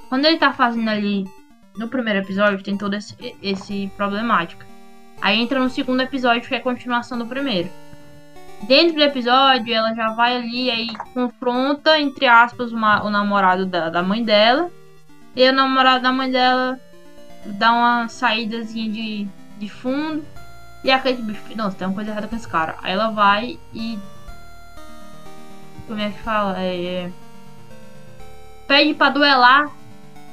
Quando 0.10 0.26
ele 0.26 0.38
tá 0.38 0.54
fazendo 0.54 0.90
ali, 0.90 1.26
no 1.78 1.88
primeiro 1.88 2.20
episódio, 2.20 2.64
tem 2.64 2.78
todo 2.78 2.96
esse, 2.96 3.16
esse 3.44 3.92
problemática. 3.98 4.66
Aí 5.22 5.40
entra 5.40 5.60
no 5.60 5.70
segundo 5.70 6.02
episódio, 6.02 6.48
que 6.48 6.56
é 6.56 6.58
a 6.58 6.62
continuação 6.62 7.18
do 7.18 7.26
primeiro. 7.26 7.70
Dentro 8.64 8.96
do 8.96 9.04
episódio, 9.04 9.74
ela 9.74 9.94
já 9.94 10.10
vai 10.14 10.36
ali, 10.38 10.72
aí 10.72 10.88
confronta, 11.14 12.00
entre 12.00 12.26
aspas, 12.26 12.72
uma- 12.72 13.04
o 13.04 13.10
namorado 13.10 13.66
da, 13.66 13.90
da 13.90 14.02
mãe 14.02 14.24
dela. 14.24 14.70
E 15.36 15.48
o 15.48 15.54
namorado 15.54 16.02
da 16.02 16.12
mãe 16.12 16.32
dela 16.32 16.80
dá 17.46 17.72
uma 17.72 18.08
saídazinha 18.08 18.90
de, 18.92 19.28
de 19.58 19.70
fundo. 19.70 20.24
E 20.84 20.92
a 20.92 21.00
Kate 21.00 21.22
Bush, 21.22 21.40
nossa, 21.56 21.76
tem 21.76 21.88
uma 21.88 21.94
coisa 21.96 22.12
errada 22.12 22.28
com 22.28 22.36
esse 22.36 22.48
cara. 22.48 22.76
Aí 22.84 22.94
ela 22.94 23.10
vai 23.10 23.58
e. 23.74 23.98
Como 25.88 26.00
é 26.00 26.10
que 26.12 26.20
fala? 26.20 26.56
É, 26.60 27.10
Pede 28.68 28.94
pra 28.94 29.10
duelar 29.10 29.70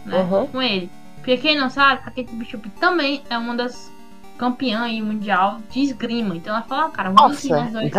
né, 0.04 0.18
Uhum. 0.18 0.46
com 0.48 0.60
ele. 0.62 0.90
Porque 1.16 1.36
quem 1.38 1.56
não 1.56 1.70
sabe, 1.70 2.02
a 2.04 2.10
Kate 2.10 2.34
Bishop 2.34 2.68
também 2.80 3.22
é 3.30 3.38
uma 3.38 3.54
das 3.54 3.90
campeãs 4.36 4.82
aí 4.82 5.00
mundial 5.00 5.58
de 5.70 5.80
esgrima. 5.80 6.36
Então 6.36 6.52
ela 6.54 6.62
fala, 6.64 6.86
ah, 6.86 6.90
cara, 6.90 7.10
vamos 7.10 7.38
aqui 7.38 7.48
nós 7.48 7.60
Nossa, 7.60 7.72
dois. 7.72 7.90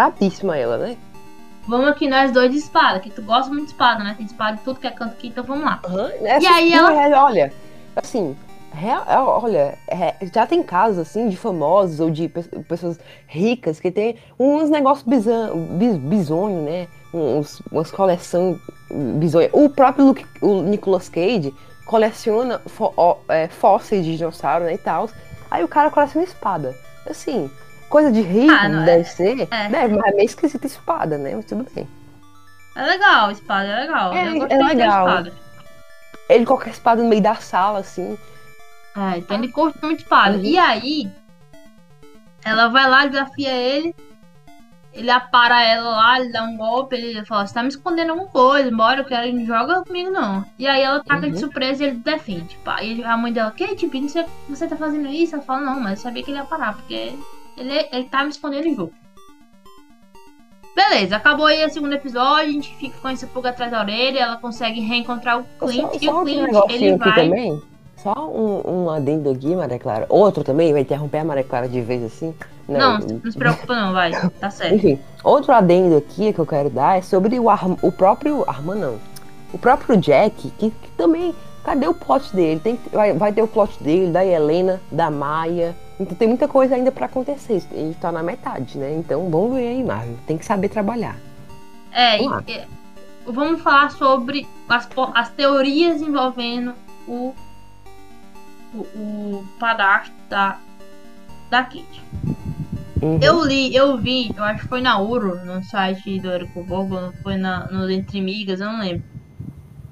ela, 0.54 0.78
né? 0.78 0.98
Vamos 1.68 1.88
aqui 1.88 2.08
nós 2.08 2.32
dois 2.32 2.52
de 2.52 2.58
espada, 2.60 3.00
que 3.00 3.10
tu 3.10 3.24
gosta 3.24 3.50
muito 3.50 3.66
de 3.68 3.72
espada, 3.72 4.04
né? 4.04 4.14
Tem 4.16 4.26
espada 4.26 4.58
de 4.58 4.64
tudo 4.64 4.80
que 4.80 4.86
é 4.86 4.92
canto 4.92 5.14
aqui, 5.14 5.30
então 5.30 5.44
vamos 5.44 5.64
lá. 5.66 5.80
Aham, 5.86 6.12
essa 6.24 6.50
aí 6.52 6.72
ela- 6.74 6.94
é, 6.94 7.16
olha, 7.18 7.54
assim, 7.96 8.38
real- 8.76 9.06
é, 9.08 9.18
olha, 9.20 9.78
é, 9.88 10.16
já 10.34 10.46
tem 10.46 10.62
casos 10.62 11.00
assim 11.00 11.30
de 11.30 11.38
famosos 11.38 12.00
ou 12.00 12.10
de 12.10 12.28
pe- 12.28 12.44
pessoas 12.68 13.00
ricas 13.28 13.80
que 13.80 13.90
tem 13.92 14.18
uns 14.40 14.70
negócios 14.70 15.06
bis- 15.08 15.98
bizonhos, 15.98 16.64
né? 16.64 16.88
Uns, 17.14 17.62
umas 17.72 17.90
coleções 17.92 18.58
bizonhas. 19.18 19.50
O 19.54 19.70
próprio 19.70 20.06
Luke- 20.06 20.26
o 20.42 20.62
Nicolas 20.62 21.08
Cage 21.10 21.54
coleciona 21.86 22.60
fó- 22.66 22.94
ó, 22.98 23.18
é, 23.30 23.48
fósseis 23.48 24.04
de 24.06 24.18
dinossauro, 24.18 24.66
né, 24.66 24.74
e 24.74 24.78
tal. 24.78 25.10
Aí 25.50 25.64
o 25.64 25.68
cara 25.68 25.90
coleciona 25.90 26.26
espada. 26.26 26.76
Assim, 27.10 27.50
coisa 27.90 28.12
de 28.12 28.22
rico 28.22 28.52
Ah, 28.54 28.68
deve 28.84 29.04
ser, 29.06 29.48
é. 29.52 29.70
deve, 29.70 29.96
mas 29.96 30.12
é 30.12 30.16
meio 30.16 30.26
esquisita 30.26 30.66
espada, 30.68 31.18
né? 31.18 31.34
Mas 31.36 31.46
tudo 31.46 31.66
bem. 31.74 31.88
É 32.76 32.84
legal, 32.84 33.32
espada 33.32 33.68
é 33.70 33.76
legal. 33.82 34.14
É, 34.14 34.28
é 34.28 34.58
legal. 34.64 35.08
espada. 35.08 35.34
Ele 36.28 36.46
coloca 36.46 36.68
a 36.68 36.72
espada 36.72 37.02
no 37.04 37.08
meio 37.08 37.22
da 37.22 37.36
sala, 37.36 37.80
assim. 37.80 38.18
É, 38.96 39.18
então 39.18 39.38
ele 39.38 39.50
curte 39.50 39.78
muito. 39.84 40.06
Uhum. 40.10 40.44
E 40.44 40.58
aí, 40.58 41.12
ela 42.44 42.70
vai 42.70 42.90
lá, 42.90 43.06
desafia 43.06 43.52
ele. 43.52 43.96
Ele 44.94 45.12
apara 45.12 45.62
ela 45.62 45.90
lá, 45.90 46.22
ele 46.22 46.32
dá 46.32 46.44
um 46.44 46.56
golpe, 46.56 46.96
ele 46.96 47.26
fala, 47.26 47.46
você 47.46 47.54
tá 47.54 47.62
me 47.62 47.68
escondendo 47.68 48.12
alguma 48.12 48.30
coisa, 48.30 48.72
bora, 48.72 49.02
eu 49.02 49.06
quero, 49.06 49.30
não 49.36 49.46
joga 49.46 49.84
comigo 49.84 50.10
não. 50.10 50.46
E 50.58 50.66
aí 50.66 50.82
ela 50.82 51.04
taca 51.04 51.28
de 51.28 51.34
Uhum. 51.34 51.40
surpresa 51.40 51.84
e 51.84 51.88
ele 51.88 51.98
defende. 51.98 52.58
Pá. 52.64 52.82
E 52.82 53.04
a 53.04 53.18
mãe 53.18 53.34
dela, 53.34 53.52
Kate, 53.52 53.88
você, 53.88 54.26
você 54.48 54.66
tá 54.66 54.78
fazendo 54.78 55.10
isso? 55.10 55.36
Ela 55.36 55.44
fala, 55.44 55.66
não, 55.66 55.82
mas 55.82 56.00
eu 56.00 56.04
sabia 56.04 56.24
que 56.24 56.32
ele 56.32 56.38
ia 56.38 56.46
parar, 56.46 56.76
porque 56.76 57.14
ele, 57.58 57.90
ele 57.92 58.06
tá 58.06 58.24
me 58.24 58.30
escondendo 58.30 58.68
em 58.68 58.76
jogo. 58.76 58.94
Beleza, 60.74 61.18
acabou 61.18 61.48
aí 61.48 61.66
o 61.66 61.70
segundo 61.70 61.94
episódio, 61.94 62.50
a 62.50 62.54
gente 62.54 62.74
fica 62.76 62.98
com 62.98 63.10
essa 63.10 63.28
pulga 63.28 63.50
atrás 63.50 63.72
da 63.72 63.82
orelha, 63.82 64.20
ela 64.20 64.38
consegue 64.38 64.80
reencontrar 64.80 65.40
o 65.40 65.46
Clint, 65.60 65.90
Só, 65.90 65.96
e 65.96 66.06
só 66.06 66.18
o 66.18 66.22
um 66.22 66.24
Clint, 66.24 66.42
negocinho 66.42 66.84
ele 66.86 66.98
vai... 66.98 67.16
também. 67.16 67.62
Só 68.06 68.30
um, 68.30 68.84
um 68.84 68.90
adendo 68.92 69.32
aqui, 69.32 69.56
Maria 69.56 69.80
Clara. 69.80 70.06
Outro 70.10 70.44
também, 70.44 70.72
vai 70.72 70.82
interromper 70.84 71.18
a 71.18 71.24
Maria 71.24 71.44
Clara 71.44 71.68
de 71.68 71.82
vez 71.82 72.04
assim. 72.04 72.36
Não, 72.70 73.00
não 73.00 73.32
se 73.32 73.36
preocupa 73.36 73.76
não, 73.76 73.94
vai, 73.94 74.12
tá 74.40 74.52
certo. 74.52 74.76
Enfim, 74.76 75.00
outro 75.24 75.52
adendo 75.52 75.98
aqui 75.98 76.32
que 76.32 76.38
eu 76.38 76.46
quero 76.46 76.70
dar 76.70 77.00
é 77.00 77.02
sobre 77.02 77.40
o, 77.40 77.46
o 77.82 77.92
próprio 77.92 78.44
Arma 78.48 78.76
não. 78.76 78.98
O 79.52 79.58
próprio 79.58 79.98
Jack, 79.98 80.52
que, 80.52 80.70
que 80.70 80.92
também. 80.96 81.34
Cadê 81.64 81.88
o 81.88 81.96
plot 81.96 82.36
dele? 82.36 82.60
Tem, 82.60 82.80
vai, 82.94 83.14
vai 83.14 83.34
ter 83.34 83.42
o 83.42 83.48
plot 83.48 83.82
dele, 83.82 84.12
da 84.12 84.24
Helena, 84.24 84.80
da 84.92 85.10
Maia. 85.10 85.76
Então 86.00 86.16
tem 86.16 86.28
muita 86.28 86.48
coisa 86.48 86.76
ainda 86.76 86.92
pra 86.92 87.08
acontecer. 87.08 87.60
Gente 87.74 87.98
tá 87.98 88.12
na 88.12 88.22
metade, 88.22 88.78
né? 88.78 88.94
Então 88.96 89.28
vamos 89.32 89.56
ver 89.56 89.70
aí, 89.70 89.84
Marvel. 89.84 90.16
Tem 90.28 90.38
que 90.38 90.46
saber 90.46 90.70
trabalhar. 90.70 91.18
É, 91.92 92.20
Vamos 92.20 92.44
e- 92.48 92.52
e- 92.52 92.66
vamos 93.32 93.62
falar 93.62 93.90
sobre 93.90 94.48
as, 94.70 94.88
as 95.16 95.30
teorias 95.32 96.02
envolvendo 96.04 96.74
o, 97.08 97.34
o, 98.76 99.40
o 99.40 99.48
padrasto 99.60 100.14
da, 100.30 100.58
da 101.50 101.64
Kate. 101.64 102.02
Uhum. 103.02 103.20
Eu 103.22 103.44
li, 103.44 103.76
eu 103.76 103.98
vi, 103.98 104.32
eu 104.36 104.44
acho 104.44 104.64
que 104.64 104.70
foi 104.70 104.82
na 104.82 104.98
Uro, 105.00 105.44
no 105.46 105.64
site 105.64 106.20
do 106.20 106.32
Érico 106.32 106.64
Borgo, 106.64 107.00
não 107.00 107.14
foi 107.22 107.36
na, 107.38 107.68
no 107.68 107.90
Entre 107.90 108.22
Migas, 108.22 108.60
eu 108.60 108.72
não 108.72 108.80
lembro. 108.80 109.04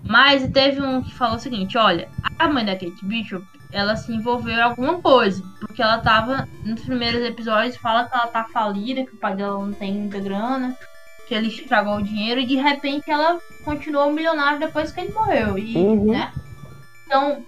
Mas 0.04 0.48
teve 0.52 0.82
um 0.82 1.02
que 1.02 1.14
falou 1.14 1.36
o 1.36 1.40
seguinte, 1.40 1.78
olha, 1.78 2.10
a 2.40 2.48
mãe 2.48 2.66
da 2.66 2.74
Kate 2.74 3.06
Bishop, 3.06 3.46
ela 3.72 3.96
se 3.96 4.12
envolveu 4.14 4.54
em 4.56 4.62
alguma 4.62 5.00
coisa, 5.02 5.44
porque 5.60 5.82
ela 5.82 5.98
tava, 6.00 6.48
nos 6.64 6.82
primeiros 6.82 7.22
episódios, 7.22 7.78
fala 7.78 8.06
que 8.08 8.16
ela 8.16 8.28
tá 8.28 8.44
falida, 8.46 9.06
que 9.06 9.14
o 9.16 9.18
pai 9.18 9.36
dela 9.36 9.64
não 9.66 9.74
tem 9.74 9.94
muita 9.94 10.20
grana, 10.20 10.76
que 11.28 11.34
ele 11.34 11.48
estragou 11.48 11.98
o 11.98 12.04
dinheiro, 12.04 12.42
e 12.42 12.46
de 12.46 12.56
repente 12.56 13.10
ela 13.10 13.40
continuou 13.64 14.12
milionária 14.12 14.60
depois 14.60 14.92
que 14.92 15.02
ele 15.02 15.14
morreu, 15.14 15.58
e, 15.58 15.76
Uhum. 15.78 16.12
né? 16.12 16.32
Então, 17.06 17.44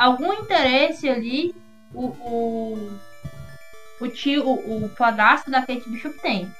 algum 0.00 0.32
interesse 0.32 1.08
ali, 1.08 1.54
o, 1.92 2.06
o, 2.06 2.98
o 4.00 4.08
tio, 4.08 4.48
o, 4.48 4.86
o 4.86 4.88
padrasto 4.88 5.50
da 5.50 5.60
Kate 5.60 5.88
Bishop 5.88 6.18
tem. 6.20 6.50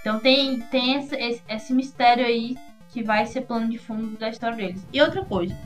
Então 0.00 0.20
tem, 0.20 0.60
tem 0.60 0.94
esse, 0.94 1.42
esse, 1.48 1.72
mistério 1.72 2.24
aí 2.24 2.56
que 2.90 3.02
vai 3.02 3.26
ser 3.26 3.40
plano 3.42 3.68
de 3.68 3.78
fundo 3.78 4.16
da 4.16 4.28
história 4.28 4.56
deles. 4.56 4.86
E 4.92 5.02
outra 5.02 5.24
coisa, 5.24 5.58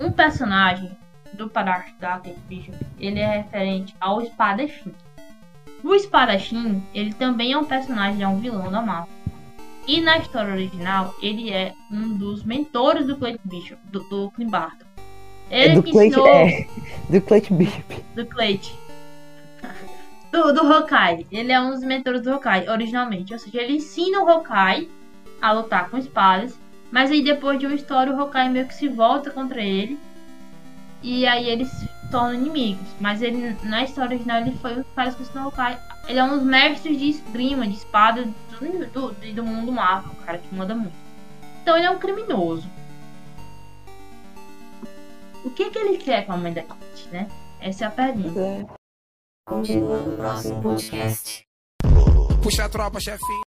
um 0.00 0.10
personagem 0.10 0.90
do 1.32 1.48
padrasto 1.48 1.96
da 2.00 2.18
Kate 2.18 2.40
Bishop, 2.48 2.76
ele 2.98 3.20
é 3.20 3.36
referente 3.38 3.94
ao 4.00 4.20
espadachim. 4.20 4.92
O 5.84 5.94
espadachim, 5.94 6.82
ele 6.92 7.14
também 7.14 7.52
é 7.52 7.58
um 7.58 7.64
personagem, 7.64 8.22
é 8.22 8.26
um 8.26 8.40
vilão 8.40 8.68
da 8.72 8.82
Marvel. 8.82 9.14
E 9.86 10.00
na 10.00 10.18
história 10.18 10.52
original, 10.52 11.14
ele 11.22 11.52
é 11.52 11.72
um 11.92 12.18
dos 12.18 12.42
mentores 12.42 13.06
do 13.06 13.16
Clayton 13.16 13.38
Bishop, 13.44 13.80
do, 13.86 14.00
do 14.08 14.32
Clint 14.32 14.50
Barton. 14.50 14.85
Ele 15.50 15.72
É 15.72 15.74
do 15.74 15.82
que 15.82 15.90
ensinou 15.90 16.26
é, 16.26 16.66
do 17.08 17.20
Clayton 17.20 17.56
Bishop. 17.56 18.04
do 18.14 18.26
Clayton. 18.26 18.72
Do, 20.32 20.52
do 20.52 20.72
Hawkeye. 20.72 21.26
Ele 21.30 21.52
é 21.52 21.60
um 21.60 21.70
dos 21.70 21.80
mentores 21.80 22.20
do 22.22 22.32
Hawkeye, 22.32 22.68
originalmente. 22.68 23.32
Ou 23.32 23.38
seja, 23.38 23.62
ele 23.62 23.76
ensina 23.76 24.22
o 24.22 24.28
Hawkeye 24.28 24.88
a 25.40 25.52
lutar 25.52 25.88
com 25.88 25.96
espadas. 25.96 26.58
Mas 26.90 27.10
aí 27.10 27.22
depois 27.22 27.58
de 27.58 27.66
uma 27.66 27.74
história, 27.74 28.12
o 28.12 28.20
Hawkeye 28.20 28.50
meio 28.50 28.66
que 28.66 28.74
se 28.74 28.88
volta 28.88 29.30
contra 29.30 29.62
ele. 29.62 29.98
E 31.02 31.26
aí 31.26 31.48
eles 31.48 31.68
se 31.68 31.88
tornam 32.10 32.34
inimigos. 32.34 32.86
Mas 33.00 33.22
ele, 33.22 33.56
na 33.62 33.84
história 33.84 34.16
original, 34.16 34.40
ele 34.40 34.52
foi 34.60 34.84
caras 34.94 35.14
que 35.14 35.22
ensinou 35.22 35.44
o 35.44 35.48
Hawkeye. 35.48 35.78
Ele 36.08 36.18
é 36.18 36.24
um 36.24 36.30
dos 36.38 36.42
mestres 36.42 36.98
de 36.98 37.08
esgrima, 37.08 37.66
de 37.66 37.74
espada 37.74 38.24
do, 38.24 38.86
do, 38.92 39.12
do, 39.12 39.34
do 39.34 39.44
mundo 39.44 39.72
Marvel. 39.72 40.12
O 40.12 40.24
cara 40.24 40.38
que 40.38 40.54
manda 40.54 40.74
muito. 40.74 40.94
Então 41.62 41.76
ele 41.76 41.86
é 41.86 41.90
um 41.90 41.98
criminoso. 41.98 42.68
O 45.46 45.50
que, 45.50 45.70
que 45.70 45.78
ele 45.78 45.96
quer 45.96 46.26
com 46.26 46.32
a 46.32 46.36
mãe 46.36 46.52
da 46.52 46.64
Kate, 46.64 47.08
né? 47.12 47.28
Essa 47.60 47.84
é 47.84 47.86
a 47.86 47.90
pergunta. 47.92 48.40
É. 48.40 48.66
Continua 49.48 49.98
no 50.00 50.16
próximo 50.16 50.60
podcast. 50.60 51.46
Puxa 52.42 52.64
a 52.64 52.68
tropa, 52.68 52.98
chefinho. 52.98 53.42